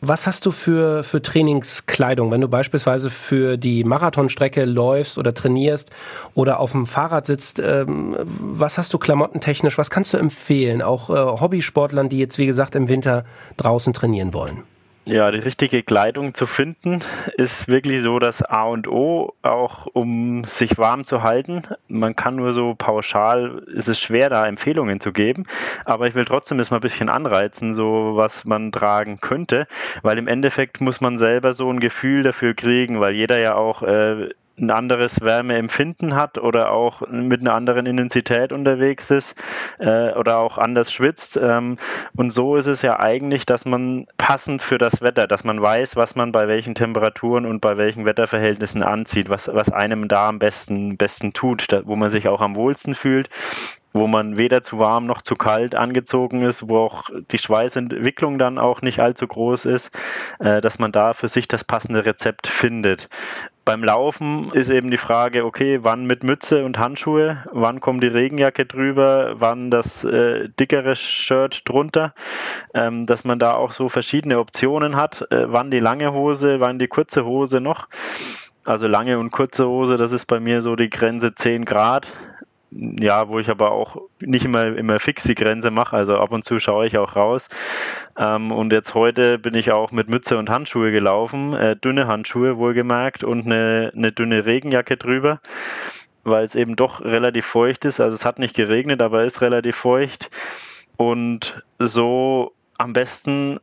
Was 0.00 0.26
hast 0.26 0.46
du 0.46 0.50
für, 0.50 1.02
für 1.02 1.22
Trainingskleidung, 1.22 2.30
wenn 2.30 2.40
du 2.40 2.48
beispielsweise 2.48 3.10
für 3.10 3.56
die 3.56 3.84
Marathonstrecke 3.84 4.64
läufst 4.64 5.18
oder 5.18 5.34
trainierst 5.34 5.90
oder 6.34 6.60
auf 6.60 6.72
dem 6.72 6.86
Fahrrad 6.86 7.26
sitzt? 7.26 7.58
Ähm, 7.58 8.16
was 8.24 8.78
hast 8.78 8.92
du 8.92 8.98
klamottentechnisch? 8.98 9.78
Was 9.78 9.90
kannst 9.90 10.12
du 10.12 10.18
empfehlen? 10.18 10.82
Auch 10.82 11.10
äh, 11.10 11.40
Hobbysportlern, 11.40 12.08
die 12.08 12.18
jetzt, 12.18 12.38
wie 12.38 12.46
gesagt, 12.46 12.74
im 12.74 12.88
Winter 12.88 13.24
draußen 13.56 13.92
trainieren 13.92 14.32
wollen? 14.34 14.62
Ja, 15.08 15.30
die 15.30 15.38
richtige 15.38 15.84
Kleidung 15.84 16.34
zu 16.34 16.48
finden 16.48 17.04
ist 17.36 17.68
wirklich 17.68 18.02
so 18.02 18.18
das 18.18 18.42
A 18.42 18.64
und 18.64 18.88
O, 18.88 19.34
auch 19.42 19.86
um 19.92 20.42
sich 20.46 20.78
warm 20.78 21.04
zu 21.04 21.22
halten. 21.22 21.62
Man 21.86 22.16
kann 22.16 22.34
nur 22.34 22.52
so 22.52 22.74
pauschal, 22.74 23.62
ist 23.72 23.86
es 23.86 24.00
schwer, 24.00 24.30
da 24.30 24.44
Empfehlungen 24.48 24.98
zu 24.98 25.12
geben, 25.12 25.44
aber 25.84 26.08
ich 26.08 26.16
will 26.16 26.24
trotzdem 26.24 26.58
das 26.58 26.72
mal 26.72 26.78
ein 26.78 26.80
bisschen 26.80 27.08
anreizen, 27.08 27.76
so 27.76 28.16
was 28.16 28.44
man 28.44 28.72
tragen 28.72 29.20
könnte, 29.20 29.68
weil 30.02 30.18
im 30.18 30.26
Endeffekt 30.26 30.80
muss 30.80 31.00
man 31.00 31.18
selber 31.18 31.54
so 31.54 31.70
ein 31.70 31.78
Gefühl 31.78 32.24
dafür 32.24 32.54
kriegen, 32.54 32.98
weil 32.98 33.14
jeder 33.14 33.38
ja 33.38 33.54
auch 33.54 33.82
äh, 33.84 34.30
ein 34.58 34.70
anderes 34.70 35.20
Wärmeempfinden 35.20 36.14
hat 36.14 36.38
oder 36.38 36.70
auch 36.70 37.02
mit 37.08 37.40
einer 37.40 37.54
anderen 37.54 37.86
Intensität 37.86 38.52
unterwegs 38.52 39.10
ist 39.10 39.34
äh, 39.78 40.12
oder 40.12 40.38
auch 40.38 40.58
anders 40.58 40.92
schwitzt. 40.92 41.38
Ähm, 41.40 41.78
und 42.16 42.30
so 42.30 42.56
ist 42.56 42.66
es 42.66 42.82
ja 42.82 42.98
eigentlich, 42.98 43.46
dass 43.46 43.64
man 43.64 44.06
passend 44.16 44.62
für 44.62 44.78
das 44.78 45.02
Wetter, 45.02 45.26
dass 45.26 45.44
man 45.44 45.60
weiß, 45.60 45.96
was 45.96 46.14
man 46.14 46.32
bei 46.32 46.48
welchen 46.48 46.74
Temperaturen 46.74 47.46
und 47.46 47.60
bei 47.60 47.76
welchen 47.76 48.04
Wetterverhältnissen 48.04 48.82
anzieht, 48.82 49.28
was, 49.28 49.48
was 49.52 49.70
einem 49.72 50.08
da 50.08 50.28
am 50.28 50.38
besten, 50.38 50.96
besten 50.96 51.32
tut, 51.32 51.66
da, 51.70 51.82
wo 51.84 51.96
man 51.96 52.10
sich 52.10 52.28
auch 52.28 52.40
am 52.40 52.56
wohlsten 52.56 52.94
fühlt 52.94 53.28
wo 53.96 54.06
man 54.06 54.36
weder 54.36 54.62
zu 54.62 54.78
warm 54.78 55.06
noch 55.06 55.22
zu 55.22 55.34
kalt 55.34 55.74
angezogen 55.74 56.42
ist, 56.42 56.68
wo 56.68 56.78
auch 56.78 57.04
die 57.32 57.38
Schweißentwicklung 57.38 58.38
dann 58.38 58.58
auch 58.58 58.82
nicht 58.82 59.00
allzu 59.00 59.26
groß 59.26 59.64
ist, 59.64 59.90
äh, 60.38 60.60
dass 60.60 60.78
man 60.78 60.92
da 60.92 61.14
für 61.14 61.28
sich 61.28 61.48
das 61.48 61.64
passende 61.64 62.04
Rezept 62.04 62.46
findet. 62.46 63.08
Beim 63.66 63.82
Laufen 63.82 64.52
ist 64.52 64.70
eben 64.70 64.92
die 64.92 64.96
Frage, 64.96 65.44
okay, 65.44 65.80
wann 65.82 66.06
mit 66.06 66.22
Mütze 66.22 66.64
und 66.64 66.78
Handschuhe, 66.78 67.42
wann 67.50 67.80
kommt 67.80 68.00
die 68.00 68.06
Regenjacke 68.06 68.64
drüber, 68.64 69.40
wann 69.40 69.72
das 69.72 70.04
äh, 70.04 70.48
dickere 70.60 70.94
Shirt 70.94 71.62
drunter, 71.64 72.14
ähm, 72.74 73.06
dass 73.06 73.24
man 73.24 73.40
da 73.40 73.54
auch 73.54 73.72
so 73.72 73.88
verschiedene 73.88 74.38
Optionen 74.38 74.94
hat, 74.94 75.22
äh, 75.32 75.50
wann 75.52 75.72
die 75.72 75.80
lange 75.80 76.12
Hose, 76.12 76.60
wann 76.60 76.78
die 76.78 76.86
kurze 76.86 77.24
Hose 77.24 77.60
noch. 77.60 77.88
Also 78.64 78.86
lange 78.86 79.18
und 79.18 79.32
kurze 79.32 79.66
Hose, 79.66 79.96
das 79.96 80.12
ist 80.12 80.26
bei 80.26 80.38
mir 80.38 80.62
so 80.62 80.76
die 80.76 80.88
Grenze 80.88 81.34
10 81.34 81.64
Grad 81.64 82.06
ja, 82.76 83.28
wo 83.28 83.38
ich 83.38 83.48
aber 83.48 83.72
auch 83.72 83.96
nicht 84.20 84.44
immer, 84.44 84.66
immer 84.76 85.00
fix 85.00 85.22
die 85.24 85.34
Grenze 85.34 85.70
mache. 85.70 85.96
Also 85.96 86.16
ab 86.18 86.32
und 86.32 86.44
zu 86.44 86.58
schaue 86.60 86.86
ich 86.86 86.98
auch 86.98 87.16
raus. 87.16 87.48
Ähm, 88.18 88.52
und 88.52 88.72
jetzt 88.72 88.94
heute 88.94 89.38
bin 89.38 89.54
ich 89.54 89.72
auch 89.72 89.92
mit 89.92 90.08
Mütze 90.08 90.36
und 90.36 90.50
Handschuhe 90.50 90.92
gelaufen, 90.92 91.54
äh, 91.54 91.76
dünne 91.76 92.06
Handschuhe 92.06 92.58
wohlgemerkt 92.58 93.24
und 93.24 93.46
eine, 93.46 93.92
eine 93.94 94.12
dünne 94.12 94.44
Regenjacke 94.46 94.96
drüber, 94.96 95.40
weil 96.24 96.44
es 96.44 96.54
eben 96.54 96.76
doch 96.76 97.00
relativ 97.00 97.46
feucht 97.46 97.84
ist. 97.84 98.00
Also 98.00 98.14
es 98.14 98.24
hat 98.24 98.38
nicht 98.38 98.54
geregnet, 98.54 99.00
aber 99.00 99.24
ist 99.24 99.40
relativ 99.40 99.76
feucht. 99.76 100.30
Und 100.96 101.62
so 101.78 102.52
am 102.78 102.92
besten 102.92 103.58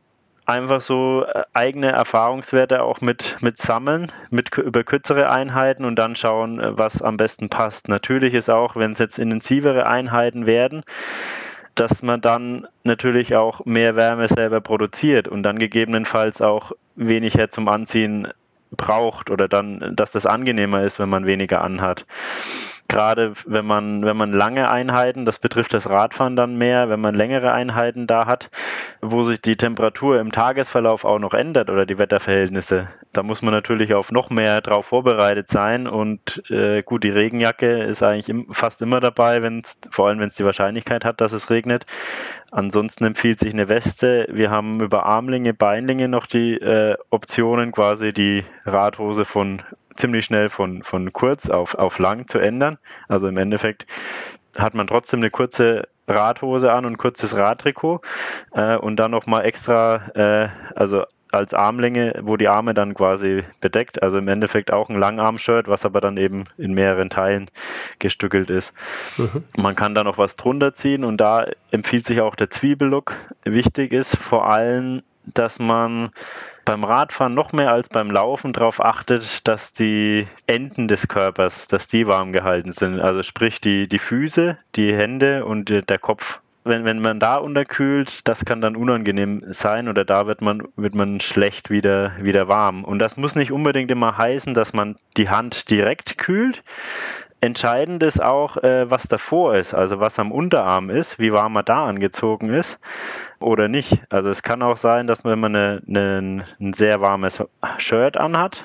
einfach 0.46 0.80
so 0.80 1.24
äh, 1.24 1.42
eigene 1.52 1.92
Erfahrungswerte 1.92 2.82
auch 2.82 3.00
mit, 3.00 3.36
mit 3.40 3.58
sammeln, 3.58 4.12
mit 4.30 4.56
über 4.56 4.84
kürzere 4.84 5.30
Einheiten 5.30 5.84
und 5.84 5.96
dann 5.96 6.16
schauen, 6.16 6.60
äh, 6.60 6.76
was 6.76 7.02
am 7.02 7.16
besten 7.16 7.48
passt. 7.48 7.88
Natürlich 7.88 8.34
ist 8.34 8.50
auch, 8.50 8.76
wenn 8.76 8.92
es 8.92 8.98
jetzt 8.98 9.18
intensivere 9.18 9.86
Einheiten 9.86 10.46
werden, 10.46 10.82
dass 11.74 12.02
man 12.02 12.20
dann 12.20 12.66
natürlich 12.84 13.34
auch 13.34 13.64
mehr 13.64 13.96
Wärme 13.96 14.28
selber 14.28 14.60
produziert 14.60 15.28
und 15.28 15.42
dann 15.42 15.58
gegebenenfalls 15.58 16.40
auch 16.40 16.72
weniger 16.94 17.50
zum 17.50 17.68
Anziehen 17.68 18.28
braucht 18.70 19.30
oder 19.30 19.48
dann, 19.48 19.94
dass 19.96 20.12
das 20.12 20.26
angenehmer 20.26 20.82
ist, 20.84 20.98
wenn 20.98 21.08
man 21.08 21.26
weniger 21.26 21.62
anhat 21.62 22.06
gerade 22.88 23.32
wenn 23.46 23.64
man, 23.64 24.04
wenn 24.04 24.16
man 24.16 24.32
lange 24.32 24.70
Einheiten, 24.70 25.24
das 25.24 25.38
betrifft 25.38 25.74
das 25.74 25.88
Radfahren 25.88 26.36
dann 26.36 26.56
mehr, 26.56 26.88
wenn 26.88 27.00
man 27.00 27.14
längere 27.14 27.52
Einheiten 27.52 28.06
da 28.06 28.26
hat, 28.26 28.50
wo 29.00 29.24
sich 29.24 29.40
die 29.40 29.56
Temperatur 29.56 30.20
im 30.20 30.32
Tagesverlauf 30.32 31.04
auch 31.04 31.18
noch 31.18 31.34
ändert 31.34 31.70
oder 31.70 31.86
die 31.86 31.98
Wetterverhältnisse, 31.98 32.88
da 33.12 33.22
muss 33.22 33.42
man 33.42 33.54
natürlich 33.54 33.94
auf 33.94 34.12
noch 34.12 34.30
mehr 34.30 34.60
drauf 34.60 34.86
vorbereitet 34.86 35.48
sein 35.48 35.86
und 35.86 36.42
äh, 36.50 36.82
gut, 36.82 37.04
die 37.04 37.10
Regenjacke 37.10 37.84
ist 37.84 38.02
eigentlich 38.02 38.28
im, 38.28 38.52
fast 38.52 38.82
immer 38.82 39.00
dabei, 39.00 39.42
wenn's, 39.42 39.78
vor 39.90 40.08
allem 40.08 40.20
wenn 40.20 40.28
es 40.28 40.36
die 40.36 40.44
Wahrscheinlichkeit 40.44 41.04
hat, 41.04 41.20
dass 41.20 41.32
es 41.32 41.50
regnet. 41.50 41.86
Ansonsten 42.50 43.04
empfiehlt 43.04 43.40
sich 43.40 43.52
eine 43.52 43.68
Weste. 43.68 44.28
Wir 44.30 44.50
haben 44.50 44.80
über 44.80 45.06
Armlinge, 45.06 45.54
Beinlinge 45.54 46.08
noch 46.08 46.26
die 46.26 46.54
äh, 46.54 46.96
Optionen, 47.10 47.72
quasi 47.72 48.12
die 48.12 48.44
Radhose 48.64 49.24
von 49.24 49.62
ziemlich 49.96 50.24
schnell 50.24 50.48
von, 50.48 50.82
von 50.82 51.12
kurz 51.12 51.50
auf, 51.50 51.74
auf 51.74 51.98
lang 51.98 52.28
zu 52.28 52.38
ändern. 52.38 52.78
Also 53.08 53.28
im 53.28 53.36
Endeffekt 53.36 53.86
hat 54.56 54.74
man 54.74 54.86
trotzdem 54.86 55.20
eine 55.20 55.30
kurze 55.30 55.88
Radhose 56.06 56.72
an 56.72 56.84
und 56.84 56.98
kurzes 56.98 57.34
Radtrikot 57.34 58.00
äh, 58.52 58.76
und 58.76 58.96
dann 58.96 59.10
nochmal 59.10 59.44
extra, 59.44 60.02
äh, 60.14 60.48
also 60.74 61.04
als 61.32 61.52
Armlänge, 61.52 62.20
wo 62.22 62.36
die 62.36 62.48
Arme 62.48 62.74
dann 62.74 62.94
quasi 62.94 63.42
bedeckt. 63.60 64.02
Also 64.02 64.18
im 64.18 64.28
Endeffekt 64.28 64.72
auch 64.72 64.88
ein 64.88 64.98
Langarm-Shirt, 64.98 65.66
was 65.66 65.84
aber 65.84 66.00
dann 66.00 66.16
eben 66.16 66.44
in 66.56 66.74
mehreren 66.74 67.10
Teilen 67.10 67.50
gestückelt 67.98 68.50
ist. 68.50 68.72
Mhm. 69.16 69.44
Man 69.56 69.74
kann 69.74 69.94
da 69.94 70.04
noch 70.04 70.16
was 70.16 70.36
drunter 70.36 70.74
ziehen 70.74 71.04
und 71.04 71.18
da 71.18 71.46
empfiehlt 71.72 72.06
sich 72.06 72.20
auch 72.20 72.36
der 72.36 72.50
Zwiebellook. 72.50 73.16
Wichtig 73.44 73.92
ist 73.92 74.16
vor 74.16 74.48
allem, 74.48 75.02
dass 75.26 75.58
man 75.58 76.10
beim 76.64 76.84
Radfahren 76.84 77.34
noch 77.34 77.52
mehr 77.52 77.70
als 77.72 77.88
beim 77.88 78.10
Laufen 78.10 78.52
darauf 78.52 78.84
achtet, 78.84 79.46
dass 79.46 79.72
die 79.72 80.26
Enden 80.46 80.88
des 80.88 81.08
Körpers, 81.08 81.68
dass 81.68 81.86
die 81.86 82.06
warm 82.06 82.32
gehalten 82.32 82.72
sind. 82.72 83.00
Also 83.00 83.22
sprich 83.22 83.60
die, 83.60 83.88
die 83.88 83.98
Füße, 83.98 84.58
die 84.76 84.94
Hände 84.94 85.44
und 85.44 85.68
der 85.68 85.98
Kopf. 85.98 86.40
Wenn, 86.66 86.86
wenn 86.86 87.00
man 87.00 87.20
da 87.20 87.36
unterkühlt, 87.36 88.26
das 88.26 88.46
kann 88.46 88.62
dann 88.62 88.74
unangenehm 88.74 89.44
sein 89.50 89.86
oder 89.86 90.06
da 90.06 90.26
wird 90.26 90.40
man, 90.40 90.62
wird 90.76 90.94
man 90.94 91.20
schlecht 91.20 91.68
wieder, 91.68 92.12
wieder 92.18 92.48
warm. 92.48 92.84
Und 92.84 93.00
das 93.00 93.18
muss 93.18 93.34
nicht 93.34 93.52
unbedingt 93.52 93.90
immer 93.90 94.16
heißen, 94.16 94.54
dass 94.54 94.72
man 94.72 94.96
die 95.18 95.28
Hand 95.28 95.68
direkt 95.70 96.16
kühlt, 96.16 96.62
Entscheidend 97.44 98.02
ist 98.02 98.22
auch, 98.22 98.56
äh, 98.56 98.90
was 98.90 99.02
davor 99.02 99.54
ist, 99.56 99.74
also 99.74 100.00
was 100.00 100.18
am 100.18 100.32
Unterarm 100.32 100.88
ist, 100.88 101.18
wie 101.18 101.30
warm 101.30 101.56
er 101.56 101.62
da 101.62 101.84
angezogen 101.84 102.48
ist 102.48 102.78
oder 103.38 103.68
nicht. 103.68 104.00
Also 104.08 104.30
es 104.30 104.42
kann 104.42 104.62
auch 104.62 104.78
sein, 104.78 105.06
dass 105.06 105.26
wenn 105.26 105.40
man 105.40 105.54
eine, 105.54 105.82
eine, 105.86 106.46
ein 106.58 106.72
sehr 106.72 107.02
warmes 107.02 107.42
Shirt 107.76 108.16
anhat, 108.16 108.64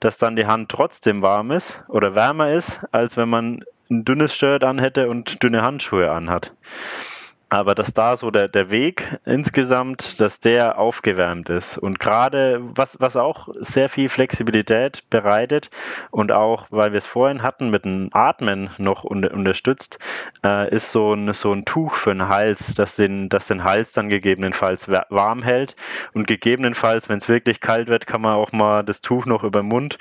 dass 0.00 0.16
dann 0.16 0.36
die 0.36 0.46
Hand 0.46 0.70
trotzdem 0.70 1.20
warm 1.20 1.50
ist 1.50 1.82
oder 1.88 2.14
wärmer 2.14 2.52
ist, 2.52 2.80
als 2.92 3.18
wenn 3.18 3.28
man 3.28 3.62
ein 3.90 4.06
dünnes 4.06 4.34
Shirt 4.34 4.64
anhätte 4.64 5.10
und 5.10 5.42
dünne 5.42 5.60
Handschuhe 5.60 6.10
anhat 6.10 6.50
aber 7.52 7.74
dass 7.74 7.92
da 7.92 8.16
so 8.16 8.30
der, 8.30 8.48
der 8.48 8.70
Weg 8.70 9.18
insgesamt, 9.26 10.18
dass 10.22 10.40
der 10.40 10.78
aufgewärmt 10.78 11.50
ist. 11.50 11.76
Und 11.76 12.00
gerade, 12.00 12.60
was, 12.62 12.98
was 12.98 13.14
auch 13.14 13.50
sehr 13.60 13.90
viel 13.90 14.08
Flexibilität 14.08 15.04
bereitet 15.10 15.68
und 16.10 16.32
auch, 16.32 16.66
weil 16.70 16.92
wir 16.92 16.98
es 16.98 17.06
vorhin 17.06 17.42
hatten, 17.42 17.68
mit 17.68 17.84
dem 17.84 18.08
Atmen 18.12 18.70
noch 18.78 19.04
unter, 19.04 19.34
unterstützt, 19.34 19.98
äh, 20.42 20.74
ist 20.74 20.92
so 20.92 21.12
ein, 21.12 21.34
so 21.34 21.52
ein 21.52 21.66
Tuch 21.66 21.94
für 21.94 22.14
den 22.14 22.28
Hals, 22.28 22.72
das 22.72 22.96
den, 22.96 23.28
das 23.28 23.48
den 23.48 23.64
Hals 23.64 23.92
dann 23.92 24.08
gegebenenfalls 24.08 24.88
warm 24.88 25.42
hält. 25.42 25.76
Und 26.14 26.26
gegebenenfalls, 26.26 27.10
wenn 27.10 27.18
es 27.18 27.28
wirklich 27.28 27.60
kalt 27.60 27.88
wird, 27.88 28.06
kann 28.06 28.22
man 28.22 28.34
auch 28.34 28.52
mal 28.52 28.82
das 28.82 29.02
Tuch 29.02 29.26
noch 29.26 29.44
über 29.44 29.60
den 29.60 29.68
Mund 29.68 29.98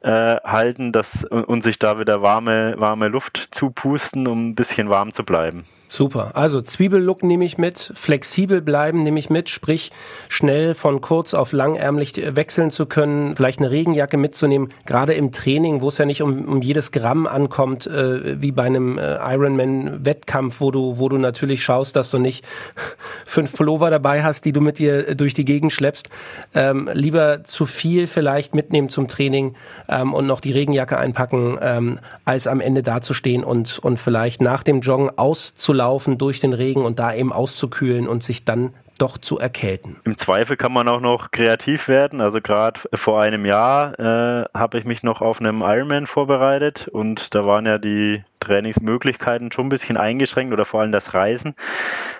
äh, 0.00 0.36
halten 0.42 0.92
das, 0.92 1.24
und 1.24 1.62
sich 1.62 1.78
da 1.78 1.98
wieder 1.98 2.22
warme, 2.22 2.74
warme 2.78 3.08
Luft 3.08 3.48
zupusten, 3.50 4.26
um 4.26 4.48
ein 4.48 4.54
bisschen 4.54 4.88
warm 4.88 5.12
zu 5.12 5.22
bleiben. 5.22 5.66
Super. 5.88 6.32
Also 6.34 6.62
Zwiebellook 6.62 7.22
nehme 7.22 7.44
ich 7.44 7.58
mit, 7.58 7.92
flexibel 7.94 8.60
bleiben 8.60 9.04
nehme 9.04 9.18
ich 9.20 9.30
mit, 9.30 9.48
sprich 9.48 9.92
schnell 10.28 10.74
von 10.74 11.00
kurz 11.00 11.32
auf 11.32 11.52
langärmlich 11.52 12.14
wechseln 12.34 12.70
zu 12.70 12.86
können, 12.86 13.36
vielleicht 13.36 13.60
eine 13.60 13.70
Regenjacke 13.70 14.16
mitzunehmen, 14.16 14.70
gerade 14.84 15.14
im 15.14 15.30
Training, 15.30 15.80
wo 15.80 15.88
es 15.88 15.98
ja 15.98 16.04
nicht 16.04 16.22
um, 16.22 16.44
um 16.46 16.60
jedes 16.60 16.90
Gramm 16.90 17.26
ankommt, 17.26 17.86
äh, 17.86 18.40
wie 18.40 18.50
bei 18.50 18.64
einem 18.64 18.98
äh, 18.98 19.16
Ironman-Wettkampf, 19.34 20.60
wo 20.60 20.72
du, 20.72 20.98
wo 20.98 21.08
du 21.08 21.18
natürlich 21.18 21.62
schaust, 21.62 21.94
dass 21.94 22.10
du 22.10 22.18
nicht 22.18 22.44
fünf 23.24 23.52
Pullover 23.52 23.90
dabei 23.90 24.24
hast, 24.24 24.44
die 24.44 24.52
du 24.52 24.60
mit 24.60 24.78
dir 24.80 25.14
durch 25.14 25.34
die 25.34 25.44
Gegend 25.44 25.72
schleppst. 25.72 26.08
Ähm, 26.54 26.90
lieber 26.92 27.44
zu 27.44 27.64
viel 27.64 28.08
vielleicht 28.08 28.54
mitnehmen 28.54 28.88
zum 28.88 29.06
Training 29.06 29.54
ähm, 29.88 30.14
und 30.14 30.26
noch 30.26 30.40
die 30.40 30.52
Regenjacke 30.52 30.98
einpacken, 30.98 31.58
ähm, 31.60 31.98
als 32.24 32.48
am 32.48 32.60
Ende 32.60 32.82
dazustehen 32.82 33.44
und, 33.44 33.78
und 33.78 33.98
vielleicht 33.98 34.40
nach 34.40 34.64
dem 34.64 34.80
Joggen 34.80 35.10
laufen 35.76 36.18
durch 36.18 36.40
den 36.40 36.52
Regen 36.52 36.84
und 36.84 36.98
da 36.98 37.14
eben 37.14 37.32
auszukühlen 37.32 38.08
und 38.08 38.22
sich 38.22 38.44
dann 38.44 38.74
doch 38.98 39.18
zu 39.18 39.38
erkälten. 39.38 39.96
Im 40.04 40.16
Zweifel 40.16 40.56
kann 40.56 40.72
man 40.72 40.88
auch 40.88 41.00
noch 41.00 41.30
kreativ 41.30 41.88
werden. 41.88 42.20
Also 42.20 42.40
gerade 42.40 42.80
vor 42.94 43.20
einem 43.20 43.44
Jahr 43.44 43.98
äh, 43.98 44.44
habe 44.54 44.78
ich 44.78 44.84
mich 44.84 45.02
noch 45.02 45.20
auf 45.20 45.40
einem 45.40 45.62
Ironman 45.62 46.06
vorbereitet 46.06 46.88
und 46.88 47.34
da 47.34 47.46
waren 47.46 47.66
ja 47.66 47.78
die 47.78 48.24
Trainingsmöglichkeiten 48.40 49.50
schon 49.52 49.66
ein 49.66 49.70
bisschen 49.70 49.96
eingeschränkt 49.96 50.52
oder 50.52 50.64
vor 50.64 50.80
allem 50.80 50.92
das 50.92 51.14
Reisen, 51.14 51.54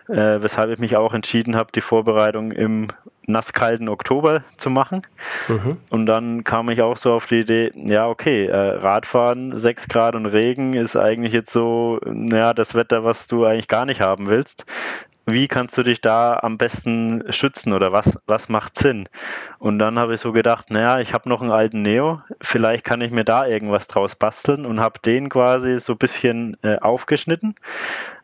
äh, 0.08 0.40
weshalb 0.40 0.70
ich 0.70 0.78
mich 0.78 0.96
auch 0.96 1.14
entschieden 1.14 1.56
habe, 1.56 1.72
die 1.72 1.80
Vorbereitung 1.80 2.52
im 2.52 2.88
nasskalten 3.28 3.88
Oktober 3.88 4.44
zu 4.56 4.70
machen. 4.70 5.02
Mhm. 5.48 5.78
Und 5.90 6.06
dann 6.06 6.44
kam 6.44 6.70
ich 6.70 6.80
auch 6.82 6.96
so 6.96 7.12
auf 7.12 7.26
die 7.26 7.40
Idee, 7.40 7.72
ja, 7.74 8.08
okay, 8.08 8.46
äh, 8.46 8.56
Radfahren, 8.56 9.58
6 9.58 9.88
Grad 9.88 10.14
und 10.14 10.26
Regen 10.26 10.74
ist 10.74 10.96
eigentlich 10.96 11.32
jetzt 11.32 11.52
so, 11.52 11.98
naja, 12.04 12.54
das 12.54 12.74
Wetter, 12.74 13.04
was 13.04 13.26
du 13.26 13.44
eigentlich 13.44 13.68
gar 13.68 13.84
nicht 13.84 14.00
haben 14.00 14.28
willst 14.28 14.64
wie 15.26 15.48
kannst 15.48 15.76
du 15.76 15.82
dich 15.82 16.00
da 16.00 16.38
am 16.40 16.56
besten 16.56 17.24
schützen 17.30 17.72
oder 17.72 17.92
was, 17.92 18.18
was 18.26 18.48
macht 18.48 18.78
Sinn? 18.78 19.08
Und 19.58 19.80
dann 19.80 19.98
habe 19.98 20.14
ich 20.14 20.20
so 20.20 20.32
gedacht, 20.32 20.70
naja, 20.70 21.00
ich 21.00 21.12
habe 21.12 21.28
noch 21.28 21.42
einen 21.42 21.50
alten 21.50 21.82
Neo, 21.82 22.22
vielleicht 22.40 22.84
kann 22.84 23.00
ich 23.00 23.10
mir 23.10 23.24
da 23.24 23.46
irgendwas 23.46 23.88
draus 23.88 24.14
basteln 24.14 24.64
und 24.64 24.80
habe 24.80 25.00
den 25.04 25.28
quasi 25.28 25.80
so 25.80 25.94
ein 25.94 25.98
bisschen 25.98 26.56
äh, 26.62 26.78
aufgeschnitten 26.78 27.56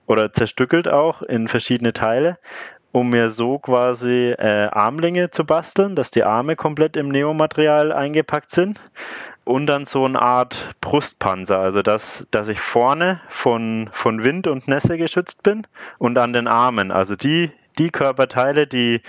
oder 0.06 0.32
zerstückelt 0.32 0.86
auch 0.86 1.22
in 1.22 1.48
verschiedene 1.48 1.92
Teile, 1.92 2.38
um 2.92 3.10
mir 3.10 3.30
so 3.30 3.58
quasi 3.58 4.30
äh, 4.38 4.68
Armlinge 4.70 5.30
zu 5.30 5.44
basteln, 5.44 5.96
dass 5.96 6.12
die 6.12 6.22
Arme 6.22 6.54
komplett 6.54 6.96
im 6.96 7.08
Neo-Material 7.08 7.90
eingepackt 7.90 8.52
sind 8.52 8.80
und 9.44 9.66
dann 9.66 9.86
so 9.86 10.04
eine 10.04 10.20
Art 10.20 10.74
Brustpanzer, 10.80 11.58
also 11.58 11.82
dass, 11.82 12.26
dass 12.30 12.48
ich 12.48 12.60
vorne 12.60 13.20
von, 13.28 13.90
von 13.92 14.24
Wind 14.24 14.46
und 14.46 14.68
Nässe 14.68 14.96
geschützt 14.96 15.42
bin 15.42 15.66
und 15.98 16.18
an 16.18 16.32
den 16.32 16.46
Armen, 16.46 16.90
also 16.90 17.16
die, 17.16 17.50
die 17.78 17.90
Körperteile, 17.90 18.66
die 18.66 19.00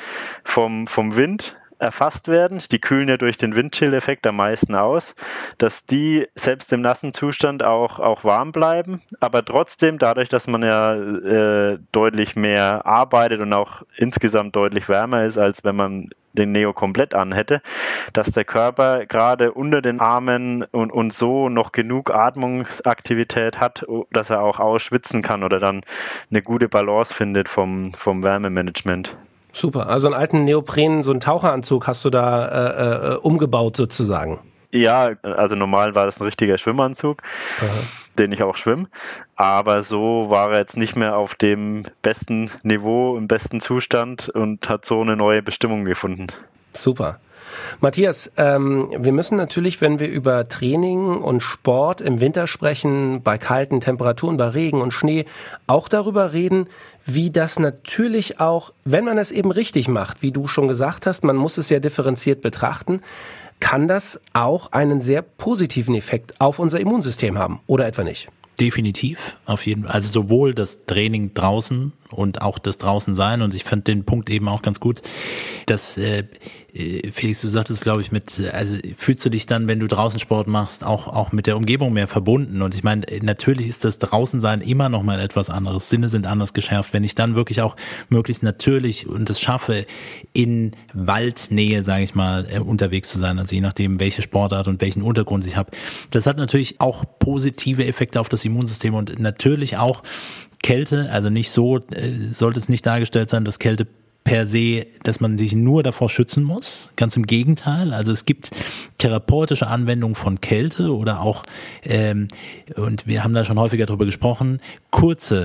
vom, 0.43 0.87
vom 0.87 1.15
Wind 1.15 1.55
erfasst 1.79 2.29
werden, 2.29 2.61
die 2.71 2.79
kühlen 2.79 3.09
ja 3.09 3.17
durch 3.17 3.37
den 3.37 3.55
Windchill-Effekt 3.55 4.25
am 4.25 4.37
meisten 4.37 4.73
aus, 4.73 5.15
dass 5.57 5.85
die 5.85 6.27
selbst 6.33 6.71
im 6.71 6.81
nassen 6.81 7.13
Zustand 7.13 7.61
auch, 7.61 7.99
auch 7.99 8.23
warm 8.23 8.51
bleiben, 8.51 9.01
aber 9.19 9.43
trotzdem 9.43 9.99
dadurch, 9.99 10.29
dass 10.29 10.47
man 10.47 10.63
ja 10.63 10.95
äh, 10.95 11.77
deutlich 11.91 12.35
mehr 12.35 12.85
arbeitet 12.85 13.41
und 13.41 13.53
auch 13.53 13.83
insgesamt 13.97 14.55
deutlich 14.55 14.87
wärmer 14.87 15.25
ist, 15.25 15.37
als 15.37 15.63
wenn 15.63 15.75
man 15.75 16.09
den 16.33 16.51
Neo 16.51 16.73
komplett 16.73 17.13
anhätte, 17.13 17.61
dass 18.13 18.31
der 18.31 18.45
Körper 18.45 19.05
gerade 19.05 19.53
unter 19.53 19.81
den 19.81 19.99
Armen 19.99 20.63
und, 20.63 20.91
und 20.91 21.13
so 21.13 21.49
noch 21.49 21.71
genug 21.71 22.11
Atmungsaktivität 22.11 23.59
hat, 23.59 23.85
dass 24.11 24.29
er 24.29 24.41
auch 24.41 24.59
ausschwitzen 24.59 25.21
kann 25.21 25.43
oder 25.43 25.59
dann 25.59 25.81
eine 26.29 26.41
gute 26.41 26.69
Balance 26.69 27.13
findet 27.13 27.47
vom, 27.47 27.93
vom 27.93 28.23
Wärmemanagement. 28.23 29.15
Super, 29.53 29.87
also 29.87 30.07
einen 30.07 30.15
alten 30.15 30.43
Neopren, 30.45 31.03
so 31.03 31.11
einen 31.11 31.19
Taucheranzug 31.19 31.87
hast 31.87 32.03
du 32.03 32.09
da 32.09 32.47
äh, 32.47 33.13
äh, 33.13 33.17
umgebaut 33.17 33.77
sozusagen. 33.77 34.39
Ja, 34.71 35.11
also 35.21 35.55
normal 35.55 35.93
war 35.93 36.07
das 36.07 36.19
ein 36.19 36.25
richtiger 36.25 36.57
Schwimmanzug, 36.57 37.21
Aha. 37.59 37.67
Den 38.19 38.32
ich 38.32 38.43
auch 38.43 38.58
schwimme. 38.58 38.88
Aber 39.36 39.84
so 39.84 40.30
war 40.30 40.52
er 40.52 40.60
jetzt 40.60 40.78
nicht 40.78 40.95
mehr 40.95 41.17
auf 41.17 41.36
dem 41.36 41.86
besten 42.02 42.52
Niveau, 42.63 43.17
im 43.17 43.28
besten 43.28 43.62
Zustand 43.62 44.30
und 44.30 44.69
hat 44.69 44.86
so 44.86 45.02
eine 45.02 45.15
neue 45.15 45.41
Bestimmung 45.41 45.86
gefunden. 45.86 46.28
Super. 46.73 47.19
Matthias, 47.80 48.32
ähm, 48.38 48.89
wir 48.97 49.12
müssen 49.12 49.38
natürlich, 49.38 49.82
wenn 49.82 49.99
wir 49.99 50.08
über 50.08 50.47
Training 50.47 51.21
und 51.21 51.41
Sport 51.41 52.02
im 52.02 52.21
Winter 52.21 52.47
sprechen, 52.47 53.21
bei 53.21 53.38
kalten 53.38 53.80
Temperaturen, 53.80 54.38
bei 54.38 54.47
Regen 54.47 54.82
und 54.82 54.93
Schnee, 54.93 55.26
auch 55.67 55.88
darüber 55.88 56.34
reden, 56.34 56.67
wie 57.06 57.32
das 57.32 57.60
natürlich 57.60 58.39
auch, 58.39 58.71
wenn 58.86 59.06
man 59.06 59.17
es 59.17 59.32
eben 59.32 59.52
richtig 59.52 59.88
macht, 59.88 60.21
wie 60.21 60.32
du 60.32 60.47
schon 60.47 60.67
gesagt 60.67 61.06
hast, 61.06 61.23
man 61.23 61.36
muss 61.36 61.58
es 61.58 61.69
ja 61.69 61.80
differenziert 61.80 62.41
betrachten, 62.41 63.02
kann 63.63 63.88
das 63.88 64.19
auch 64.34 64.73
einen 64.73 64.99
sehr 64.99 65.21
positiven 65.21 65.95
Effekt 65.95 66.41
auf 66.41 66.60
unser 66.60 66.82
Immunsystem 66.82 67.38
haben 67.38 67.62
oder 67.65 67.88
etwa 67.88 68.04
nicht? 68.04 68.28
Definitiv, 68.60 69.38
auf 69.45 69.65
jeden 69.65 69.84
Fall. 69.84 69.93
Also 69.93 70.10
sowohl 70.10 70.54
das 70.54 70.86
Training 70.86 71.34
draußen 71.34 71.93
und 72.13 72.41
auch 72.41 72.60
das 72.60 72.78
draußen 72.78 73.15
sein. 73.15 73.41
Und 73.41 73.54
ich 73.54 73.63
fand 73.63 73.88
den 73.88 74.06
Punkt 74.06 74.30
eben 74.30 74.47
auch 74.47 74.62
ganz 74.62 74.80
gut, 74.80 75.02
dass 75.65 75.97
äh, 75.97 76.23
äh, 76.73 77.12
Felix, 77.12 77.41
du 77.41 77.47
sagtest, 77.47 77.84
glaube 77.84 78.02
ich, 78.02 78.12
mit, 78.12 78.39
also 78.52 78.78
fühlst 78.97 79.23
du 79.23 79.30
dich 79.30 79.45
dann, 79.45 79.67
wenn 79.67 79.80
du 79.80 79.88
draußen 79.88 80.19
Sport 80.19 80.47
machst, 80.47 80.84
auch, 80.84 81.08
auch 81.08 81.32
mit 81.32 81.45
der 81.47 81.56
Umgebung 81.56 81.93
mehr 81.93 82.08
verbunden? 82.08 82.62
Und 82.62 82.73
ich 82.73 82.84
meine, 82.84 83.06
natürlich 83.21 83.67
ist 83.67 83.84
das 83.84 83.99
Draußensein 83.99 84.62
immer 84.62 84.89
noch 84.89 85.04
mal 85.04 85.19
etwas 85.19 85.49
anderes. 85.49 85.89
Sinne 85.89 86.10
sind 86.10 86.26
anders 86.26 86.54
geschärft. 86.54 86.93
Wenn 86.93 87.04
ich 87.04 87.15
dann 87.15 87.36
wirklich 87.36 87.62
auch 87.62 87.76
möglichst 88.10 88.43
natürlich 88.43 89.08
und 89.08 89.30
es 89.30 89.39
schaffe, 89.39 89.86
in 90.34 90.71
Waldnähe, 90.93 91.84
sage 91.84 92.04
ich 92.04 92.15
mal, 92.15 92.47
äh, 92.49 92.60
unterwegs 92.60 93.10
zu 93.10 93.19
sein, 93.19 93.38
also 93.39 93.54
je 93.54 93.62
nachdem, 93.62 93.99
welche 93.99 94.21
Sportart 94.21 94.67
und 94.67 94.82
welchen 94.82 95.04
Untergrund 95.04 95.45
ich 95.45 95.56
habe, 95.56 95.71
das 96.12 96.26
hat 96.26 96.38
natürlich 96.38 96.82
auch 96.82 97.06
positive 97.19 97.86
Effekte 97.86 98.19
auf 98.19 98.30
das 98.30 98.43
Immunsystem 98.45 98.95
und 98.95 99.19
natürlich 99.19 99.78
auch 99.78 100.02
Kälte, 100.63 101.12
also 101.12 101.30
nicht 101.30 101.52
so, 101.52 101.78
äh, 101.78 102.32
sollte 102.32 102.60
es 102.60 102.69
nicht 102.69 102.86
dargestellt 102.86 103.30
sein, 103.30 103.45
dass 103.45 103.60
Kälte 103.60 103.86
per 104.23 104.45
se, 104.45 104.88
dass 105.04 105.19
man 105.19 105.38
sich 105.38 105.54
nur 105.54 105.84
davor 105.84 106.10
schützen 106.10 106.43
muss. 106.43 106.89
Ganz 106.95 107.15
im 107.17 107.28
Gegenteil. 107.28 107.93
Also 107.93 108.12
es 108.12 108.26
gibt 108.26 108.52
therapeutische 108.97 109.67
Anwendungen 109.67 110.15
von 110.15 110.39
Kälte 110.41 110.95
oder 110.95 111.21
auch, 111.21 111.43
ähm, 111.84 112.30
und 112.76 113.06
wir 113.06 113.23
haben 113.23 113.34
da 113.34 113.43
schon 113.43 113.60
häufiger 113.60 113.86
drüber 113.86 114.06
gesprochen, 114.06 114.62
kurze 114.91 115.43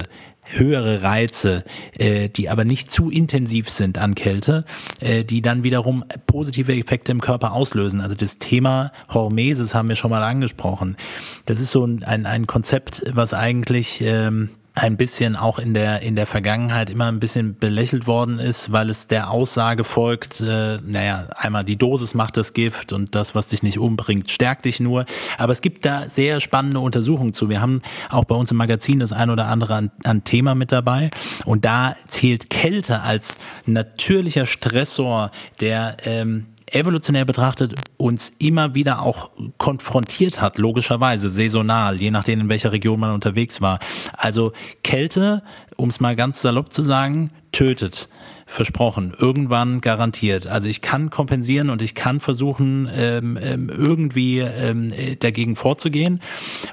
höhere 0.51 1.03
Reize, 1.03 1.65
äh, 1.99 2.29
die 2.29 2.49
aber 2.49 2.65
nicht 2.65 2.91
zu 2.91 3.11
intensiv 3.11 3.69
sind 3.69 3.99
an 3.99 4.15
Kälte, 4.15 4.65
äh, 5.01 5.25
die 5.25 5.43
dann 5.43 5.63
wiederum 5.63 6.05
positive 6.27 6.75
Effekte 6.75 7.13
im 7.13 7.21
Körper 7.21 7.53
auslösen. 7.53 8.01
Also 8.01 8.15
das 8.15 8.39
Thema 8.39 8.93
Hormesis 9.13 9.75
haben 9.75 9.89
wir 9.89 9.97
schon 9.97 10.11
mal 10.11 10.23
angesprochen. 10.23 10.97
Das 11.45 11.61
ist 11.61 11.71
so 11.71 11.85
ein, 11.85 12.03
ein, 12.03 12.25
ein 12.25 12.47
Konzept, 12.47 13.03
was 13.13 13.35
eigentlich 13.35 14.01
ähm, 14.01 14.51
ein 14.79 14.97
bisschen 14.97 15.35
auch 15.35 15.59
in 15.59 15.75
der 15.75 16.03
in 16.03 16.15
der 16.15 16.27
Vergangenheit 16.27 16.89
immer 16.89 17.07
ein 17.07 17.19
bisschen 17.21 17.59
belächelt 17.59 18.07
worden 18.07 18.39
ist, 18.39 18.71
weil 18.71 18.91
es 18.91 19.09
der 19.09 19.31
Aussage 19.31 19.85
folgt, 19.85 20.41
äh, 20.41 20.79
naja, 20.85 21.29
einmal 21.37 21.65
die 21.65 21.77
Dosis 21.77 22.15
macht 22.15 22.37
das 22.37 22.53
Gift 22.53 22.93
und 22.93 23.15
das, 23.15 23.35
was 23.35 23.49
dich 23.49 23.63
nicht 23.63 23.79
umbringt, 23.79 24.31
stärkt 24.31 24.65
dich 24.65 24.79
nur. 24.79 25.05
Aber 25.37 25.53
es 25.53 25.61
gibt 25.61 25.85
da 25.85 26.09
sehr 26.09 26.41
spannende 26.41 26.81
Untersuchungen 26.81 27.33
zu. 27.33 27.49
Wir 27.49 27.61
haben 27.61 27.83
auch 28.09 28.25
bei 28.25 28.35
uns 28.35 28.51
im 28.51 28.57
Magazin 28.57 29.01
das 29.01 29.13
ein 29.13 29.31
oder 29.31 29.47
andere 29.47 29.75
an, 29.75 29.91
an 30.05 30.25
Thema 30.25 30.55
mit 30.55 30.71
dabei 30.71 31.11
und 31.45 31.65
da 31.65 31.97
zählt 32.07 32.49
Kälte 32.49 33.03
als 33.03 33.37
natürlicher 33.67 34.47
Stressor, 34.47 35.31
der 35.61 35.97
ähm, 36.05 36.47
evolutionär 36.75 37.25
betrachtet 37.25 37.75
uns 37.97 38.33
immer 38.39 38.75
wieder 38.75 39.03
auch 39.03 39.31
konfrontiert 39.59 40.41
hat, 40.41 40.59
logischerweise, 40.59 41.29
saisonal, 41.29 42.01
je 42.01 42.11
nachdem, 42.11 42.41
in 42.41 42.49
welcher 42.49 42.73
Region 42.73 43.01
man 43.01 43.13
unterwegs 43.13 43.61
war. 43.61 43.79
Also 44.13 44.53
Kälte, 44.83 45.43
um 45.77 45.89
es 45.89 46.01
mal 46.01 46.17
ganz 46.17 46.41
salopp 46.43 46.73
zu 46.73 46.83
sagen, 46.83 47.31
tötet 47.53 48.09
versprochen, 48.47 49.15
irgendwann 49.19 49.81
garantiert. 49.83 50.47
Also 50.47 50.69
ich 50.69 50.81
kann 50.81 51.11
kompensieren 51.11 51.69
und 51.69 51.83
ich 51.83 51.95
kann 51.95 52.19
versuchen, 52.19 52.89
ähm, 52.93 53.39
ähm, 53.41 53.69
irgendwie 53.69 54.39
ähm, 54.41 54.93
dagegen 55.21 55.55
vorzugehen. 55.55 56.21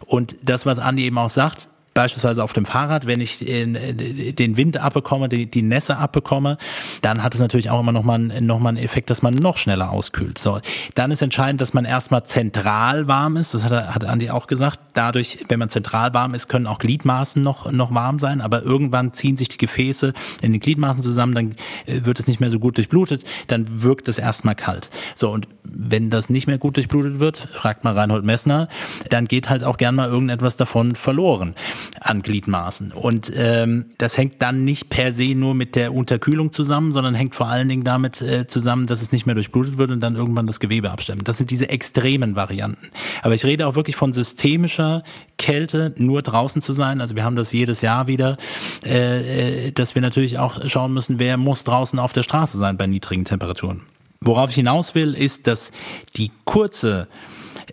Und 0.05 0.37
das, 0.41 0.65
was 0.65 0.79
Andi 0.79 1.03
eben 1.03 1.17
auch 1.17 1.29
sagt, 1.29 1.67
beispielsweise 1.95 2.43
auf 2.43 2.53
dem 2.53 2.65
Fahrrad, 2.65 3.07
wenn 3.07 3.21
ich 3.21 3.39
den 3.39 4.57
Wind 4.57 4.77
abbekomme, 4.77 5.29
die, 5.29 5.49
die 5.49 5.61
Nässe 5.61 5.97
abbekomme, 5.97 6.57
dann 7.01 7.23
hat 7.23 7.33
es 7.33 7.39
natürlich 7.39 7.69
auch 7.69 7.79
immer 7.79 7.93
nochmal 7.93 8.19
noch 8.19 8.59
mal 8.59 8.69
einen 8.69 8.77
Effekt, 8.77 9.09
dass 9.09 9.21
man 9.21 9.33
noch 9.33 9.55
schneller 9.57 9.91
auskühlt. 9.91 10.37
So, 10.37 10.59
dann 10.93 11.11
ist 11.11 11.21
entscheidend, 11.21 11.61
dass 11.61 11.73
man 11.73 11.85
erstmal 11.85 12.23
zentral 12.25 13.07
warm 13.07 13.37
ist. 13.37 13.53
Das 13.53 13.63
hat, 13.63 13.95
hat 13.95 14.03
Andi 14.03 14.29
auch 14.29 14.47
gesagt. 14.47 14.79
Dadurch, 14.93 15.39
wenn 15.47 15.57
man 15.57 15.69
zentral 15.69 16.13
warm 16.13 16.33
ist, 16.33 16.49
können 16.49 16.67
auch 16.67 16.79
Gliedmaßen 16.79 17.41
noch, 17.41 17.71
noch 17.71 17.93
warm 17.93 18.19
sein, 18.19 18.41
aber 18.41 18.61
irgendwann 18.63 19.13
ziehen 19.13 19.37
sich 19.37 19.47
die 19.47 19.57
Gefäße 19.57 20.13
in 20.41 20.51
den 20.51 20.59
Gliedmaßen 20.59 21.01
zusammen, 21.01 21.33
dann 21.33 21.55
äh, 21.85 22.05
wird 22.05 22.19
es 22.19 22.27
nicht 22.27 22.41
mehr 22.41 22.51
so 22.51 22.59
gut 22.59 22.75
durchblutet, 22.77 23.23
dann 23.47 23.83
wirkt 23.83 24.09
es 24.09 24.17
erstmal 24.17 24.55
kalt. 24.55 24.89
So, 25.15 25.31
und 25.31 25.47
wenn 25.63 26.09
das 26.09 26.29
nicht 26.29 26.47
mehr 26.47 26.57
gut 26.57 26.75
durchblutet 26.75 27.19
wird, 27.19 27.37
fragt 27.53 27.85
mal 27.85 27.97
Reinhold 27.97 28.25
Messner, 28.25 28.67
dann 29.09 29.25
geht 29.25 29.49
halt 29.49 29.63
auch 29.63 29.77
gern 29.77 29.95
mal 29.95 30.09
irgendetwas 30.09 30.57
davon 30.57 30.95
verloren 30.95 31.55
an 31.99 32.21
Gliedmaßen. 32.21 32.91
Und 32.91 33.31
ähm, 33.35 33.85
das 33.97 34.17
hängt 34.17 34.41
dann 34.41 34.63
nicht 34.63 34.89
per 34.89 35.13
se 35.13 35.35
nur 35.35 35.53
mit 35.53 35.75
der 35.75 35.93
Unterkühlung 35.93 36.51
zusammen, 36.51 36.91
sondern 36.91 37.15
hängt 37.15 37.35
vor 37.35 37.47
allen 37.47 37.69
Dingen 37.69 37.83
damit 37.83 38.21
äh, 38.21 38.47
zusammen, 38.47 38.87
dass 38.87 39.01
es 39.01 39.11
nicht 39.11 39.25
mehr 39.25 39.35
durchblutet 39.35 39.77
wird 39.77 39.91
und 39.91 40.01
dann 40.01 40.15
irgendwann 40.15 40.47
das 40.47 40.59
Gewebe 40.59 40.91
abstemmt. 40.91 41.27
Das 41.27 41.37
sind 41.37 41.51
diese 41.51 41.69
extremen 41.69 42.35
Varianten. 42.35 42.89
Aber 43.21 43.33
ich 43.33 43.43
rede 43.43 43.67
auch 43.67 43.75
wirklich 43.75 43.95
von 43.95 44.11
systemischer 44.11 45.03
Kälte, 45.37 45.93
nur 45.97 46.21
draußen 46.21 46.61
zu 46.61 46.73
sein. 46.73 47.01
Also 47.01 47.15
wir 47.15 47.23
haben 47.23 47.35
das 47.35 47.51
jedes 47.51 47.81
Jahr 47.81 48.07
wieder, 48.07 48.37
äh, 48.83 49.67
äh 49.67 49.71
dass 49.71 49.95
wir 49.95 50.01
natürlich 50.01 50.39
auch 50.39 50.67
schauen 50.67 50.93
müssen, 50.93 51.19
wer 51.19 51.37
muss 51.37 51.63
draußen 51.63 51.99
auf 51.99 52.13
der 52.13 52.23
Straße 52.23 52.57
sein 52.57 52.77
bei 52.77 52.87
niedrigen 52.87 53.25
Temperaturen. 53.25 53.81
Worauf 54.21 54.49
ich 54.49 54.55
hinaus 54.55 54.95
will, 54.95 55.13
ist, 55.13 55.45
dass 55.47 55.71
die 56.15 56.31
kurze 56.45 57.07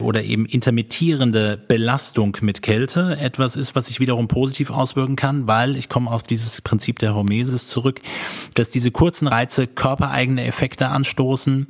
oder 0.02 0.24
eben 0.24 0.46
intermittierende 0.46 1.56
Belastung 1.56 2.36
mit 2.40 2.62
Kälte 2.62 3.16
etwas 3.18 3.56
ist, 3.56 3.74
was 3.74 3.86
sich 3.86 4.00
wiederum 4.00 4.28
positiv 4.28 4.70
auswirken 4.70 5.16
kann, 5.16 5.46
weil 5.46 5.76
ich 5.76 5.88
komme 5.88 6.10
auf 6.10 6.22
dieses 6.22 6.60
Prinzip 6.60 6.98
der 6.98 7.14
Hormesis 7.14 7.68
zurück, 7.68 8.00
dass 8.54 8.70
diese 8.70 8.90
kurzen 8.90 9.26
Reize 9.26 9.66
körpereigene 9.66 10.44
Effekte 10.44 10.88
anstoßen, 10.88 11.66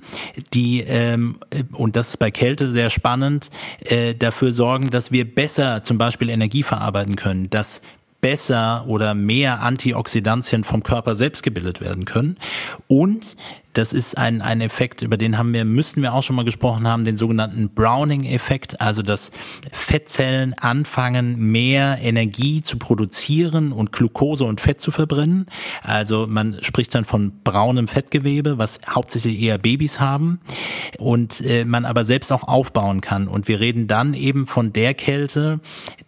die 0.55 0.81
ähm, 0.81 1.39
und 1.73 1.97
das 1.97 2.11
ist 2.11 2.17
bei 2.17 2.31
Kälte 2.31 2.69
sehr 2.69 2.91
spannend, 2.91 3.51
äh, 3.85 4.15
dafür 4.15 4.53
sorgen, 4.53 4.91
dass 4.91 5.13
wir 5.13 5.33
besser 5.33 5.83
zum 5.83 5.99
Beispiel 5.99 6.29
Energie 6.29 6.63
verarbeiten 6.63 7.17
können, 7.17 7.51
dass 7.51 7.81
besser 8.23 8.85
oder 8.87 9.15
mehr 9.15 9.61
Antioxidantien 9.61 10.65
vom 10.65 10.83
Körper 10.85 11.15
selbst 11.17 11.43
gebildet 11.43 11.81
werden 11.81 12.05
können 12.05 12.39
und 12.87 13.37
das 13.73 13.93
ist 13.93 14.19
ein, 14.19 14.43
ein 14.43 14.61
Effekt, 14.61 15.03
über 15.03 15.17
den 15.17 15.39
haben 15.39 15.53
wir, 15.53 15.65
müssten 15.65 16.03
wir 16.03 16.13
auch 16.13 16.23
schon 16.23 16.37
mal 16.37 16.45
gesprochen 16.45 16.87
haben, 16.87 17.05
den 17.05 17.17
sogenannten 17.17 17.71
Browning-Effekt, 17.71 18.81
also 18.81 19.03
dass 19.03 19.31
Fettzellen 19.73 20.55
anfangen, 20.55 21.39
mehr 21.39 21.99
Energie 22.01 22.63
zu 22.63 22.79
produzieren 22.79 23.73
und 23.73 23.93
Glucose 23.93 24.45
und 24.45 24.61
Fett 24.61 24.81
zu 24.81 24.91
verbrennen. 24.91 25.47
Also 25.83 26.27
man 26.29 26.59
spricht 26.61 26.95
dann 26.95 27.05
von 27.05 27.33
braunem 27.45 27.89
Fettgewebe, 27.89 28.59
was 28.59 28.81
hauptsächlich 28.87 29.41
eher 29.41 29.59
Babys 29.59 30.01
haben 30.01 30.41
und 30.99 31.41
äh, 31.41 31.65
man 31.65 31.85
aber 31.87 32.05
selbst 32.05 32.31
auch 32.31 32.45
aufbauen 32.45 33.01
kann. 33.01 33.27
Und 33.27 33.49
wir 33.49 33.61
reden 33.61 33.87
dann 33.87 34.13
eben 34.13 34.47
von 34.47 34.73
der 34.73 34.93
Kälte, 34.93 35.61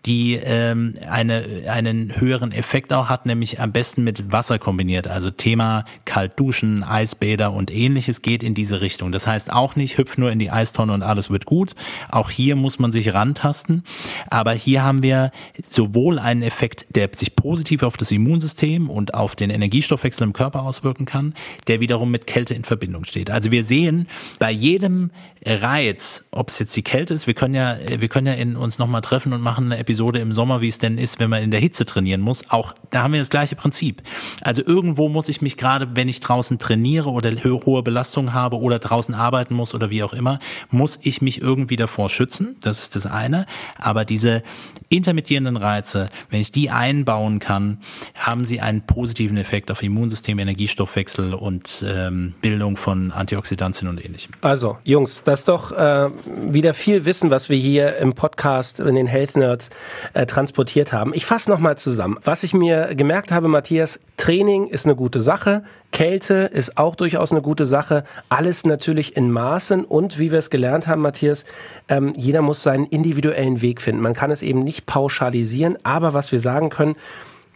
die 0.05 0.35
ähm, 0.35 0.95
eine, 1.09 1.65
einen 1.69 2.21
höheren 2.21 2.53
Effekt 2.53 2.93
auch 2.93 3.09
hat, 3.09 3.25
nämlich 3.25 3.61
am 3.61 3.73
besten 3.73 4.05
mit 4.05 4.33
Wasser 4.33 4.59
kombiniert. 4.59 5.09
Also 5.09 5.31
Thema 5.31 5.87
kalt 6.05 6.39
duschen, 6.39 6.83
Eisbäder 6.83 7.54
und 7.55 7.71
ähnliches 7.73 8.23
geht 8.23 8.43
in 8.43 8.55
diese 8.55 8.81
Richtung. 8.81 9.13
Das 9.13 9.27
heißt 9.27 9.53
auch 9.53 9.77
nicht, 9.77 9.99
hüpf 9.99 10.19
nur 10.19 10.31
in 10.31 10.39
die 10.39 10.51
Eistonne 10.51 10.93
und 10.93 11.03
alles 11.03 11.31
wird 11.31 11.47
gut. 11.47 11.75
Auch 12.11 12.31
hier 12.31 12.57
muss 12.57 12.79
man 12.79 12.93
sich 12.93 13.15
rantasten. 13.15 13.85
Aber 14.29 14.53
hier 14.53 14.83
haben 14.83 15.03
wir 15.03 15.31
sowohl 15.65 16.19
einen 16.19 16.43
Effekt, 16.43 16.87
der 16.95 17.09
sich 17.15 17.37
positiv 17.37 17.83
auf 17.83 17.97
das 17.97 18.11
Immunsystem 18.11 18.91
und 18.91 19.15
auf 19.15 19.37
den 19.37 19.51
Energiestoffwechsel 19.51 20.25
im 20.25 20.33
Körper 20.33 20.63
auswirken 20.63 21.05
kann, 21.05 21.35
der 21.67 21.81
wiederum 21.81 22.11
mit 22.11 22.27
Kälte 22.27 22.55
in 22.55 22.65
Verbindung 22.65 23.05
steht. 23.05 23.31
Also 23.31 23.51
wir 23.51 23.65
sehen 23.65 24.09
bei 24.39 24.51
jedem 24.51 25.11
Reiz, 25.47 26.25
ob 26.31 26.49
es 26.49 26.59
jetzt 26.59 26.75
die 26.75 26.83
Kälte 26.83 27.13
ist, 27.13 27.27
wir 27.27 27.35
können 27.35 27.55
ja, 27.55 27.77
wir 27.99 28.09
können 28.09 28.27
ja 28.27 28.33
in 28.33 28.57
uns 28.57 28.79
nochmal 28.79 29.03
treffen 29.03 29.33
und 29.33 29.43
machen 29.43 29.67
eine 29.67 29.79
Episode 29.79 30.19
im 30.19 30.33
Sommer, 30.33 30.61
wie 30.61 30.69
es 30.69 30.79
denn 30.79 30.97
ist, 30.97 31.19
wenn 31.19 31.29
man 31.29 31.43
in 31.43 31.51
der 31.51 31.61
Hitze 31.61 31.85
trainieren 31.85 32.21
muss. 32.21 32.49
Auch 32.49 32.75
da 32.91 33.03
haben 33.03 33.13
wir 33.13 33.21
das 33.21 33.31
gleiche 33.31 33.55
Prinzip. 33.55 34.03
Also 34.41 34.63
irgendwo 34.65 35.09
muss 35.09 35.29
ich 35.29 35.43
mich 35.43 35.57
gerade, 35.57 35.95
wenn 35.95 36.09
ich 36.09 36.21
draußen 36.21 36.59
trainiere 36.59 37.11
oder 37.11 37.31
hohe 37.45 37.83
Belastung 37.83 38.33
habe 38.33 38.59
oder 38.59 38.79
draußen 38.79 39.15
arbeiten 39.15 39.55
muss 39.55 39.75
oder 39.75 39.91
wie 39.91 40.03
auch 40.03 40.15
immer, 40.15 40.39
muss 40.71 40.99
ich 41.03 41.21
mich 41.21 41.41
irgendwie 41.43 41.77
davor 41.77 42.09
schützen. 42.09 42.57
Das 42.61 42.81
ist 42.81 42.97
das 42.97 43.07
eine. 43.07 43.47
Aber 43.77 44.05
diese 44.05 44.43
intermittierenden 44.89 45.57
Reize, 45.57 46.09
wenn 46.31 46.41
ich 46.41 46.53
die 46.53 46.71
einbauen 46.71 47.39
kann, 47.39 47.79
haben 48.15 48.45
sie 48.45 48.61
einen 48.61 48.87
positiven 48.87 49.37
Effekt 49.37 49.71
auf 49.71 49.83
Immunsystem, 49.83 50.39
Energiestoffwechsel 50.39 51.35
und 51.35 51.85
ähm, 51.87 52.35
Bildung 52.41 52.77
von 52.77 53.11
Antioxidantien 53.11 53.89
und 53.89 54.05
ähnlichem. 54.05 54.33
Also, 54.41 54.79
Jungs, 54.85 55.23
das 55.35 55.41
ist 55.41 55.49
doch 55.49 55.73
äh, 55.73 56.11
wieder 56.25 56.75
viel 56.75 57.07
Wissen, 57.07 57.29
was 57.33 57.49
wir 57.49 57.57
hier 57.57 57.97
im 57.97 58.13
Podcast 58.13 58.79
in 58.79 58.95
den 58.95 59.09
Health 59.09 59.37
Nerds 59.37 59.69
äh, 60.13 60.27
transportiert 60.27 60.93
haben. 60.93 61.13
Ich 61.13 61.27
fasse 61.27 61.51
nochmal 61.51 61.77
zusammen. 61.77 62.21
Was 62.23 62.45
ich 62.45 62.55
mir 62.55 62.95
gemerkt 62.95 63.33
habe, 63.33 63.49
Matthias, 63.49 63.99
Training 64.17 64.69
ist 64.69 64.87
eine 64.87 64.95
gute 64.95 65.21
Sache. 65.21 65.65
Kälte 65.91 66.49
ist 66.53 66.79
auch 66.79 66.95
durchaus 66.95 67.33
eine 67.33 67.43
gute 67.43 67.67
Sache. 67.67 68.05
Alles 68.29 68.65
natürlich 68.65 69.17
in 69.17 69.33
Maßen 69.33 69.85
und 69.85 70.21
wie 70.21 70.31
wir 70.31 70.39
es 70.39 70.51
gelernt 70.51 70.87
haben, 70.87 71.03
Matthias, 71.03 71.45
ähm, 71.89 72.15
jeder 72.17 72.41
muss 72.41 72.63
seinen 72.63 72.87
individuellen 72.87 73.61
Weg 73.61 73.83
finden. 73.83 74.03
Man 74.03 74.15
kann 74.15 74.31
es 74.31 74.41
eben 74.41 74.61
nicht 74.61 74.87
pauschalisieren, 74.87 75.79
aber 75.83 76.15
was 76.15 76.31
wir 76.31 76.39
sagen 76.39 76.71
können, 76.71 76.95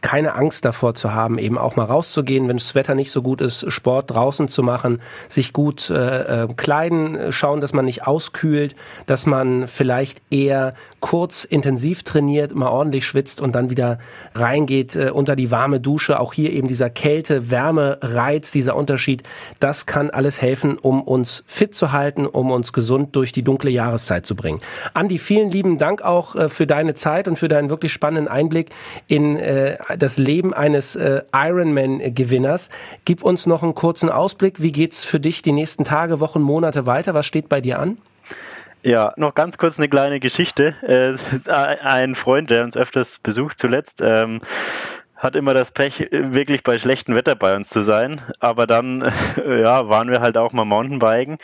keine 0.01 0.35
Angst 0.35 0.65
davor 0.65 0.95
zu 0.95 1.13
haben, 1.13 1.39
eben 1.39 1.59
auch 1.59 1.77
mal 1.77 1.85
rauszugehen, 1.85 2.49
wenn 2.49 2.59
das 2.59 2.75
Wetter 2.75 2.95
nicht 2.95 3.11
so 3.11 3.23
gut 3.23 3.41
ist, 3.41 3.71
Sport 3.73 4.11
draußen 4.11 4.49
zu 4.49 4.63
machen, 4.63 5.01
sich 5.29 5.53
gut 5.53 5.91
äh, 5.91 6.45
äh, 6.45 6.49
kleiden, 6.57 7.33
schauen, 7.33 7.61
dass 7.61 7.73
man 7.73 7.85
nicht 7.85 8.07
auskühlt, 8.07 8.77
dass 9.07 9.27
man 9.27 9.67
vielleicht 9.67 10.23
eher 10.31 10.75
kurz 11.01 11.45
intensiv 11.45 12.03
trainiert, 12.03 12.55
mal 12.55 12.69
ordentlich 12.69 13.07
schwitzt 13.07 13.41
und 13.41 13.55
dann 13.55 13.71
wieder 13.71 13.99
reingeht 14.35 14.97
äh, 14.97 15.11
unter 15.11 15.37
die 15.37 15.51
warme 15.51 15.81
Dusche. 15.81 16.19
Auch 16.21 16.33
hier 16.33 16.53
eben 16.53 16.69
dieser 16.69 16.91
Kälte-Wärme-Reiz, 16.91 18.51
dieser 18.51 18.77
Unterschied, 18.77 19.23
das 19.61 19.87
kann 19.87 20.11
alles 20.11 20.43
helfen, 20.43 20.79
um 20.79 21.03
uns 21.03 21.45
fit 21.47 21.75
zu 21.75 21.93
halten, 21.93 22.27
um 22.27 22.51
uns 22.51 22.73
gesund 22.73 23.15
durch 23.17 23.33
die 23.33 23.43
dunkle 23.43 23.71
Jahreszeit 23.71 24.27
zu 24.27 24.35
bringen. 24.35 24.61
Andi, 24.95 25.19
vielen 25.19 25.51
lieben 25.51 25.79
Dank 25.79 26.03
auch 26.03 26.35
äh, 26.35 26.49
für 26.49 26.67
deine 26.67 26.95
Zeit 26.95 27.29
und 27.29 27.37
für 27.37 27.49
deinen 27.49 27.71
wirklich 27.71 27.93
spannenden 27.93 28.29
Einblick 28.29 28.71
in 29.07 29.37
äh, 29.37 29.79
das 29.99 30.19
Leben 30.19 30.53
eines 30.53 30.97
äh, 30.97 31.23
Ironman-Gewinners. 31.33 32.71
Gib 33.05 33.23
uns 33.23 33.47
noch 33.47 33.63
einen 33.63 33.75
kurzen 33.75 34.11
Ausblick. 34.11 34.61
Wie 34.63 34.73
geht's 34.73 35.05
für 35.05 35.21
dich 35.21 35.43
die 35.43 35.53
nächsten 35.53 35.85
Tage, 35.85 36.21
Wochen, 36.21 36.43
Monate 36.43 36.87
weiter? 36.87 37.15
Was 37.15 37.27
steht 37.27 37.49
bei 37.49 37.61
dir 37.61 37.79
an? 37.79 37.99
Ja, 38.83 39.13
noch 39.17 39.35
ganz 39.35 39.59
kurz 39.59 39.79
eine 39.79 39.89
kleine 39.89 40.21
Geschichte. 40.21 40.75
Äh, 40.83 41.51
ein 41.51 42.15
Freund, 42.15 42.51
der 42.51 42.65
uns 42.65 42.77
öfters 42.77 43.19
besucht 43.19 43.59
zuletzt, 43.59 44.01
ähm, 44.03 44.41
hat 45.17 45.35
immer 45.35 45.53
das 45.53 45.73
Pech, 45.73 46.09
wirklich 46.13 46.63
bei 46.63 46.79
schlechtem 46.79 47.17
Wetter 47.17 47.35
bei 47.35 47.57
uns 47.57 47.69
zu 47.69 47.83
sein. 47.83 48.21
Aber 48.39 48.67
dann 48.67 49.01
ja, 49.47 49.89
waren 49.89 50.11
wir 50.11 50.21
halt 50.21 50.37
auch 50.37 50.53
mal 50.53 50.65
Mountainbiken. 50.65 51.39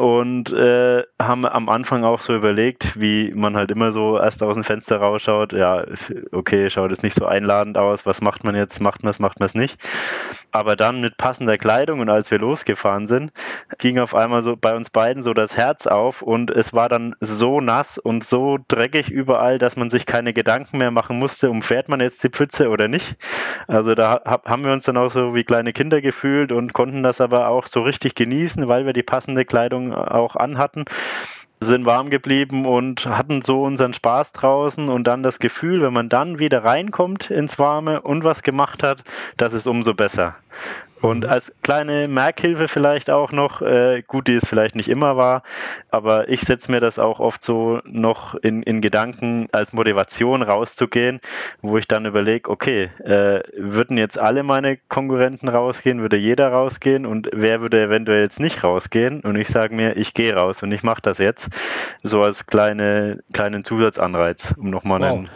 Und 0.00 0.50
äh, 0.50 1.02
haben 1.20 1.44
am 1.44 1.68
Anfang 1.68 2.04
auch 2.04 2.22
so 2.22 2.34
überlegt, 2.34 2.98
wie 2.98 3.32
man 3.34 3.54
halt 3.54 3.70
immer 3.70 3.92
so 3.92 4.18
erst 4.18 4.42
aus 4.42 4.54
dem 4.54 4.64
Fenster 4.64 4.96
rausschaut, 4.96 5.52
ja, 5.52 5.84
okay, 6.32 6.70
schaut 6.70 6.90
es 6.90 7.02
nicht 7.02 7.14
so 7.14 7.26
einladend 7.26 7.76
aus, 7.76 8.06
was 8.06 8.22
macht 8.22 8.42
man 8.42 8.56
jetzt, 8.56 8.80
macht 8.80 9.02
man 9.02 9.10
es, 9.10 9.18
macht 9.18 9.40
man 9.40 9.46
es 9.46 9.54
nicht. 9.54 9.78
Aber 10.52 10.74
dann 10.74 11.02
mit 11.02 11.18
passender 11.18 11.58
Kleidung 11.58 12.00
und 12.00 12.08
als 12.08 12.30
wir 12.30 12.38
losgefahren 12.38 13.08
sind, 13.08 13.30
ging 13.76 13.98
auf 13.98 14.14
einmal 14.14 14.42
so 14.42 14.56
bei 14.56 14.74
uns 14.74 14.88
beiden 14.88 15.22
so 15.22 15.34
das 15.34 15.54
Herz 15.54 15.86
auf 15.86 16.22
und 16.22 16.50
es 16.50 16.72
war 16.72 16.88
dann 16.88 17.14
so 17.20 17.60
nass 17.60 17.98
und 17.98 18.24
so 18.24 18.56
dreckig 18.68 19.10
überall, 19.10 19.58
dass 19.58 19.76
man 19.76 19.90
sich 19.90 20.06
keine 20.06 20.32
Gedanken 20.32 20.78
mehr 20.78 20.90
machen 20.90 21.18
musste, 21.18 21.50
umfährt 21.50 21.90
man 21.90 22.00
jetzt 22.00 22.24
die 22.24 22.30
Pfütze 22.30 22.70
oder 22.70 22.88
nicht. 22.88 23.16
Also 23.68 23.94
da 23.94 24.22
haben 24.24 24.64
wir 24.64 24.72
uns 24.72 24.86
dann 24.86 24.96
auch 24.96 25.10
so 25.10 25.34
wie 25.34 25.44
kleine 25.44 25.74
Kinder 25.74 26.00
gefühlt 26.00 26.52
und 26.52 26.72
konnten 26.72 27.02
das 27.02 27.20
aber 27.20 27.48
auch 27.48 27.66
so 27.66 27.82
richtig 27.82 28.14
genießen, 28.14 28.66
weil 28.66 28.86
wir 28.86 28.94
die 28.94 29.02
passende 29.02 29.44
Kleidung 29.44 29.89
auch 29.92 30.36
anhatten 30.36 30.84
sind 31.62 31.84
warm 31.84 32.08
geblieben 32.08 32.64
und 32.64 33.04
hatten 33.06 33.42
so 33.42 33.62
unseren 33.62 33.92
Spaß 33.92 34.32
draußen 34.32 34.88
und 34.88 35.04
dann 35.04 35.22
das 35.22 35.38
Gefühl, 35.38 35.82
wenn 35.82 35.92
man 35.92 36.08
dann 36.08 36.38
wieder 36.38 36.64
reinkommt 36.64 37.30
ins 37.30 37.58
Warme 37.58 38.00
und 38.00 38.24
was 38.24 38.42
gemacht 38.42 38.82
hat, 38.82 39.04
das 39.36 39.52
ist 39.52 39.66
umso 39.66 39.92
besser. 39.92 40.36
Und 41.00 41.24
als 41.24 41.52
kleine 41.62 42.08
Merkhilfe 42.08 42.68
vielleicht 42.68 43.08
auch 43.10 43.32
noch, 43.32 43.62
äh, 43.62 44.02
gut, 44.06 44.28
die 44.28 44.34
es 44.34 44.46
vielleicht 44.46 44.76
nicht 44.76 44.88
immer 44.88 45.16
war, 45.16 45.42
aber 45.90 46.28
ich 46.28 46.42
setze 46.42 46.70
mir 46.70 46.80
das 46.80 46.98
auch 46.98 47.20
oft 47.20 47.42
so 47.42 47.80
noch 47.84 48.34
in, 48.34 48.62
in 48.62 48.82
Gedanken 48.82 49.48
als 49.52 49.72
Motivation 49.72 50.42
rauszugehen, 50.42 51.20
wo 51.62 51.78
ich 51.78 51.88
dann 51.88 52.04
überlege, 52.04 52.50
okay, 52.50 52.90
äh, 53.02 53.40
würden 53.56 53.96
jetzt 53.96 54.18
alle 54.18 54.42
meine 54.42 54.76
Konkurrenten 54.88 55.48
rausgehen, 55.48 56.02
würde 56.02 56.16
jeder 56.16 56.48
rausgehen 56.48 57.06
und 57.06 57.30
wer 57.32 57.62
würde 57.62 57.82
eventuell 57.82 58.22
jetzt 58.22 58.40
nicht 58.40 58.62
rausgehen? 58.62 59.20
Und 59.20 59.36
ich 59.36 59.48
sage 59.48 59.74
mir, 59.74 59.96
ich 59.96 60.12
gehe 60.12 60.34
raus 60.34 60.62
und 60.62 60.70
ich 60.72 60.82
mache 60.82 61.02
das 61.02 61.18
jetzt, 61.18 61.48
so 62.02 62.22
als 62.22 62.46
kleine, 62.46 63.20
kleinen 63.32 63.64
Zusatzanreiz, 63.64 64.52
um 64.58 64.68
nochmal 64.68 65.00
wow. 65.00 65.08
einen 65.10 65.30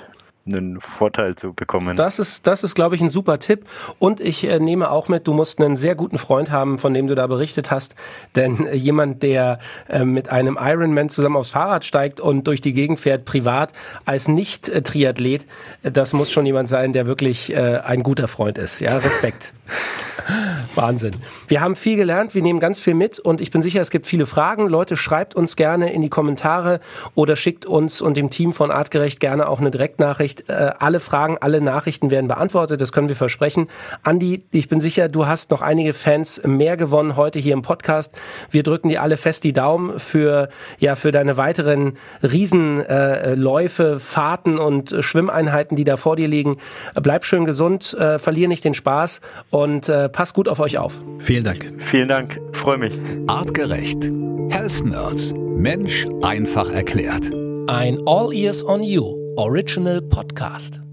einen 0.46 0.80
Vorteil 0.80 1.36
zu 1.36 1.52
bekommen. 1.52 1.96
Das 1.96 2.18
ist, 2.18 2.46
das 2.46 2.62
ist, 2.62 2.74
glaube 2.74 2.94
ich, 2.94 3.00
ein 3.00 3.10
super 3.10 3.38
Tipp. 3.38 3.66
Und 3.98 4.20
ich 4.20 4.44
äh, 4.44 4.58
nehme 4.58 4.90
auch 4.90 5.08
mit, 5.08 5.26
du 5.26 5.32
musst 5.32 5.60
einen 5.60 5.76
sehr 5.76 5.94
guten 5.94 6.18
Freund 6.18 6.50
haben, 6.50 6.78
von 6.78 6.92
dem 6.92 7.06
du 7.06 7.14
da 7.14 7.26
berichtet 7.26 7.70
hast. 7.70 7.94
Denn 8.36 8.66
äh, 8.66 8.74
jemand, 8.74 9.22
der 9.22 9.58
äh, 9.88 10.04
mit 10.04 10.28
einem 10.28 10.58
Ironman 10.60 11.08
zusammen 11.08 11.36
aufs 11.36 11.50
Fahrrad 11.50 11.84
steigt 11.84 12.20
und 12.20 12.46
durch 12.46 12.60
die 12.60 12.72
Gegend 12.72 13.00
fährt, 13.00 13.24
privat, 13.24 13.72
als 14.04 14.28
Nicht-Triathlet, 14.28 15.46
äh, 15.82 15.90
das 15.90 16.12
muss 16.12 16.30
schon 16.30 16.46
jemand 16.46 16.68
sein, 16.68 16.92
der 16.92 17.06
wirklich 17.06 17.54
äh, 17.54 17.78
ein 17.78 18.02
guter 18.02 18.28
Freund 18.28 18.58
ist. 18.58 18.80
Ja, 18.80 18.98
Respekt. 18.98 19.52
Wahnsinn. 20.74 21.12
Wir 21.48 21.60
haben 21.60 21.76
viel 21.76 21.96
gelernt, 21.96 22.34
wir 22.34 22.42
nehmen 22.42 22.60
ganz 22.60 22.80
viel 22.80 22.94
mit 22.94 23.18
und 23.18 23.40
ich 23.40 23.50
bin 23.50 23.62
sicher, 23.62 23.80
es 23.80 23.90
gibt 23.90 24.06
viele 24.06 24.26
Fragen. 24.26 24.68
Leute, 24.68 24.96
schreibt 24.96 25.34
uns 25.34 25.56
gerne 25.56 25.92
in 25.92 26.02
die 26.02 26.08
Kommentare 26.08 26.80
oder 27.14 27.36
schickt 27.36 27.66
uns 27.66 28.00
und 28.00 28.16
dem 28.16 28.30
Team 28.30 28.52
von 28.52 28.70
Artgerecht 28.70 29.20
gerne 29.20 29.48
auch 29.48 29.60
eine 29.60 29.70
Direktnachricht. 29.70 30.33
Äh, 30.48 30.72
alle 30.78 31.00
Fragen, 31.00 31.38
alle 31.40 31.60
Nachrichten 31.60 32.10
werden 32.10 32.28
beantwortet, 32.28 32.80
das 32.80 32.92
können 32.92 33.08
wir 33.08 33.16
versprechen. 33.16 33.68
Andi, 34.02 34.44
ich 34.50 34.68
bin 34.68 34.80
sicher, 34.80 35.08
du 35.08 35.26
hast 35.26 35.50
noch 35.50 35.62
einige 35.62 35.92
Fans 35.92 36.40
mehr 36.44 36.76
gewonnen 36.76 37.16
heute 37.16 37.38
hier 37.38 37.52
im 37.52 37.62
Podcast. 37.62 38.16
Wir 38.50 38.62
drücken 38.62 38.88
dir 38.88 39.02
alle 39.02 39.16
fest 39.16 39.44
die 39.44 39.52
Daumen 39.52 39.98
für, 39.98 40.48
ja, 40.78 40.96
für 40.96 41.12
deine 41.12 41.36
weiteren 41.36 41.94
Riesenläufe, 42.22 43.82
äh, 43.84 43.98
Fahrten 43.98 44.58
und 44.58 44.94
Schwimmeinheiten, 45.00 45.76
die 45.76 45.84
da 45.84 45.96
vor 45.96 46.16
dir 46.16 46.28
liegen. 46.28 46.56
Bleib 46.94 47.24
schön 47.24 47.44
gesund, 47.44 47.94
äh, 47.94 48.18
verlier 48.18 48.48
nicht 48.48 48.64
den 48.64 48.74
Spaß 48.74 49.20
und 49.50 49.88
äh, 49.88 50.08
passt 50.08 50.34
gut 50.34 50.48
auf 50.48 50.60
euch 50.60 50.78
auf. 50.78 50.94
Vielen 51.18 51.44
Dank. 51.44 51.72
Vielen 51.90 52.08
Dank, 52.08 52.38
freue 52.52 52.78
mich. 52.78 52.98
Artgerecht. 53.26 54.04
Health 54.50 54.84
Nerds. 54.84 55.32
Mensch 55.56 56.06
einfach 56.22 56.70
erklärt. 56.70 57.30
Ein 57.66 57.98
All 58.06 58.32
Ears 58.34 58.62
on 58.66 58.82
You 58.82 59.23
Original 59.36 60.00
Podcast. 60.00 60.83